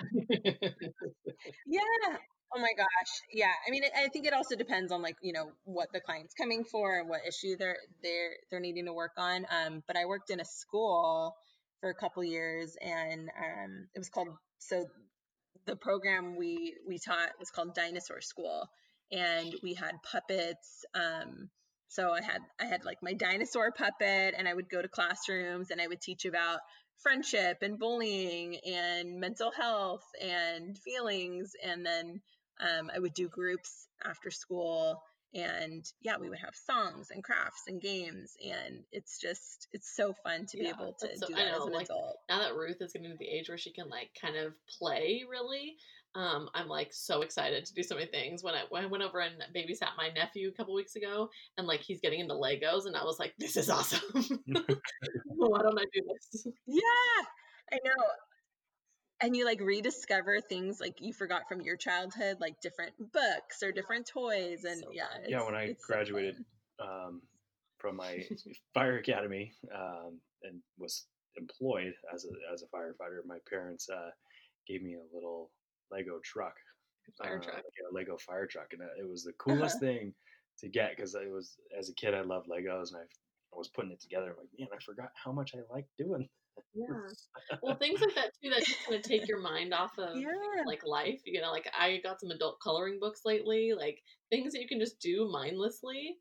yeah. 1.67 2.17
Oh 2.55 2.61
my 2.61 2.73
gosh. 2.77 2.87
Yeah. 3.33 3.53
I 3.67 3.71
mean, 3.71 3.83
I 3.97 4.09
think 4.09 4.27
it 4.27 4.35
also 4.35 4.57
depends 4.57 4.93
on 4.93 5.01
like, 5.01 5.17
you 5.23 5.33
know, 5.33 5.53
what 5.65 5.89
the 5.93 6.01
client's 6.01 6.35
coming 6.35 6.65
for 6.65 6.99
and 6.99 7.09
what 7.09 7.21
issue 7.27 7.57
they're 7.59 7.79
they're 8.03 8.33
they're 8.51 8.61
needing 8.61 8.87
to 8.87 8.93
work 8.93 9.13
on. 9.17 9.47
Um, 9.51 9.83
but 9.87 9.97
I 9.97 10.05
worked 10.05 10.31
in 10.31 10.41
a 10.41 10.45
school 10.45 11.35
for 11.83 11.91
a 11.91 11.95
couple 11.95 12.25
years 12.25 12.77
and 12.81 13.29
um 13.29 13.89
it 13.95 13.99
was 13.99 14.09
called 14.09 14.29
so 14.59 14.87
the 15.67 15.77
program 15.77 16.37
we 16.37 16.77
we 16.87 16.99
taught 16.99 17.31
was 17.39 17.51
called 17.51 17.75
Dinosaur 17.75 18.21
School 18.21 18.69
and 19.11 19.53
we 19.63 19.75
had 19.75 19.97
puppets 20.03 20.85
um 20.95 21.51
so 21.93 22.11
I 22.13 22.23
had 22.23 22.41
I 22.61 22.65
had 22.65 22.85
like 22.85 22.99
my 23.03 23.13
dinosaur 23.13 23.71
puppet 23.71 24.35
and 24.37 24.49
I 24.49 24.55
would 24.55 24.71
go 24.71 24.81
to 24.81 24.89
classrooms 24.89 25.71
and 25.71 25.81
I 25.81 25.87
would 25.87 26.01
teach 26.01 26.25
about 26.25 26.61
friendship 27.03 27.59
and 27.63 27.79
bullying 27.79 28.57
and 28.67 29.21
mental 29.21 29.51
health 29.51 30.05
and 30.21 30.79
feelings. 30.79 31.53
And 31.65 31.85
then 31.85 32.21
um, 32.61 32.91
I 32.95 32.99
would 32.99 33.15
do 33.15 33.29
groups 33.29 33.89
after 34.05 34.31
school. 34.31 35.03
And 35.35 35.85
yeah, 36.03 36.19
we 36.21 36.29
would 36.29 36.41
have 36.41 36.55
songs 36.55 37.09
and 37.11 37.25
crafts 37.25 37.63
and 37.67 37.81
games. 37.81 38.35
And 38.45 38.85
it's 38.93 39.19
just, 39.19 39.69
it's 39.73 39.95
so 39.97 40.15
fun 40.23 40.47
to 40.47 40.59
yeah, 40.59 40.65
be 40.65 40.69
able 40.69 40.95
to 41.01 41.09
so, 41.17 41.27
do 41.27 41.35
that 41.35 41.53
know, 41.53 41.63
as 41.63 41.67
an 41.67 41.73
like, 41.73 41.87
adult. 41.87 42.17
Now 42.29 42.41
that 42.41 42.55
Ruth 42.55 42.77
is 42.81 42.93
getting 42.93 43.11
to 43.11 43.17
the 43.19 43.29
age 43.29 43.49
where 43.49 43.59
she 43.59 43.73
can 43.73 43.89
like 43.89 44.11
kind 44.21 44.37
of 44.37 44.53
play 44.79 45.25
really, 45.29 45.77
um, 46.15 46.49
I'm 46.55 46.69
like 46.69 46.93
so 46.93 47.23
excited 47.23 47.65
to 47.65 47.75
do 47.75 47.83
so 47.83 47.95
many 47.95 48.07
things. 48.07 48.43
When 48.43 48.55
I, 48.55 48.63
when 48.69 48.85
I 48.85 48.87
went 48.87 49.03
over 49.03 49.21
and 49.21 49.35
babysat 49.55 49.97
my 49.97 50.11
nephew 50.15 50.49
a 50.49 50.53
couple 50.53 50.75
weeks 50.75 50.97
ago, 50.97 51.31
and 51.57 51.67
like 51.67 51.81
he's 51.81 52.01
getting 52.01 52.21
into 52.21 52.35
Legos, 52.35 52.87
and 52.87 52.97
I 52.97 53.05
was 53.05 53.19
like, 53.19 53.35
"This 53.39 53.57
is 53.57 53.71
awesome! 53.71 54.01
Why 55.27 55.63
don't 55.63 55.79
I 55.79 55.85
do 55.93 56.03
this?" 56.13 56.47
Yeah, 56.67 56.81
I 57.73 57.79
know. 57.85 58.05
And 59.23 59.37
you 59.37 59.45
like 59.45 59.61
rediscover 59.61 60.41
things 60.41 60.81
like 60.81 60.97
you 60.99 61.13
forgot 61.13 61.43
from 61.49 61.63
your 61.63 61.77
childhood, 61.77 62.39
like 62.41 62.61
different 62.61 62.93
books 62.99 63.63
or 63.63 63.73
different 63.73 64.07
toys, 64.07 64.65
and 64.65 64.81
so 64.81 64.91
yeah, 64.93 65.05
yeah. 65.27 65.45
When 65.45 65.55
I 65.55 65.75
graduated 65.87 66.37
so 66.79 66.87
um, 66.87 67.23
from 67.79 67.97
my 67.97 68.19
fire 68.75 68.99
academy 68.99 69.53
um, 69.75 70.19
and 70.43 70.61
was 70.77 71.07
employed 71.39 71.95
as 72.13 72.27
a 72.27 72.53
as 72.53 72.63
a 72.63 72.67
firefighter, 72.67 73.25
my 73.25 73.39
parents 73.49 73.89
uh, 73.89 74.11
gave 74.67 74.83
me 74.83 74.95
a 74.95 75.15
little 75.15 75.51
Lego 75.93 76.19
truck, 76.25 76.55
fire 77.19 77.39
uh, 77.39 77.43
truck, 77.43 77.57
like 77.57 77.65
a 77.91 77.95
Lego 77.95 78.17
fire 78.19 78.47
truck, 78.47 78.69
and 78.73 78.83
it 78.99 79.09
was 79.09 79.25
the 79.25 79.33
coolest 79.39 79.77
uh-huh. 79.77 79.87
thing 79.87 80.15
to 80.59 80.69
get 80.69 80.97
because 80.97 81.15
it 81.15 81.31
was 81.31 81.57
as 81.79 81.89
a 81.89 81.95
kid 81.95 82.15
I 82.15 82.23
loved 82.23 82.49
Legos 82.49 82.89
and 82.89 82.99
I, 82.99 83.55
I 83.55 83.57
was 83.57 83.69
putting 83.69 83.91
it 83.91 84.01
together. 84.01 84.31
I'm 84.31 84.37
like, 84.39 84.49
man, 84.59 84.69
I 84.73 84.83
forgot 84.83 85.11
how 85.23 85.33
much 85.33 85.53
I 85.55 85.61
like 85.73 85.87
doing. 85.99 86.29
Yeah. 86.75 87.57
Well, 87.63 87.77
things 87.77 88.01
like 88.01 88.15
that 88.15 88.33
too 88.43 88.51
that 88.51 88.65
just 88.65 88.85
kind 88.85 88.97
of 88.97 89.03
take 89.03 89.29
your 89.29 89.41
mind 89.41 89.75
off 89.75 89.99
of 89.99 90.17
yeah. 90.17 90.29
like 90.67 90.87
life. 90.87 91.21
You 91.25 91.41
know, 91.41 91.51
like 91.51 91.69
I 91.79 92.01
got 92.03 92.21
some 92.21 92.31
adult 92.31 92.59
coloring 92.63 92.99
books 93.01 93.21
lately. 93.25 93.73
Like 93.77 94.03
things 94.31 94.53
that 94.53 94.61
you 94.61 94.69
can 94.69 94.81
just 94.81 95.01
do 95.01 95.29
mindlessly 95.31 96.17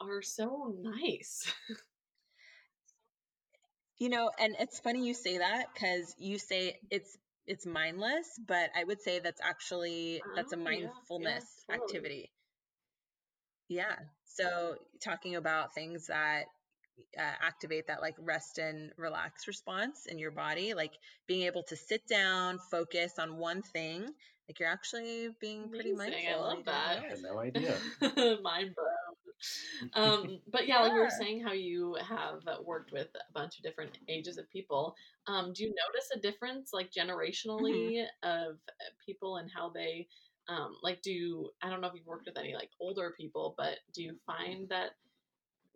are 0.00 0.22
so 0.22 0.74
nice. 0.80 1.52
you 3.98 4.08
know, 4.08 4.30
and 4.38 4.56
it's 4.58 4.80
funny 4.80 5.06
you 5.06 5.14
say 5.14 5.38
that 5.38 5.66
because 5.72 6.14
you 6.18 6.38
say 6.38 6.78
it's 6.90 7.16
it's 7.46 7.66
mindless, 7.66 8.28
but 8.46 8.70
I 8.76 8.84
would 8.84 9.00
say 9.00 9.18
that's 9.18 9.40
actually 9.42 10.22
that's 10.34 10.52
a 10.52 10.56
mindfulness 10.56 11.44
oh, 11.68 11.72
yeah, 11.72 11.74
yeah, 11.74 11.76
totally. 11.76 11.84
activity. 11.84 12.32
Yeah. 13.68 13.96
So 14.24 14.74
talking 15.02 15.36
about 15.36 15.74
things 15.74 16.06
that 16.08 16.44
uh, 17.18 17.22
activate 17.40 17.86
that 17.88 18.00
like 18.00 18.14
rest 18.18 18.58
and 18.58 18.92
relax 18.96 19.46
response 19.46 20.06
in 20.06 20.18
your 20.18 20.30
body, 20.30 20.74
like 20.74 20.92
being 21.26 21.46
able 21.46 21.62
to 21.64 21.76
sit 21.76 22.06
down, 22.08 22.58
focus 22.70 23.12
on 23.18 23.36
one 23.36 23.62
thing, 23.62 24.02
like 24.48 24.58
you're 24.60 24.68
actually 24.68 25.28
being 25.40 25.68
pretty 25.70 25.92
mindful. 25.92 26.20
I 26.28 26.36
love 26.36 26.64
that. 26.66 26.98
I 26.98 27.08
had 27.08 27.22
no 27.22 27.38
idea. 27.38 27.76
Mind 28.42 28.74
blown. 28.74 28.93
um, 29.94 30.40
but 30.50 30.66
yeah, 30.66 30.80
like 30.80 30.92
we 30.92 31.00
were 31.00 31.10
saying, 31.10 31.42
how 31.42 31.52
you 31.52 31.96
have 32.06 32.42
worked 32.64 32.92
with 32.92 33.08
a 33.14 33.32
bunch 33.32 33.58
of 33.58 33.64
different 33.64 33.98
ages 34.08 34.38
of 34.38 34.48
people. 34.50 34.94
Um, 35.26 35.52
do 35.52 35.64
you 35.64 35.68
notice 35.68 36.10
a 36.14 36.20
difference, 36.20 36.70
like 36.72 36.90
generationally, 36.90 38.02
mm-hmm. 38.02 38.28
of 38.28 38.56
uh, 38.68 38.90
people 39.04 39.36
and 39.36 39.50
how 39.54 39.70
they, 39.70 40.06
um, 40.48 40.76
like, 40.82 41.02
do 41.02 41.50
I 41.62 41.70
don't 41.70 41.80
know 41.80 41.88
if 41.88 41.94
you've 41.94 42.06
worked 42.06 42.26
with 42.26 42.38
any 42.38 42.54
like 42.54 42.70
older 42.80 43.14
people, 43.16 43.54
but 43.56 43.78
do 43.94 44.02
you 44.02 44.16
find 44.26 44.68
that 44.68 44.90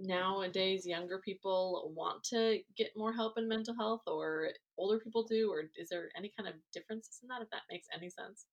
nowadays 0.01 0.87
younger 0.87 1.19
people 1.19 1.93
want 1.97 2.23
to 2.23 2.61
get 2.77 2.91
more 2.97 3.13
help 3.13 3.37
in 3.37 3.49
mental 3.49 3.75
health, 3.75 4.03
or 4.07 4.51
older 4.77 4.99
people 4.99 5.25
do, 5.25 5.51
or 5.51 5.65
is 5.77 5.89
there 5.89 6.09
any 6.17 6.33
kind 6.37 6.49
of 6.49 6.55
differences 6.73 7.21
in 7.23 7.29
that? 7.29 7.43
If 7.43 7.51
that 7.51 7.63
makes 7.71 7.89
any 7.95 8.11
sense. 8.11 8.47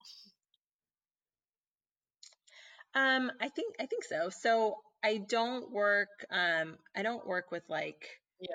Um, 2.96 3.30
I 3.42 3.50
think 3.50 3.76
I 3.80 3.86
think 3.86 4.06
so. 4.06 4.30
So 4.30 4.78
I 5.06 5.18
don't 5.18 5.72
work. 5.72 6.26
Um, 6.32 6.78
I 6.96 7.04
don't 7.04 7.28
work 7.28 7.52
with 7.52 7.64
like 7.70 8.08
yeah, 8.40 8.50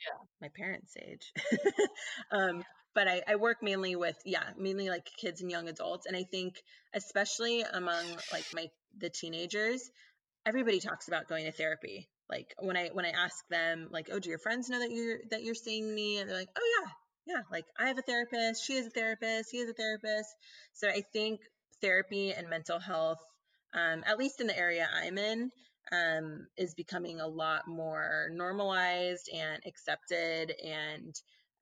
yeah, 0.00 0.18
my 0.40 0.48
parents' 0.56 0.96
age. 1.00 1.32
um, 2.32 2.64
but 2.92 3.06
I, 3.06 3.22
I 3.28 3.36
work 3.36 3.58
mainly 3.62 3.94
with 3.94 4.16
yeah, 4.24 4.42
mainly 4.58 4.88
like 4.88 5.06
kids 5.16 5.40
and 5.40 5.50
young 5.50 5.68
adults, 5.68 6.06
and 6.06 6.16
I 6.16 6.24
think 6.24 6.60
especially 6.92 7.62
among 7.62 8.04
like 8.32 8.44
my 8.52 8.66
the 8.98 9.10
teenagers, 9.10 9.88
everybody 10.44 10.80
talks 10.80 11.06
about 11.06 11.28
going 11.28 11.44
to 11.44 11.52
therapy. 11.52 12.08
Like 12.28 12.52
when 12.58 12.76
I 12.76 12.88
when 12.92 13.04
I 13.04 13.10
ask 13.10 13.36
them 13.48 13.86
like, 13.92 14.08
oh, 14.12 14.18
do 14.18 14.28
your 14.28 14.40
friends 14.40 14.68
know 14.68 14.80
that 14.80 14.90
you're 14.90 15.18
that 15.30 15.44
you're 15.44 15.54
seeing 15.54 15.94
me? 15.94 16.18
And 16.18 16.28
they're 16.28 16.36
like, 16.36 16.50
oh 16.58 16.80
yeah, 16.80 17.34
yeah, 17.34 17.42
like 17.52 17.66
I 17.78 17.86
have 17.86 17.98
a 17.98 18.02
therapist, 18.02 18.66
she 18.66 18.74
is 18.74 18.88
a 18.88 18.90
therapist, 18.90 19.50
he 19.52 19.58
is 19.58 19.70
a 19.70 19.74
therapist. 19.74 20.34
So 20.72 20.88
I 20.88 21.02
think 21.12 21.38
therapy 21.80 22.32
and 22.32 22.50
mental 22.50 22.80
health 22.80 23.18
um, 23.74 24.02
at 24.06 24.18
least 24.18 24.40
in 24.40 24.46
the 24.46 24.58
area 24.58 24.88
I'm 24.92 25.18
in, 25.18 25.50
um, 25.90 26.46
is 26.56 26.74
becoming 26.74 27.20
a 27.20 27.26
lot 27.26 27.66
more 27.66 28.28
normalized 28.32 29.28
and 29.34 29.62
accepted. 29.66 30.54
And 30.64 31.14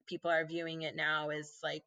people 0.07 0.31
are 0.31 0.45
viewing 0.45 0.83
it 0.83 0.95
now 0.95 1.29
as 1.29 1.57
like, 1.63 1.85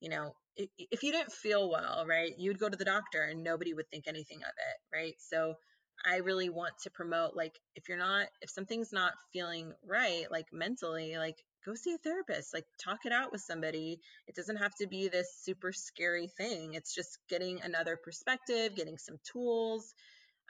you 0.00 0.10
know, 0.10 0.34
if, 0.56 1.02
you 1.02 1.12
didn't 1.12 1.32
feel 1.32 1.70
well, 1.70 2.04
right, 2.08 2.32
you'd 2.38 2.58
go 2.58 2.68
to 2.68 2.76
the 2.76 2.84
doctor 2.84 3.22
and 3.22 3.44
nobody 3.44 3.74
would 3.74 3.90
think 3.90 4.04
anything 4.06 4.38
of 4.38 4.48
it, 4.48 4.96
right? 4.96 5.14
So 5.18 5.56
I 6.04 6.16
really 6.18 6.48
want 6.50 6.74
to 6.82 6.90
promote 6.90 7.34
like 7.34 7.58
if 7.74 7.88
you're 7.88 7.98
not 7.98 8.26
if 8.42 8.50
something's 8.50 8.92
not 8.92 9.14
feeling 9.32 9.72
right 9.84 10.26
like 10.30 10.46
mentally 10.52 11.16
like 11.16 11.42
go 11.64 11.74
see 11.74 11.94
a 11.94 11.98
therapist 11.98 12.52
like 12.52 12.66
talk 12.78 13.06
it 13.06 13.12
out 13.12 13.32
with 13.32 13.40
somebody 13.40 14.00
it 14.28 14.34
doesn't 14.34 14.56
have 14.56 14.74
to 14.76 14.86
be 14.86 15.08
this 15.08 15.34
super 15.42 15.72
scary 15.72 16.28
thing 16.28 16.74
it's 16.74 16.94
just 16.94 17.18
getting 17.28 17.60
another 17.62 17.96
perspective 17.96 18.76
getting 18.76 18.98
some 18.98 19.16
tools 19.24 19.94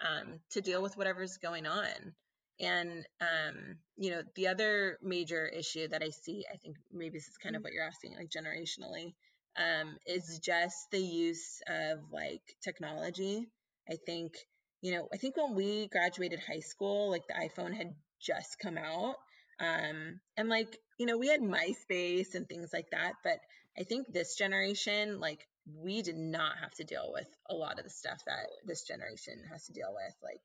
um, 0.01 0.41
to 0.51 0.61
deal 0.61 0.83
with 0.83 0.97
whatever's 0.97 1.39
going 1.39 1.67
on. 1.67 2.15
And 2.59 3.07
um, 3.21 3.77
you 3.97 4.11
know 4.11 4.23
the 4.35 4.49
other 4.49 4.99
major 5.03 5.47
issue 5.47 5.89
that 5.89 6.03
i 6.03 6.09
see 6.09 6.45
i 6.53 6.57
think 6.57 6.77
maybe 6.93 7.19
this 7.19 7.29
is 7.29 7.37
kind 7.37 7.55
of 7.55 7.63
what 7.63 7.73
you're 7.73 7.87
asking 7.87 8.15
like 8.15 8.31
generationally 8.31 9.15
um, 9.59 9.97
is 10.07 10.39
just 10.43 10.91
the 10.91 11.01
use 11.01 11.61
of 11.67 11.99
like 12.13 12.43
technology. 12.63 13.47
I 13.91 13.97
think 14.07 14.37
you 14.81 14.93
know 14.93 15.09
i 15.13 15.17
think 15.17 15.37
when 15.37 15.55
we 15.55 15.89
graduated 15.89 16.41
high 16.41 16.61
school 16.61 17.11
like 17.11 17.27
the 17.27 17.35
iphone 17.35 17.75
had 17.75 17.95
just 18.21 18.59
come 18.59 18.79
out 18.79 19.17
um, 19.59 20.21
and 20.37 20.49
like, 20.49 20.79
you 20.99 21.07
know, 21.07 21.17
we 21.17 21.29
had 21.29 21.41
MySpace 21.41 22.35
and 22.35 22.49
things 22.49 22.71
like 22.73 22.91
that, 22.91 23.15
but 23.25 23.39
I 23.79 23.85
think 23.85 24.13
this 24.13 24.37
generation, 24.37 25.21
like, 25.21 25.47
we 25.75 26.03
did 26.03 26.17
not 26.17 26.59
have 26.59 26.73
to 26.75 26.85
deal 26.85 27.11
with 27.12 27.27
a 27.51 27.55
lot 27.55 27.79
of 27.79 27.85
the 27.85 27.91
stuff 27.91 28.21
that 28.27 28.47
this 28.67 28.83
generation 28.83 29.43
has 29.51 29.67
to 29.67 29.73
deal 29.73 29.93
with, 29.93 30.14
like 30.23 30.41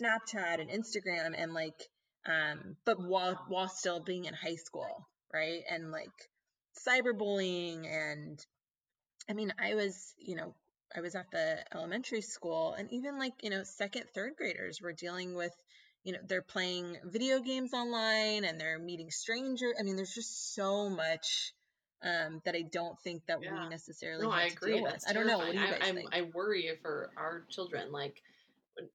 Snapchat 0.00 0.60
and 0.60 0.70
Instagram 0.70 1.34
and 1.36 1.52
like, 1.52 1.88
um, 2.26 2.76
but 2.84 3.00
while 3.00 3.44
while 3.48 3.68
still 3.68 4.00
being 4.00 4.26
in 4.26 4.34
high 4.34 4.56
school, 4.56 5.08
right? 5.32 5.62
And 5.68 5.90
like 5.90 6.12
cyberbullying 6.86 7.86
and 7.86 8.38
I 9.28 9.34
mean, 9.34 9.52
I 9.58 9.74
was, 9.74 10.14
you 10.18 10.36
know, 10.36 10.54
I 10.94 11.00
was 11.00 11.14
at 11.14 11.30
the 11.30 11.64
elementary 11.74 12.20
school 12.20 12.74
and 12.74 12.92
even 12.92 13.18
like, 13.18 13.34
you 13.42 13.50
know, 13.50 13.62
second, 13.64 14.04
third 14.14 14.32
graders 14.36 14.80
were 14.80 14.92
dealing 14.92 15.34
with 15.34 15.52
you 16.04 16.12
know 16.12 16.18
they're 16.26 16.42
playing 16.42 16.96
video 17.04 17.38
games 17.40 17.72
online 17.72 18.44
and 18.44 18.60
they're 18.60 18.78
meeting 18.78 19.10
strangers 19.10 19.74
i 19.78 19.82
mean 19.82 19.96
there's 19.96 20.14
just 20.14 20.54
so 20.54 20.88
much 20.88 21.52
um, 22.04 22.40
that 22.44 22.54
i 22.54 22.62
don't 22.72 22.98
think 23.00 23.24
that 23.26 23.38
yeah. 23.42 23.64
we 23.64 23.68
necessarily 23.68 24.22
no, 24.22 24.30
i 24.30 24.44
agree 24.44 24.82
That's 24.82 25.08
i 25.08 25.12
don't 25.12 25.26
know 25.26 25.38
what 25.38 25.52
do 25.52 25.58
you 25.58 25.66
guys 25.66 25.78
I, 25.82 25.92
think? 25.92 26.08
I 26.12 26.30
worry 26.34 26.70
for 26.82 27.10
our 27.16 27.44
children 27.48 27.92
like 27.92 28.22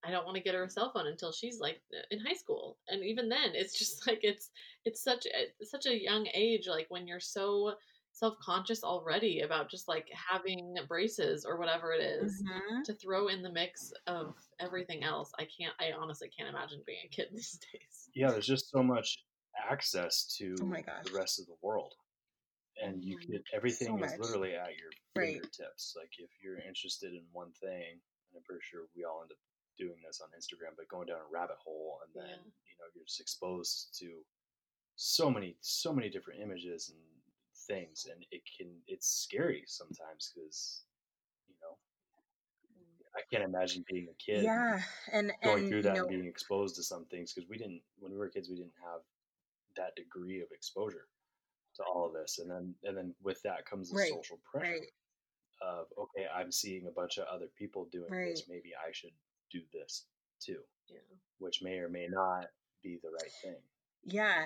i 0.03 0.11
don't 0.11 0.25
want 0.25 0.35
to 0.35 0.43
get 0.43 0.55
her 0.55 0.63
a 0.63 0.69
cell 0.69 0.91
phone 0.91 1.07
until 1.07 1.31
she's 1.31 1.59
like 1.59 1.79
in 2.11 2.19
high 2.19 2.33
school 2.33 2.77
and 2.89 3.03
even 3.03 3.29
then 3.29 3.51
it's 3.53 3.77
just 3.77 4.07
like 4.07 4.19
it's 4.23 4.49
it's 4.85 5.03
such 5.03 5.25
a 5.25 5.65
such 5.65 5.85
a 5.85 6.01
young 6.01 6.27
age 6.33 6.67
like 6.67 6.87
when 6.89 7.07
you're 7.07 7.19
so 7.19 7.73
self-conscious 8.17 8.83
already 8.83 9.41
about 9.41 9.69
just 9.69 9.87
like 9.87 10.09
having 10.11 10.75
braces 10.87 11.45
or 11.45 11.59
whatever 11.59 11.91
it 11.91 12.01
is, 12.01 12.41
mm-hmm. 12.41 12.81
to 12.83 12.91
throw 12.93 13.27
in 13.27 13.43
the 13.43 13.51
mix 13.51 13.93
of 14.07 14.33
everything 14.59 15.03
else 15.03 15.31
i 15.39 15.43
can't 15.43 15.73
i 15.79 15.91
honestly 15.97 16.27
can't 16.35 16.49
imagine 16.49 16.81
being 16.87 16.97
a 17.05 17.07
kid 17.09 17.27
these 17.31 17.59
days 17.71 18.09
yeah 18.15 18.31
there's 18.31 18.47
just 18.47 18.71
so 18.71 18.81
much 18.81 19.19
access 19.69 20.35
to 20.37 20.55
oh 20.61 20.65
my 20.65 20.81
gosh. 20.81 21.03
the 21.05 21.17
rest 21.17 21.39
of 21.39 21.45
the 21.45 21.55
world 21.61 21.93
and 22.83 23.03
you 23.03 23.17
mm-hmm. 23.17 23.31
could 23.31 23.43
everything 23.53 23.97
so 23.97 24.03
is 24.03 24.13
literally 24.19 24.53
at 24.53 24.77
your 24.77 24.91
fingertips. 25.15 25.95
Right. 25.95 26.03
Like 26.03 26.13
if 26.19 26.29
you're 26.41 26.59
interested 26.59 27.13
in 27.13 27.23
one 27.31 27.51
thing, 27.59 27.97
and 27.97 28.33
I'm 28.35 28.43
pretty 28.43 28.63
sure 28.63 28.87
we 28.95 29.03
all 29.03 29.21
end 29.21 29.31
up 29.31 29.41
doing 29.77 29.97
this 30.05 30.21
on 30.21 30.29
Instagram, 30.33 30.75
but 30.75 30.89
going 30.89 31.07
down 31.07 31.21
a 31.21 31.31
rabbit 31.31 31.57
hole 31.63 31.99
and 32.05 32.11
then 32.13 32.29
yeah. 32.29 32.65
you 32.65 32.75
know 32.79 32.87
you're 32.95 33.05
just 33.05 33.21
exposed 33.21 33.95
to 33.99 34.21
so 34.95 35.29
many 35.29 35.55
so 35.61 35.93
many 35.93 36.09
different 36.09 36.41
images 36.41 36.89
and 36.89 36.99
things, 37.67 38.07
and 38.11 38.25
it 38.31 38.41
can 38.57 38.67
it's 38.87 39.07
scary 39.07 39.63
sometimes 39.67 40.33
because 40.33 40.83
you 41.47 41.55
know 41.61 41.77
I 43.15 43.21
can't 43.31 43.43
imagine 43.43 43.85
being 43.89 44.07
a 44.09 44.17
kid. 44.17 44.43
Yeah, 44.43 44.81
and 45.13 45.31
going 45.43 45.63
and, 45.63 45.69
through 45.69 45.83
that 45.83 45.95
you 45.95 46.01
know, 46.01 46.07
and 46.07 46.09
being 46.09 46.27
exposed 46.27 46.75
to 46.75 46.83
some 46.83 47.05
things 47.05 47.33
because 47.33 47.49
we 47.49 47.57
didn't 47.57 47.81
when 47.99 48.11
we 48.11 48.17
were 48.17 48.29
kids 48.29 48.49
we 48.49 48.55
didn't 48.55 48.79
have 48.83 49.01
that 49.75 49.95
degree 49.95 50.41
of 50.41 50.47
exposure 50.51 51.05
to 51.77 51.83
all 51.83 52.05
of 52.05 52.13
this, 52.13 52.39
and 52.39 52.49
then 52.49 52.75
and 52.83 52.97
then 52.97 53.13
with 53.23 53.41
that 53.43 53.65
comes 53.65 53.89
the 53.89 53.97
right, 53.97 54.09
social 54.09 54.39
pressure 54.51 54.71
right. 54.71 54.81
of 55.61 55.85
okay, 55.97 56.27
I'm 56.33 56.51
seeing 56.51 56.87
a 56.87 56.91
bunch 56.91 57.17
of 57.17 57.25
other 57.33 57.47
people 57.57 57.87
doing 57.91 58.11
right. 58.11 58.31
this, 58.31 58.43
maybe 58.49 58.71
I 58.75 58.91
should 58.91 59.13
do 59.51 59.61
this 59.73 60.05
too, 60.43 60.59
yeah. 60.89 60.97
which 61.39 61.61
may 61.61 61.77
or 61.79 61.89
may 61.89 62.07
not 62.09 62.45
be 62.83 62.99
the 63.01 63.09
right 63.09 63.31
thing. 63.43 63.55
Yeah. 64.03 64.45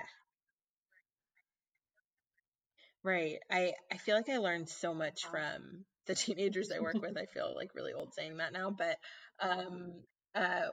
Right. 3.04 3.40
I 3.50 3.74
I 3.92 3.98
feel 3.98 4.16
like 4.16 4.30
I 4.30 4.38
learned 4.38 4.70
so 4.70 4.94
much 4.94 5.26
from 5.26 5.86
the 6.08 6.16
teenagers 6.16 6.72
I 6.72 6.80
work 6.80 7.02
with. 7.02 7.18
I 7.18 7.26
feel 7.34 7.54
like 7.56 7.76
really 7.76 7.94
old 7.94 8.14
saying 8.14 8.38
that 8.38 8.54
now, 8.54 8.70
but 8.70 8.98
um 9.42 9.94
uh 10.36 10.70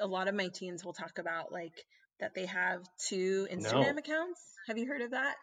a 0.00 0.06
lot 0.06 0.28
of 0.28 0.34
my 0.34 0.48
teens 0.48 0.84
will 0.84 0.92
talk 0.92 1.18
about 1.18 1.52
like 1.52 1.74
that 2.20 2.34
they 2.34 2.46
have 2.46 2.80
two 3.08 3.46
Instagram 3.52 3.94
no. 3.94 3.98
accounts. 3.98 4.40
Have 4.66 4.78
you 4.78 4.86
heard 4.86 5.02
of 5.02 5.12
that? 5.12 5.36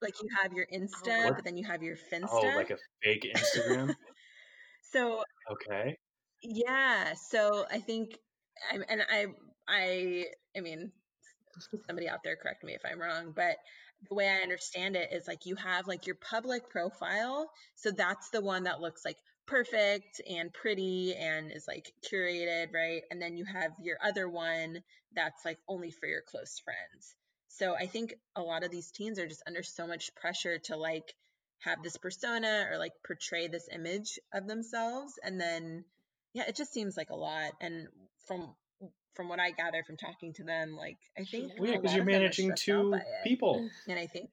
Like 0.00 0.14
you 0.20 0.28
have 0.42 0.52
your 0.52 0.66
Insta, 0.66 1.34
but 1.34 1.44
then 1.44 1.56
you 1.56 1.64
have 1.66 1.82
your 1.82 1.96
Finsta. 1.96 2.28
Oh, 2.30 2.52
like 2.56 2.70
a 2.70 2.76
fake 3.02 3.32
Instagram. 3.36 3.94
so 4.92 5.22
okay. 5.50 5.96
Yeah. 6.42 7.12
So 7.14 7.64
I 7.70 7.78
think, 7.78 8.18
I'm, 8.72 8.84
and 8.88 9.02
I, 9.02 9.26
I, 9.68 10.24
I 10.56 10.60
mean, 10.60 10.90
somebody 11.86 12.08
out 12.08 12.18
there 12.24 12.36
correct 12.36 12.64
me 12.64 12.74
if 12.74 12.82
I'm 12.84 13.00
wrong, 13.00 13.32
but 13.34 13.56
the 14.08 14.14
way 14.16 14.28
I 14.28 14.42
understand 14.42 14.96
it 14.96 15.12
is 15.12 15.28
like 15.28 15.46
you 15.46 15.54
have 15.56 15.86
like 15.86 16.06
your 16.06 16.16
public 16.16 16.68
profile. 16.68 17.48
So 17.76 17.92
that's 17.92 18.30
the 18.30 18.40
one 18.40 18.64
that 18.64 18.80
looks 18.80 19.04
like 19.04 19.16
perfect 19.46 20.20
and 20.28 20.52
pretty 20.52 21.14
and 21.14 21.52
is 21.52 21.66
like 21.66 21.92
curated, 22.10 22.72
right? 22.72 23.02
And 23.10 23.20
then 23.20 23.36
you 23.36 23.44
have 23.44 23.72
your 23.82 23.98
other 24.02 24.28
one 24.28 24.82
that's 25.14 25.44
like 25.44 25.58
only 25.68 25.90
for 25.90 26.06
your 26.06 26.22
close 26.26 26.60
friends. 26.64 27.14
So 27.48 27.74
I 27.74 27.86
think 27.86 28.14
a 28.34 28.42
lot 28.42 28.64
of 28.64 28.70
these 28.70 28.90
teens 28.90 29.18
are 29.18 29.26
just 29.26 29.42
under 29.46 29.62
so 29.62 29.86
much 29.86 30.14
pressure 30.14 30.58
to 30.64 30.76
like 30.76 31.14
have 31.60 31.82
this 31.82 31.96
persona 31.96 32.66
or 32.70 32.78
like 32.78 32.92
portray 33.06 33.48
this 33.48 33.68
image 33.72 34.18
of 34.34 34.48
themselves 34.48 35.14
and 35.22 35.40
then 35.40 35.84
yeah, 36.34 36.44
it 36.48 36.56
just 36.56 36.72
seems 36.72 36.96
like 36.96 37.10
a 37.10 37.16
lot 37.16 37.52
and 37.60 37.88
from 38.26 38.54
from 39.14 39.28
what 39.28 39.38
I 39.38 39.50
gather 39.50 39.82
from 39.86 39.96
talking 39.96 40.32
to 40.34 40.44
them, 40.44 40.74
like 40.76 40.96
I 41.18 41.24
think 41.24 41.52
yeah, 41.60 41.76
because 41.76 41.94
you're 41.94 42.04
managing 42.04 42.52
two 42.56 42.94
people, 43.24 43.68
and 43.88 43.98
I 43.98 44.06
think 44.06 44.30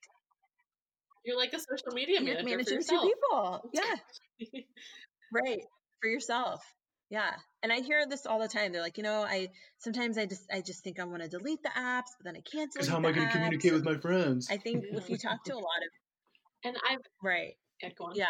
you're 1.30 1.38
like 1.38 1.53
a 1.53 1.59
social 1.59 1.93
media 1.93 2.19
manager 2.21 2.43
managing 2.43 2.82
two 2.82 2.99
people. 2.99 3.69
Yeah, 3.73 3.95
right 5.32 5.61
for 6.01 6.09
yourself. 6.09 6.63
Yeah. 7.11 7.32
And 7.61 7.71
I 7.71 7.82
hear 7.82 8.05
this 8.07 8.25
all 8.25 8.39
the 8.39 8.47
time. 8.47 8.71
They're 8.71 8.82
like, 8.82 8.97
you 8.97 9.03
know, 9.03 9.21
I 9.21 9.49
sometimes 9.77 10.17
I 10.17 10.25
just 10.25 10.43
I 10.51 10.61
just 10.61 10.84
think 10.84 10.99
I 10.99 11.03
want 11.03 11.21
to 11.21 11.30
delete 11.30 11.61
the 11.61 11.69
apps, 11.69 12.11
but 12.17 12.25
then 12.25 12.36
I 12.36 12.41
can't 12.41 12.71
delete. 12.71 12.73
Because 12.73 12.88
how 12.88 12.97
am 12.97 13.05
I 13.05 13.11
going 13.11 13.27
to 13.27 13.34
communicate 13.34 13.73
with 13.73 13.86
my 13.86 13.95
friends? 13.97 14.47
I 14.49 14.57
think 14.57 14.86
if 14.91 15.09
you 15.09 15.17
talk 15.17 15.43
to 15.45 15.53
a 15.53 15.55
lot 15.57 15.63
of 15.63 15.89
and 16.65 16.75
I've 16.89 16.99
right, 17.23 17.53
yeah, 17.82 17.89
go 17.97 18.05
on. 18.05 18.15
yeah, 18.15 18.25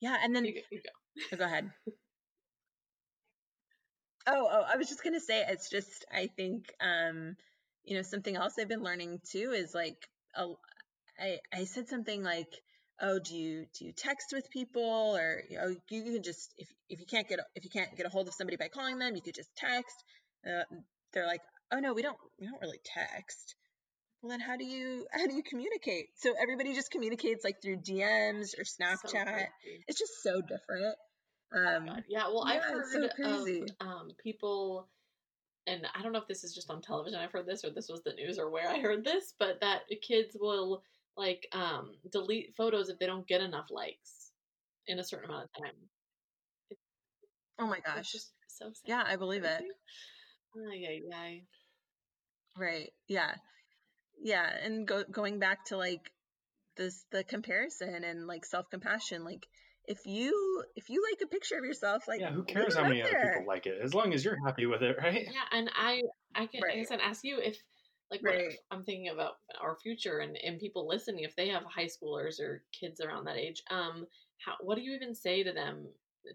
yeah, 0.00 0.16
and 0.22 0.34
then 0.34 0.44
you 0.44 0.54
go. 0.54 0.60
You 0.70 0.78
go. 0.78 0.90
Oh, 1.32 1.36
go 1.36 1.44
ahead. 1.44 1.70
oh, 4.26 4.48
oh, 4.50 4.64
I 4.72 4.76
was 4.76 4.88
just 4.88 5.04
gonna 5.04 5.20
say 5.20 5.44
it's 5.48 5.70
just 5.70 6.04
I 6.12 6.30
think 6.36 6.72
um, 6.80 7.36
you 7.84 7.96
know 7.96 8.02
something 8.02 8.36
else 8.36 8.54
I've 8.58 8.68
been 8.68 8.82
learning 8.82 9.20
too 9.30 9.52
is 9.54 9.74
like 9.74 10.08
a, 10.34 10.46
I 11.20 11.38
I 11.52 11.64
said 11.64 11.88
something 11.88 12.22
like 12.22 12.48
oh 13.00 13.18
do 13.18 13.36
you 13.36 13.66
do 13.78 13.84
you 13.84 13.92
text 13.92 14.28
with 14.32 14.50
people? 14.50 15.16
Or 15.16 15.42
you 15.48 15.58
know 15.58 15.74
you 15.90 16.02
can 16.02 16.22
just 16.22 16.54
if 16.56 16.68
if 16.88 17.00
you 17.00 17.06
can't 17.06 17.28
get 17.28 17.40
if 17.54 17.64
you 17.64 17.70
can't 17.70 17.94
get 17.96 18.06
a 18.06 18.08
hold 18.08 18.28
of 18.28 18.34
somebody 18.34 18.56
by 18.56 18.68
calling 18.68 18.98
them 18.98 19.14
you 19.14 19.22
could 19.22 19.34
just 19.34 19.54
text. 19.56 20.04
Uh, 20.46 20.64
they're 21.12 21.26
like 21.26 21.42
oh 21.72 21.78
no 21.78 21.92
we 21.92 22.02
don't 22.02 22.16
we 22.38 22.46
don't 22.46 22.60
really 22.60 22.80
text. 22.84 23.54
Well 24.22 24.30
then 24.30 24.40
how 24.40 24.56
do 24.56 24.64
you 24.64 25.06
how 25.12 25.26
do 25.26 25.34
you 25.34 25.42
communicate? 25.42 26.06
So 26.16 26.32
everybody 26.40 26.74
just 26.74 26.90
communicates 26.90 27.44
like 27.44 27.62
through 27.62 27.78
dms 27.78 28.58
or 28.58 28.64
snapchat. 28.64 29.38
so 29.38 29.70
it's 29.88 29.98
just 29.98 30.22
so 30.22 30.40
different. 30.40 30.96
Um 31.52 31.88
oh 31.90 32.02
yeah 32.08 32.28
well 32.28 32.44
yeah, 32.46 32.54
i've 32.54 32.62
heard 32.64 33.12
so 33.18 33.28
of 33.28 33.68
um 33.80 34.10
people 34.22 34.88
and 35.66 35.82
i 35.94 36.02
don't 36.02 36.12
know 36.12 36.20
if 36.20 36.28
this 36.28 36.44
is 36.44 36.54
just 36.54 36.70
on 36.70 36.80
television 36.80 37.18
i've 37.18 37.32
heard 37.32 37.46
this 37.46 37.64
or 37.64 37.70
this 37.70 37.88
was 37.88 38.02
the 38.02 38.12
news 38.12 38.38
or 38.38 38.50
where 38.50 38.68
i 38.68 38.78
heard 38.78 39.04
this 39.04 39.34
but 39.38 39.60
that 39.60 39.82
kids 40.00 40.36
will 40.38 40.82
like 41.16 41.46
um 41.52 41.92
delete 42.10 42.54
photos 42.56 42.88
if 42.88 42.98
they 42.98 43.06
don't 43.06 43.26
get 43.26 43.40
enough 43.40 43.66
likes 43.70 44.30
in 44.86 44.98
a 44.98 45.04
certain 45.04 45.30
amount 45.30 45.44
of 45.44 45.62
time. 45.62 45.74
oh 47.58 47.66
my 47.66 47.80
gosh. 47.80 48.12
just 48.12 48.32
so 48.48 48.66
sad. 48.66 48.74
Yeah, 48.86 49.02
I 49.06 49.16
believe 49.16 49.44
it. 49.44 49.62
Oh, 50.56 50.72
yeah, 50.72 50.88
yeah. 51.08 51.38
Right. 52.56 52.90
Yeah. 53.06 53.34
Yeah, 54.22 54.50
and 54.64 54.86
go, 54.86 55.04
going 55.10 55.38
back 55.38 55.66
to 55.66 55.76
like 55.76 56.10
this 56.76 57.04
the 57.12 57.24
comparison 57.24 58.04
and 58.04 58.26
like 58.26 58.44
self-compassion 58.44 59.24
like 59.24 59.46
if 59.86 60.06
you 60.06 60.64
if 60.76 60.88
you 60.88 61.04
like 61.10 61.20
a 61.22 61.26
picture 61.26 61.58
of 61.58 61.64
yourself 61.64 62.04
like 62.08 62.20
yeah 62.20 62.30
who 62.30 62.42
cares 62.42 62.76
how 62.76 62.84
many 62.84 63.02
other 63.02 63.10
people 63.10 63.44
like 63.46 63.66
it 63.66 63.78
as 63.82 63.92
long 63.92 64.14
as 64.14 64.24
you're 64.24 64.38
happy 64.46 64.66
with 64.66 64.82
it 64.82 64.96
right 65.02 65.28
yeah 65.30 65.58
and 65.58 65.70
i 65.76 66.00
i 66.34 66.46
can 66.46 66.62
right. 66.62 66.74
i 66.74 66.76
guess 66.76 66.90
i'd 66.90 67.00
ask 67.00 67.24
you 67.24 67.38
if 67.38 67.58
like 68.10 68.20
right. 68.22 68.56
i'm 68.70 68.82
thinking 68.82 69.08
about 69.08 69.34
our 69.60 69.76
future 69.76 70.18
and, 70.18 70.36
and 70.44 70.58
people 70.58 70.86
listening 70.86 71.24
if 71.24 71.36
they 71.36 71.48
have 71.48 71.62
high 71.64 71.86
schoolers 71.86 72.40
or 72.40 72.62
kids 72.78 73.00
around 73.00 73.24
that 73.24 73.36
age 73.36 73.62
um 73.70 74.06
how 74.44 74.54
what 74.60 74.76
do 74.76 74.82
you 74.82 74.92
even 74.92 75.14
say 75.14 75.42
to 75.42 75.52
them 75.52 75.86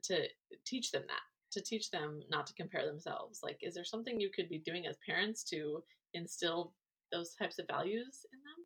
to 0.04 0.28
teach 0.66 0.92
them 0.92 1.04
that 1.08 1.22
to 1.52 1.62
teach 1.62 1.92
them 1.92 2.22
not 2.30 2.48
to 2.48 2.54
compare 2.54 2.86
themselves 2.86 3.40
like 3.44 3.58
is 3.62 3.74
there 3.74 3.86
something 3.86 4.20
you 4.20 4.30
could 4.36 4.50
be 4.50 4.60
doing 4.60 4.88
as 4.88 4.98
parents 5.06 5.44
to 5.44 5.84
instill 6.14 6.74
those 7.12 7.36
types 7.36 7.60
of 7.60 7.68
values 7.68 8.26
in 8.34 8.40
them 8.40 8.66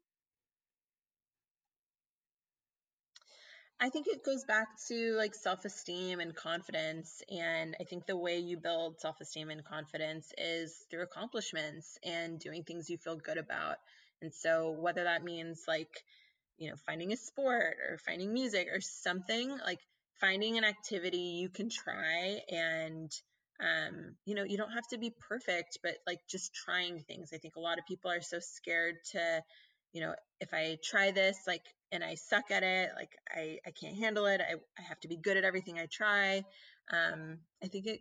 I 3.82 3.90
think 3.90 4.08
it 4.08 4.24
goes 4.26 4.44
back 4.44 4.68
to 4.88 5.14
like 5.16 5.34
self 5.34 5.64
esteem 5.64 6.20
and 6.20 6.36
confidence. 6.36 7.22
And 7.30 7.76
I 7.80 7.84
think 7.86 8.06
the 8.06 8.18
way 8.18 8.40
you 8.40 8.58
build 8.58 9.00
self 9.00 9.22
esteem 9.22 9.50
and 9.50 9.64
confidence 9.64 10.34
is 10.38 10.86
through 10.90 11.04
accomplishments 11.04 11.98
and 12.04 12.40
doing 12.40 12.64
things 12.64 12.90
you 12.90 12.98
feel 12.98 13.16
good 13.16 13.38
about. 13.38 13.78
And 14.22 14.34
so, 14.34 14.72
whether 14.72 15.06
that 15.06 15.24
means 15.24 15.64
like, 15.68 16.04
you 16.58 16.70
know, 16.70 16.76
finding 16.86 17.14
a 17.14 17.18
sport 17.18 17.78
or 17.90 17.98
finding 17.98 18.34
music 18.34 18.68
or 18.74 18.82
something, 18.82 19.50
like 19.66 19.80
finding 20.20 20.58
an 20.58 20.66
activity 20.66 21.40
you 21.42 21.48
can 21.50 21.70
try 21.70 22.42
and, 22.52 23.10
um, 23.62 24.16
you 24.26 24.36
know, 24.36 24.44
you 24.44 24.58
don't 24.58 24.72
have 24.74 24.88
to 24.90 24.98
be 24.98 25.14
perfect, 25.30 25.78
but 25.82 25.96
like 26.06 26.20
just 26.30 26.54
trying 26.54 27.00
things. 27.00 27.32
I 27.34 27.38
think 27.38 27.56
a 27.56 27.62
lot 27.62 27.78
of 27.80 27.86
people 27.86 28.12
are 28.12 28.22
so 28.22 28.40
scared 28.40 28.96
to, 29.14 29.42
you 29.94 30.02
know, 30.02 30.16
if 30.42 30.54
I 30.54 30.78
try 30.84 31.12
this, 31.12 31.38
like, 31.48 31.64
and 31.92 32.04
I 32.04 32.16
suck 32.16 32.52
at 32.52 32.64
it, 32.64 32.92
like, 32.96 33.12
I, 33.32 33.60
I 33.66 33.72
can't 33.72 33.98
handle 33.98 34.26
it. 34.26 34.42
I, 34.42 34.54
I 34.78 34.82
have 34.84 35.00
to 35.02 35.08
be 35.08 35.18
good 35.18 35.38
at 35.38 35.44
everything 35.44 35.80
I 35.80 35.88
try. 35.88 36.44
Um, 36.92 37.40
I 37.64 37.68
think 37.68 37.88
it, 37.88 38.00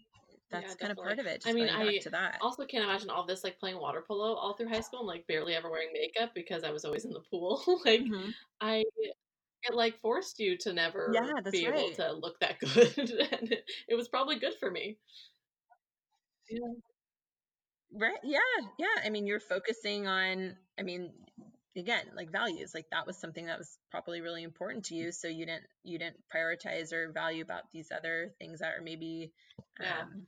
that's 0.51 0.71
yeah, 0.71 0.87
kind 0.87 0.93
of 0.93 0.99
part 0.99 1.19
of 1.19 1.27
it. 1.27 1.45
I 1.47 1.53
mean, 1.53 1.69
I 1.69 2.01
also 2.41 2.65
can't 2.65 2.85
imagine 2.85 3.11
all 3.11 3.27
this 3.27 3.45
like 3.45 3.59
playing 3.59 3.79
water 3.79 4.03
polo 4.07 4.35
all 4.35 4.55
through 4.55 4.69
high 4.69 4.81
school 4.81 5.01
and 5.01 5.09
like 5.09 5.27
barely 5.27 5.55
ever 5.55 5.71
wearing 5.71 5.91
makeup 5.93 6.31
because 6.35 6.65
I 6.65 6.71
was 6.71 6.85
always 6.85 7.05
in 7.05 7.13
the 7.13 7.21
pool. 7.31 7.63
like, 7.85 8.01
mm-hmm. 8.01 8.31
I, 8.61 8.85
it 9.63 9.75
like 9.75 10.01
forced 10.01 10.39
you 10.39 10.57
to 10.59 10.73
never 10.73 11.11
yeah, 11.13 11.33
be 11.51 11.67
right. 11.67 11.79
able 11.79 11.95
to 11.97 12.13
look 12.13 12.41
that 12.41 12.59
good. 12.61 12.97
and 13.33 13.53
it, 13.53 13.65
it 13.89 13.95
was 13.95 14.09
probably 14.09 14.39
good 14.39 14.55
for 14.59 14.71
me. 14.71 14.97
Yeah. 16.49 16.59
Right. 17.93 18.19
Yeah. 18.23 18.39
Yeah. 18.79 18.87
I 19.05 19.11
mean, 19.11 19.27
you're 19.27 19.41
focusing 19.41 20.07
on, 20.07 20.57
I 20.79 20.83
mean, 20.83 21.11
again 21.77 22.05
like 22.17 22.31
values 22.31 22.73
like 22.75 22.87
that 22.91 23.07
was 23.07 23.17
something 23.17 23.47
that 23.47 23.59
was 23.59 23.79
probably 23.91 24.21
really 24.21 24.43
important 24.43 24.85
to 24.85 24.95
you 24.95 25.13
so 25.13 25.29
you 25.29 25.47
didn't 25.47 25.65
you 25.85 25.99
didn't 25.99 26.17
prioritize 26.35 26.93
or 26.93 27.13
value 27.13 27.43
about 27.43 27.63
these 27.73 27.89
other 27.97 28.33
things 28.39 28.61
that 28.61 28.75
are 28.75 28.83
maybe 28.83 29.33
yeah 29.81 30.03
um, 30.03 30.23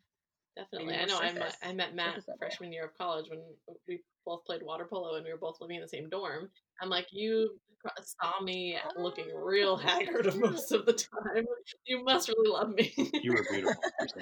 definitely. 0.56 0.94
i 0.94 1.04
know 1.06 1.18
I 1.18 1.32
met, 1.32 1.56
I 1.62 1.72
met 1.72 1.94
matt 1.94 2.22
freshman 2.38 2.72
year 2.72 2.84
of 2.84 2.96
college 2.96 3.26
when 3.30 3.40
we 3.88 4.00
both 4.26 4.44
played 4.44 4.62
water 4.62 4.86
polo 4.88 5.16
and 5.16 5.24
we 5.24 5.32
were 5.32 5.38
both 5.38 5.60
living 5.60 5.76
in 5.76 5.82
the 5.82 5.88
same 5.88 6.08
dorm. 6.08 6.50
I'm 6.80 6.88
like 6.88 7.06
you 7.10 7.58
saw 8.02 8.40
me 8.42 8.76
looking 8.96 9.26
real 9.34 9.76
haggard 9.76 10.34
most 10.36 10.70
of 10.72 10.84
the 10.86 10.92
time. 10.92 11.46
You 11.86 12.04
must 12.04 12.28
really 12.28 12.50
love 12.50 12.68
me. 12.70 12.92
You 12.96 13.32
were 13.32 13.44
beautiful. 13.50 13.82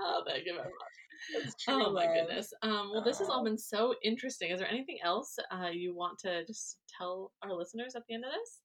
Oh 0.00 0.22
thank 0.26 0.44
you 0.44 0.54
very 0.54 0.64
much 0.64 1.03
oh 1.68 1.92
my 1.92 2.06
goodness. 2.06 2.52
Um, 2.62 2.90
well, 2.92 3.02
this 3.02 3.18
has 3.18 3.28
all 3.28 3.36
uh-huh. 3.36 3.44
been 3.44 3.58
so 3.58 3.94
interesting. 4.02 4.50
Is 4.50 4.60
there 4.60 4.68
anything 4.70 4.98
else 5.02 5.36
uh, 5.50 5.68
you 5.68 5.94
want 5.94 6.18
to 6.20 6.44
just 6.46 6.78
tell 6.98 7.32
our 7.42 7.52
listeners 7.54 7.94
at 7.96 8.02
the 8.08 8.14
end 8.14 8.24
of 8.24 8.30
this? 8.30 8.60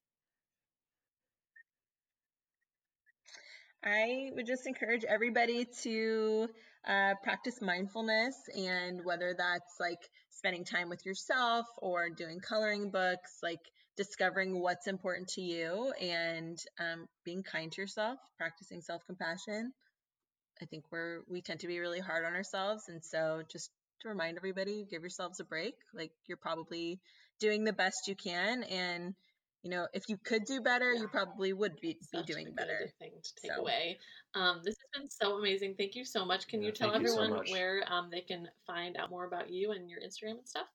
I 3.82 4.30
would 4.34 4.46
just 4.46 4.66
encourage 4.66 5.04
everybody 5.04 5.66
to 5.82 6.48
uh, 6.86 7.14
practice 7.22 7.62
mindfulness, 7.62 8.36
and 8.54 9.04
whether 9.04 9.34
that's 9.36 9.76
like 9.80 9.98
spending 10.30 10.64
time 10.64 10.88
with 10.88 11.04
yourself 11.06 11.66
or 11.78 12.10
doing 12.10 12.40
coloring 12.40 12.90
books, 12.90 13.38
like 13.42 13.60
discovering 13.96 14.60
what's 14.60 14.86
important 14.86 15.28
to 15.28 15.42
you 15.42 15.92
and 16.00 16.58
um, 16.78 17.06
being 17.24 17.42
kind 17.42 17.72
to 17.72 17.80
yourself, 17.80 18.18
practicing 18.38 18.80
self 18.80 19.02
compassion. 19.06 19.72
I 20.62 20.66
think 20.66 20.84
we're 20.90 21.20
we 21.28 21.42
tend 21.42 21.60
to 21.60 21.66
be 21.66 21.78
really 21.78 22.00
hard 22.00 22.24
on 22.24 22.34
ourselves, 22.34 22.84
and 22.88 23.04
so 23.04 23.42
just 23.50 23.70
to 24.02 24.08
remind 24.08 24.36
everybody, 24.36 24.86
give 24.90 25.02
yourselves 25.02 25.40
a 25.40 25.44
break. 25.44 25.74
Like 25.94 26.12
you're 26.26 26.36
probably 26.36 27.00
doing 27.38 27.64
the 27.64 27.72
best 27.72 28.08
you 28.08 28.14
can, 28.14 28.62
and 28.64 29.14
you 29.62 29.70
know, 29.70 29.86
if 29.92 30.04
you 30.08 30.16
could 30.16 30.44
do 30.46 30.60
better, 30.60 30.92
yeah. 30.92 31.02
you 31.02 31.08
probably 31.08 31.52
would 31.52 31.80
be, 31.80 31.98
be 32.12 32.22
doing 32.22 32.54
better. 32.54 32.90
Thing 32.98 33.12
to 33.22 33.30
take 33.42 33.52
so. 33.54 33.60
away. 33.60 33.98
Um, 34.34 34.60
this 34.64 34.74
has 34.74 35.00
been 35.00 35.10
so 35.10 35.36
amazing. 35.38 35.74
Thank 35.76 35.96
you 35.96 36.04
so 36.04 36.24
much. 36.24 36.48
Can 36.48 36.62
yeah, 36.62 36.68
you 36.68 36.72
tell 36.72 36.94
everyone 36.94 37.30
you 37.30 37.42
so 37.46 37.52
where 37.52 37.84
um, 37.88 38.08
they 38.10 38.22
can 38.22 38.48
find 38.66 38.96
out 38.96 39.10
more 39.10 39.26
about 39.26 39.50
you 39.50 39.72
and 39.72 39.90
your 39.90 40.00
Instagram 40.00 40.38
and 40.38 40.48
stuff? 40.48 40.66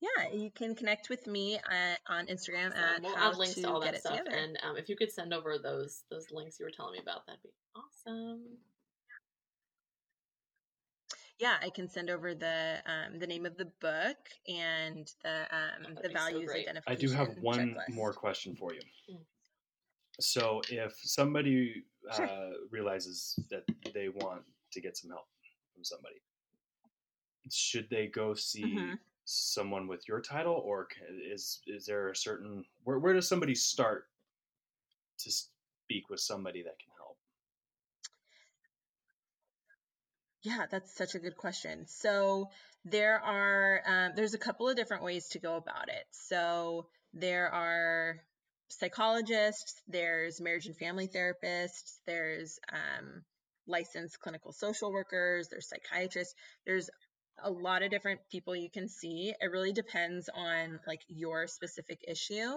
Yeah, 0.00 0.32
you 0.32 0.50
can 0.50 0.74
connect 0.74 1.10
with 1.10 1.26
me 1.26 1.58
at, 1.70 1.98
on 2.08 2.26
Instagram 2.26 2.72
so 2.72 2.78
at 2.78 3.02
we'll 3.02 3.16
how 3.16 3.32
links 3.32 3.56
to, 3.56 3.62
to 3.62 3.70
all 3.70 3.80
that 3.80 4.00
stuff. 4.00 4.18
Together. 4.18 4.36
And 4.36 4.58
um, 4.66 4.76
if 4.76 4.88
you 4.88 4.96
could 4.96 5.12
send 5.12 5.34
over 5.34 5.58
those 5.58 6.04
those 6.10 6.26
links 6.32 6.58
you 6.58 6.64
were 6.64 6.70
telling 6.70 6.94
me 6.94 7.00
about, 7.02 7.26
that'd 7.26 7.42
be 7.42 7.50
awesome 7.76 8.40
yeah, 11.40 11.54
I 11.62 11.70
can 11.70 11.88
send 11.88 12.10
over 12.10 12.34
the 12.34 12.76
um, 12.86 13.18
the 13.18 13.26
name 13.26 13.46
of 13.46 13.56
the 13.56 13.64
book 13.80 14.18
and 14.46 15.10
the 15.24 15.46
um, 15.50 15.96
the 16.02 16.10
values 16.10 16.50
so 16.52 16.58
identification. 16.58 16.82
I 16.86 16.94
do 16.94 17.10
have 17.12 17.28
one 17.40 17.74
checklist. 17.74 17.94
more 17.94 18.12
question 18.12 18.54
for 18.54 18.74
you. 18.74 18.80
Mm. 19.10 19.20
So, 20.20 20.60
if 20.68 20.92
somebody 21.02 21.84
sure. 22.14 22.26
uh, 22.26 22.50
realizes 22.70 23.38
that 23.50 23.62
they 23.94 24.10
want 24.10 24.42
to 24.72 24.80
get 24.82 24.98
some 24.98 25.10
help 25.10 25.26
from 25.72 25.82
somebody, 25.82 26.16
should 27.50 27.88
they 27.90 28.06
go 28.06 28.34
see 28.34 28.64
mm-hmm. 28.64 28.94
Someone 29.30 29.86
with 29.86 30.06
your 30.08 30.20
title, 30.20 30.60
or 30.64 30.88
is 31.32 31.60
is 31.66 31.86
there 31.86 32.10
a 32.10 32.16
certain 32.16 32.64
where 32.84 32.98
where 32.98 33.14
does 33.14 33.28
somebody 33.28 33.54
start 33.54 34.04
to 35.18 35.30
speak 35.30 36.08
with 36.08 36.20
somebody 36.20 36.62
that 36.62 36.78
can 36.78 36.90
help? 36.98 37.16
Yeah, 40.42 40.66
that's 40.70 40.96
such 40.96 41.14
a 41.14 41.18
good 41.18 41.36
question. 41.36 41.86
So 41.86 42.48
there 42.84 43.20
are 43.20 43.82
um, 43.86 44.12
there's 44.16 44.34
a 44.34 44.38
couple 44.38 44.68
of 44.68 44.76
different 44.76 45.04
ways 45.04 45.28
to 45.28 45.38
go 45.38 45.56
about 45.56 45.88
it. 45.88 46.06
So 46.10 46.86
there 47.12 47.52
are 47.52 48.16
psychologists, 48.68 49.82
there's 49.88 50.40
marriage 50.40 50.66
and 50.66 50.76
family 50.76 51.08
therapists, 51.08 51.98
there's 52.06 52.58
um, 52.72 53.22
licensed 53.66 54.18
clinical 54.20 54.52
social 54.52 54.92
workers, 54.92 55.48
there's 55.50 55.68
psychiatrists, 55.68 56.34
there's 56.66 56.88
a 57.42 57.50
lot 57.50 57.82
of 57.82 57.90
different 57.90 58.20
people 58.30 58.54
you 58.54 58.70
can 58.70 58.88
see. 58.88 59.34
It 59.40 59.46
really 59.50 59.72
depends 59.72 60.28
on 60.34 60.80
like 60.86 61.00
your 61.08 61.46
specific 61.46 62.04
issue. 62.06 62.54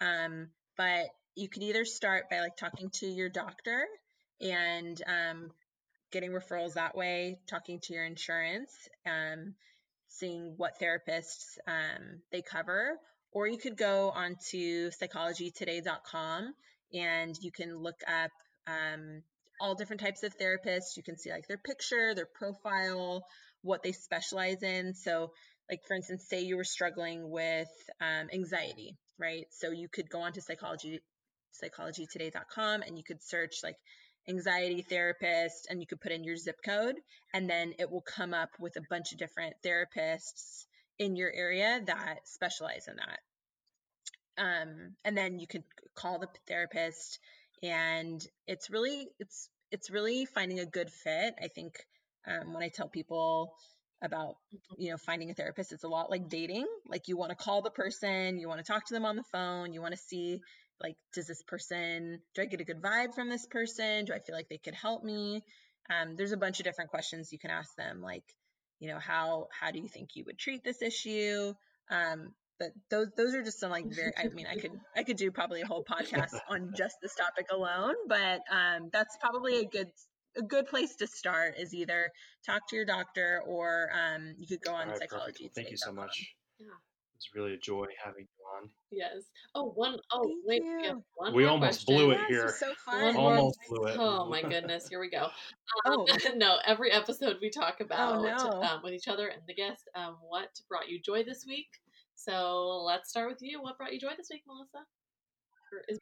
Um, 0.00 0.48
but 0.76 1.06
you 1.34 1.48
could 1.48 1.62
either 1.62 1.84
start 1.84 2.30
by 2.30 2.40
like 2.40 2.56
talking 2.56 2.90
to 2.94 3.06
your 3.06 3.28
doctor 3.28 3.84
and 4.40 5.00
um, 5.06 5.50
getting 6.12 6.30
referrals 6.30 6.74
that 6.74 6.96
way, 6.96 7.38
talking 7.48 7.80
to 7.80 7.92
your 7.92 8.04
insurance, 8.04 8.72
um, 9.06 9.54
seeing 10.08 10.54
what 10.56 10.80
therapists 10.80 11.58
um, 11.66 12.22
they 12.32 12.42
cover, 12.42 12.98
or 13.32 13.46
you 13.46 13.58
could 13.58 13.76
go 13.76 14.10
onto 14.10 14.90
psychologytoday.com 14.90 16.54
and 16.94 17.36
you 17.40 17.52
can 17.52 17.76
look 17.76 18.00
up 18.06 18.30
um, 18.66 19.22
all 19.60 19.74
different 19.74 20.00
types 20.00 20.22
of 20.22 20.36
therapists. 20.38 20.96
You 20.96 21.02
can 21.02 21.18
see 21.18 21.30
like 21.30 21.46
their 21.46 21.58
picture, 21.58 22.14
their 22.14 22.26
profile, 22.26 23.24
what 23.68 23.82
they 23.82 23.92
specialize 23.92 24.62
in. 24.62 24.94
So, 24.94 25.32
like 25.70 25.80
for 25.86 25.94
instance, 25.94 26.24
say 26.28 26.40
you 26.40 26.56
were 26.56 26.64
struggling 26.64 27.30
with 27.30 27.68
um, 28.00 28.28
anxiety, 28.32 28.96
right? 29.18 29.44
So 29.50 29.70
you 29.70 29.88
could 29.88 30.08
go 30.08 30.22
onto 30.22 30.40
psychology 30.40 31.00
psychologytoday.com 31.62 32.82
and 32.82 32.96
you 32.96 33.04
could 33.04 33.22
search 33.22 33.56
like 33.62 33.76
anxiety 34.28 34.82
therapist 34.82 35.66
and 35.68 35.80
you 35.80 35.86
could 35.86 36.00
put 36.00 36.12
in 36.12 36.24
your 36.24 36.36
zip 36.36 36.56
code 36.64 36.96
and 37.34 37.48
then 37.48 37.72
it 37.78 37.90
will 37.90 38.02
come 38.02 38.32
up 38.32 38.50
with 38.60 38.76
a 38.76 38.82
bunch 38.88 39.12
of 39.12 39.18
different 39.18 39.54
therapists 39.64 40.64
in 40.98 41.16
your 41.16 41.32
area 41.34 41.80
that 41.86 42.18
specialize 42.24 42.86
in 42.88 42.96
that. 42.96 43.20
Um, 44.42 44.94
and 45.04 45.16
then 45.16 45.38
you 45.40 45.46
could 45.46 45.64
call 45.94 46.18
the 46.18 46.28
therapist 46.46 47.18
and 47.62 48.24
it's 48.46 48.70
really 48.70 49.08
it's 49.18 49.48
it's 49.70 49.90
really 49.90 50.24
finding 50.26 50.60
a 50.60 50.66
good 50.66 50.90
fit. 50.90 51.34
I 51.42 51.48
think 51.48 51.74
um, 52.28 52.52
when 52.52 52.62
I 52.62 52.68
tell 52.68 52.88
people 52.88 53.54
about 54.00 54.36
you 54.76 54.90
know 54.90 54.96
finding 54.96 55.28
a 55.28 55.34
therapist 55.34 55.72
it's 55.72 55.84
a 55.84 55.88
lot 55.88 56.10
like 56.10 56.28
dating. 56.28 56.66
Like 56.86 57.08
you 57.08 57.16
want 57.16 57.30
to 57.30 57.36
call 57.36 57.62
the 57.62 57.70
person 57.70 58.38
you 58.38 58.48
want 58.48 58.64
to 58.64 58.72
talk 58.72 58.86
to 58.86 58.94
them 58.94 59.04
on 59.04 59.16
the 59.16 59.24
phone 59.32 59.72
you 59.72 59.80
want 59.80 59.94
to 59.94 60.00
see 60.00 60.40
like 60.80 60.94
does 61.14 61.26
this 61.26 61.42
person 61.42 62.20
do 62.34 62.42
i 62.42 62.44
get 62.44 62.60
a 62.60 62.64
good 62.64 62.80
vibe 62.80 63.14
from 63.14 63.28
this 63.28 63.46
person? 63.46 64.04
Do 64.04 64.12
i 64.12 64.20
feel 64.20 64.36
like 64.36 64.48
they 64.48 64.58
could 64.58 64.74
help 64.74 65.02
me? 65.02 65.42
Um, 65.90 66.16
there's 66.16 66.32
a 66.32 66.36
bunch 66.36 66.60
of 66.60 66.64
different 66.64 66.90
questions 66.90 67.32
you 67.32 67.38
can 67.38 67.50
ask 67.50 67.74
them 67.76 68.00
like 68.00 68.24
you 68.78 68.88
know 68.88 68.98
how 68.98 69.48
how 69.58 69.70
do 69.70 69.80
you 69.80 69.88
think 69.88 70.10
you 70.14 70.24
would 70.26 70.38
treat 70.38 70.62
this 70.62 70.82
issue? 70.82 71.52
Um, 71.90 72.34
but 72.58 72.70
those 72.90 73.08
those 73.16 73.34
are 73.34 73.42
just 73.42 73.60
some 73.60 73.70
like 73.70 73.86
very 73.86 74.12
i 74.18 74.28
mean 74.28 74.46
i 74.46 74.56
could 74.56 74.72
i 74.96 75.02
could 75.04 75.16
do 75.16 75.30
probably 75.30 75.62
a 75.62 75.66
whole 75.66 75.84
podcast 75.84 76.34
on 76.48 76.72
just 76.76 76.96
this 77.00 77.14
topic 77.14 77.46
alone 77.52 77.94
but 78.08 78.40
um, 78.50 78.90
that's 78.92 79.16
probably 79.20 79.60
a 79.60 79.64
good 79.64 79.88
a 80.38 80.42
good 80.42 80.66
place 80.66 80.96
to 80.96 81.06
start 81.06 81.54
is 81.58 81.74
either 81.74 82.10
talk 82.46 82.68
to 82.68 82.76
your 82.76 82.84
doctor 82.84 83.42
or 83.46 83.90
um, 83.92 84.34
you 84.38 84.46
could 84.46 84.62
go 84.62 84.72
on 84.72 84.88
right, 84.88 84.98
psychology. 84.98 85.44
Well, 85.44 85.52
thank 85.54 85.70
you 85.70 85.76
so 85.76 85.92
much. 85.92 86.34
Yeah. 86.58 86.66
It's 87.16 87.34
really 87.34 87.54
a 87.54 87.58
joy 87.58 87.86
having 88.02 88.28
you 88.30 88.44
on. 88.56 88.70
Yes. 88.92 89.24
Oh, 89.52 89.72
one. 89.74 89.98
Oh, 90.12 90.22
Thank 90.22 90.44
wait. 90.44 90.62
We, 90.62 90.92
one 91.16 91.34
we 91.34 91.44
almost 91.46 91.84
question. 91.84 92.06
blew 92.06 92.10
it 92.12 92.20
here. 92.28 92.54
So 92.56 92.72
fun. 92.86 93.16
Almost 93.16 93.58
blew 93.68 93.86
it. 93.86 93.96
Oh 93.98 94.28
my 94.28 94.40
goodness. 94.48 94.86
Here 94.88 95.00
we 95.00 95.10
go. 95.10 95.24
Um, 95.84 96.04
oh. 96.06 96.06
no, 96.36 96.58
every 96.64 96.92
episode 96.92 97.38
we 97.42 97.50
talk 97.50 97.78
oh, 97.80 97.84
about 97.84 98.18
oh, 98.18 98.22
no. 98.22 98.62
um, 98.62 98.80
with 98.84 98.94
each 98.94 99.08
other 99.08 99.26
and 99.26 99.42
the 99.48 99.54
guest 99.54 99.82
um, 99.96 100.16
what 100.28 100.60
brought 100.68 100.88
you 100.88 101.00
joy 101.00 101.24
this 101.24 101.44
week. 101.44 101.66
So 102.14 102.84
let's 102.86 103.10
start 103.10 103.28
with 103.28 103.38
you. 103.40 103.60
What 103.60 103.78
brought 103.78 103.92
you 103.92 103.98
joy 103.98 104.12
this 104.16 104.28
week, 104.30 104.42
Melissa? 104.46 104.86
Or 105.72 105.82
is 105.88 105.98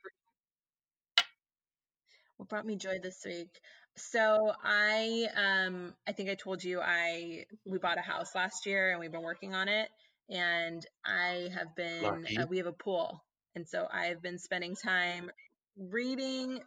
what 2.37 2.51
brought 2.51 2.67
me 2.67 2.77
joy 2.77 2.99
this 3.03 3.23
week? 3.25 3.59
So 3.99 4.53
I 4.63 5.27
um 5.37 5.95
I 6.07 6.13
think 6.13 6.29
I 6.29 6.35
told 6.35 6.63
you 6.63 6.81
I 6.81 7.47
we 7.65 7.79
bought 7.79 7.99
a 7.99 8.03
house 8.03 8.35
last 8.35 8.67
year 8.67 8.91
and 8.91 9.01
we've 9.01 9.13
been 9.13 9.23
working 9.23 9.55
on 9.55 9.69
it 9.69 9.89
and 10.29 10.85
I 11.05 11.49
have 11.55 11.75
been 11.75 12.27
uh, 12.39 12.47
we 12.49 12.59
have 12.59 12.67
a 12.67 12.73
pool 12.73 13.23
and 13.55 13.67
so 13.67 13.87
I've 13.91 14.23
been 14.23 14.39
spending 14.39 14.77
time 14.77 15.31
reading. 15.79 16.61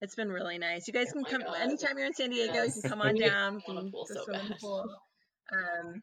It's 0.00 0.16
been 0.16 0.30
really 0.30 0.58
nice. 0.58 0.88
You 0.88 0.92
guys 0.92 1.08
oh 1.10 1.22
can 1.22 1.24
come 1.24 1.42
God. 1.42 1.60
anytime 1.60 1.96
you're 1.96 2.08
in 2.08 2.14
San 2.14 2.30
Diego. 2.30 2.54
Yes. 2.54 2.76
You 2.76 2.82
can 2.82 2.90
come 2.90 3.00
on 3.02 3.14
down. 3.14 3.60
can 3.60 3.90
pool 3.90 4.06
so 4.06 4.24
bad. 4.30 4.58
Pool. 4.60 4.84
Um, 5.52 6.02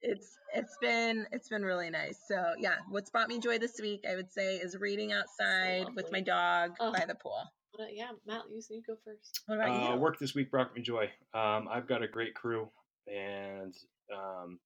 it's 0.00 0.36
it's 0.54 0.76
been 0.80 1.26
it's 1.32 1.48
been 1.48 1.64
really 1.64 1.90
nice. 1.90 2.18
So 2.28 2.36
yeah, 2.58 2.76
what's 2.88 3.10
brought 3.10 3.28
me 3.28 3.40
joy 3.40 3.58
this 3.58 3.80
week, 3.80 4.04
I 4.08 4.14
would 4.14 4.30
say, 4.30 4.56
is 4.56 4.76
reading 4.78 5.12
outside 5.12 5.86
so 5.86 5.92
with 5.96 6.12
my 6.12 6.20
dog 6.20 6.72
oh. 6.78 6.92
by 6.92 7.04
the 7.06 7.16
pool. 7.16 7.42
What, 7.78 7.94
yeah, 7.94 8.10
Matt, 8.26 8.42
you, 8.50 8.60
you 8.70 8.82
go 8.84 8.96
first. 9.04 9.42
What 9.46 9.60
about 9.60 9.70
uh, 9.70 9.94
you? 9.94 10.00
Work 10.00 10.18
this 10.18 10.34
week 10.34 10.50
brought 10.50 10.74
me 10.74 10.82
joy. 10.82 11.04
Um, 11.32 11.68
I've 11.70 11.86
got 11.86 12.02
a 12.02 12.08
great 12.08 12.34
crew, 12.34 12.68
and 13.06 13.72
um, 14.12 14.58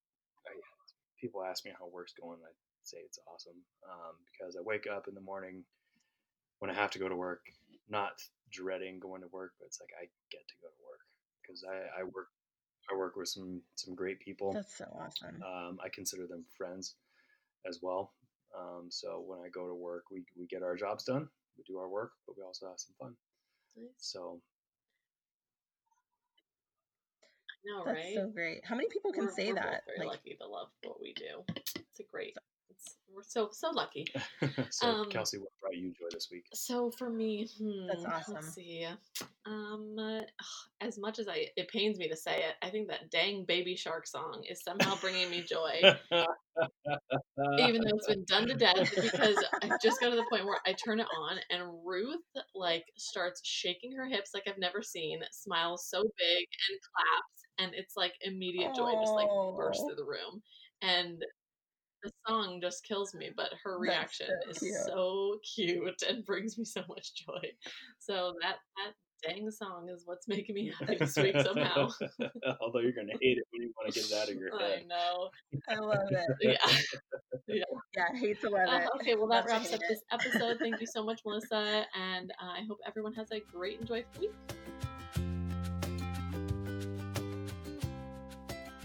I, 0.46 0.56
people 1.20 1.44
ask 1.44 1.62
me 1.66 1.72
how 1.78 1.88
work's 1.92 2.14
going. 2.18 2.38
I 2.42 2.52
say 2.84 2.96
it's 3.04 3.18
awesome 3.30 3.60
um, 3.84 4.16
because 4.32 4.56
I 4.56 4.62
wake 4.62 4.86
up 4.90 5.08
in 5.08 5.14
the 5.14 5.20
morning 5.20 5.62
when 6.60 6.70
I 6.70 6.74
have 6.74 6.90
to 6.92 6.98
go 6.98 7.06
to 7.06 7.14
work, 7.14 7.42
not 7.90 8.12
dreading 8.50 8.98
going 8.98 9.20
to 9.20 9.28
work, 9.30 9.52
but 9.60 9.66
it's 9.66 9.78
like 9.78 9.90
I 10.00 10.08
get 10.30 10.48
to 10.48 10.54
go 10.62 10.68
to 10.68 10.82
work 10.88 11.00
because 11.42 11.64
I, 11.68 12.00
I 12.00 12.04
work 12.04 12.28
I 12.90 12.96
work 12.96 13.16
with 13.16 13.28
some 13.28 13.60
some 13.74 13.94
great 13.94 14.20
people. 14.20 14.54
That's 14.54 14.78
so 14.78 14.86
awesome. 14.98 15.42
Um, 15.42 15.78
I 15.84 15.90
consider 15.90 16.26
them 16.26 16.46
friends 16.56 16.94
as 17.68 17.80
well. 17.82 18.14
Um, 18.58 18.86
so 18.88 19.22
when 19.26 19.40
I 19.40 19.50
go 19.50 19.68
to 19.68 19.74
work, 19.74 20.04
we 20.10 20.24
we 20.34 20.46
get 20.46 20.62
our 20.62 20.76
jobs 20.76 21.04
done, 21.04 21.28
we 21.57 21.64
do 21.64 21.78
our 21.78 21.88
work, 21.88 22.12
but 22.26 22.36
we 22.36 22.42
also 22.42 22.66
have 22.66 22.78
some 22.78 22.94
fun. 22.98 23.14
Nice. 23.76 23.88
So. 23.98 24.40
No, 27.64 27.84
That's 27.84 27.96
right? 27.96 28.14
so 28.16 28.26
great. 28.28 28.64
How 28.64 28.74
many 28.74 28.88
people 28.88 29.12
can 29.12 29.26
we're, 29.26 29.32
say 29.32 29.48
we're 29.48 29.55
that? 29.55 29.84
very 29.86 29.98
like, 30.00 30.18
lucky 30.18 30.36
to 30.40 30.48
love 30.48 30.68
what 30.82 31.00
we 31.00 31.12
do. 31.12 31.44
It's 31.55 32.00
a 32.00 32.05
great, 32.11 32.36
it's, 32.72 32.96
we're 33.14 33.22
so 33.22 33.48
so 33.52 33.70
lucky. 33.70 34.06
so 34.70 34.86
um, 34.86 35.10
Kelsey, 35.10 35.38
what 35.38 35.50
brought 35.60 35.76
you 35.76 35.90
joy 35.90 36.06
this 36.10 36.28
week? 36.30 36.44
So 36.54 36.90
for 36.90 37.10
me, 37.10 37.48
hmm, 37.58 37.86
that's 37.86 38.04
awesome. 38.04 38.34
Let's 38.34 38.54
see. 38.54 38.86
Um, 39.46 39.96
uh, 39.98 40.20
as 40.80 40.98
much 40.98 41.18
as 41.18 41.28
I 41.28 41.48
it 41.56 41.68
pains 41.68 41.98
me 41.98 42.08
to 42.08 42.16
say 42.16 42.38
it, 42.38 42.54
I 42.62 42.70
think 42.70 42.88
that 42.88 43.10
dang 43.10 43.44
Baby 43.44 43.76
Shark 43.76 44.06
song 44.06 44.42
is 44.48 44.62
somehow 44.62 44.96
bringing 45.00 45.30
me 45.30 45.42
joy. 45.42 45.80
Even 47.58 47.80
though 47.82 47.96
it's 47.96 48.06
been 48.06 48.24
done 48.26 48.46
to 48.48 48.54
death, 48.58 48.90
because 48.94 49.36
I 49.62 49.70
just 49.82 50.00
got 50.00 50.10
to 50.10 50.16
the 50.16 50.26
point 50.30 50.44
where 50.44 50.60
I 50.66 50.72
turn 50.72 51.00
it 51.00 51.06
on 51.18 51.38
and 51.50 51.62
Ruth 51.84 52.16
like 52.54 52.84
starts 52.96 53.40
shaking 53.44 53.92
her 53.96 54.06
hips 54.06 54.30
like 54.32 54.44
I've 54.46 54.58
never 54.58 54.82
seen, 54.82 55.20
smiles 55.32 55.86
so 55.88 56.02
big 56.02 56.46
and 56.68 56.78
claps, 56.94 57.42
and 57.58 57.72
it's 57.74 57.96
like 57.96 58.14
immediate 58.22 58.74
joy 58.74 58.92
just 59.00 59.12
like 59.12 59.28
bursts 59.56 59.84
through 59.84 59.96
the 59.96 60.04
room. 60.04 60.42
And 60.82 61.22
the 62.03 62.11
song 62.26 62.61
just 62.61 62.84
kills 62.84 63.14
me, 63.14 63.30
but 63.36 63.50
her 63.62 63.78
reaction 63.78 64.26
so 64.44 64.50
is 64.50 64.59
cute. 64.59 64.74
so 64.86 65.38
cute 65.55 66.03
and 66.09 66.24
brings 66.24 66.59
me 66.59 66.64
so 66.64 66.82
much 66.88 67.14
joy. 67.14 67.40
So 67.98 68.34
that 68.42 68.57
that 68.76 68.92
dang 69.22 69.50
song 69.50 69.88
is 69.88 70.03
what's 70.05 70.26
making 70.26 70.55
me 70.55 70.72
happy 70.78 70.96
this 70.96 71.16
week 71.16 71.36
somehow. 71.40 71.88
Although 72.61 72.80
you're 72.80 72.92
gonna 72.92 73.12
hate 73.20 73.38
it 73.38 73.44
when 73.50 73.62
you 73.62 73.72
want 73.76 73.92
to 73.92 74.00
get 74.00 74.11
it 74.11 74.16
out 74.16 74.28
of 74.28 74.34
your 74.34 74.59
head. 74.59 74.82
I 74.82 74.86
know. 74.86 75.30
I 75.68 75.74
love 75.76 76.09
it. 76.11 76.26
Yeah. 76.40 76.72
Yeah. 77.48 77.64
Yeah, 77.96 78.05
I 78.11 78.16
hate 78.16 78.40
to 78.42 78.50
love 78.50 78.68
uh, 78.68 78.76
it. 78.76 78.84
Uh, 78.84 78.96
okay, 78.96 79.14
well 79.14 79.26
that 79.26 79.44
wraps 79.46 79.74
up 79.74 79.80
it. 79.80 79.86
this 79.88 80.03
episode. 80.12 80.59
Thank 80.59 80.80
you 80.80 80.86
so 80.86 81.05
much, 81.05 81.20
Melissa, 81.26 81.84
and 81.94 82.30
uh, 82.42 82.53
I 82.53 82.64
hope 82.68 82.78
everyone 82.86 83.12
has 83.14 83.30
a 83.32 83.40
great 83.40 83.80
and 83.80 83.88
joyful 83.88 84.20
week. 84.20 84.32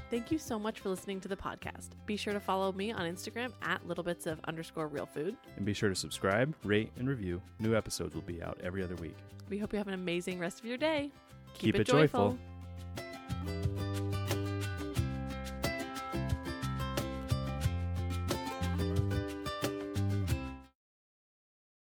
Thank 0.09 0.31
you 0.31 0.37
so 0.37 0.57
much 0.57 0.79
for 0.79 0.89
listening 0.89 1.19
to 1.21 1.27
the 1.27 1.35
podcast. 1.35 1.89
Be 2.05 2.15
sure 2.15 2.31
to 2.31 2.39
follow 2.39 2.71
me 2.71 2.91
on 2.93 3.01
Instagram 3.01 3.51
at 3.61 3.85
littlebits 3.85 4.25
of 4.25 4.39
underscore 4.45 4.87
real 4.87 5.05
food. 5.05 5.35
And 5.57 5.65
be 5.65 5.73
sure 5.73 5.89
to 5.89 5.95
subscribe, 5.95 6.55
rate, 6.63 6.91
and 6.97 7.09
review. 7.09 7.41
New 7.59 7.75
episodes 7.75 8.15
will 8.15 8.21
be 8.21 8.41
out 8.41 8.57
every 8.63 8.83
other 8.83 8.95
week. 8.95 9.17
We 9.49 9.57
hope 9.57 9.73
you 9.73 9.77
have 9.77 9.87
an 9.87 9.93
amazing 9.93 10.39
rest 10.39 10.59
of 10.59 10.65
your 10.65 10.77
day. 10.77 11.11
Keep, 11.55 11.61
Keep 11.61 11.75
it, 11.75 11.81
it, 11.81 11.87
joyful. 11.87 12.37
joyful. 13.45 14.16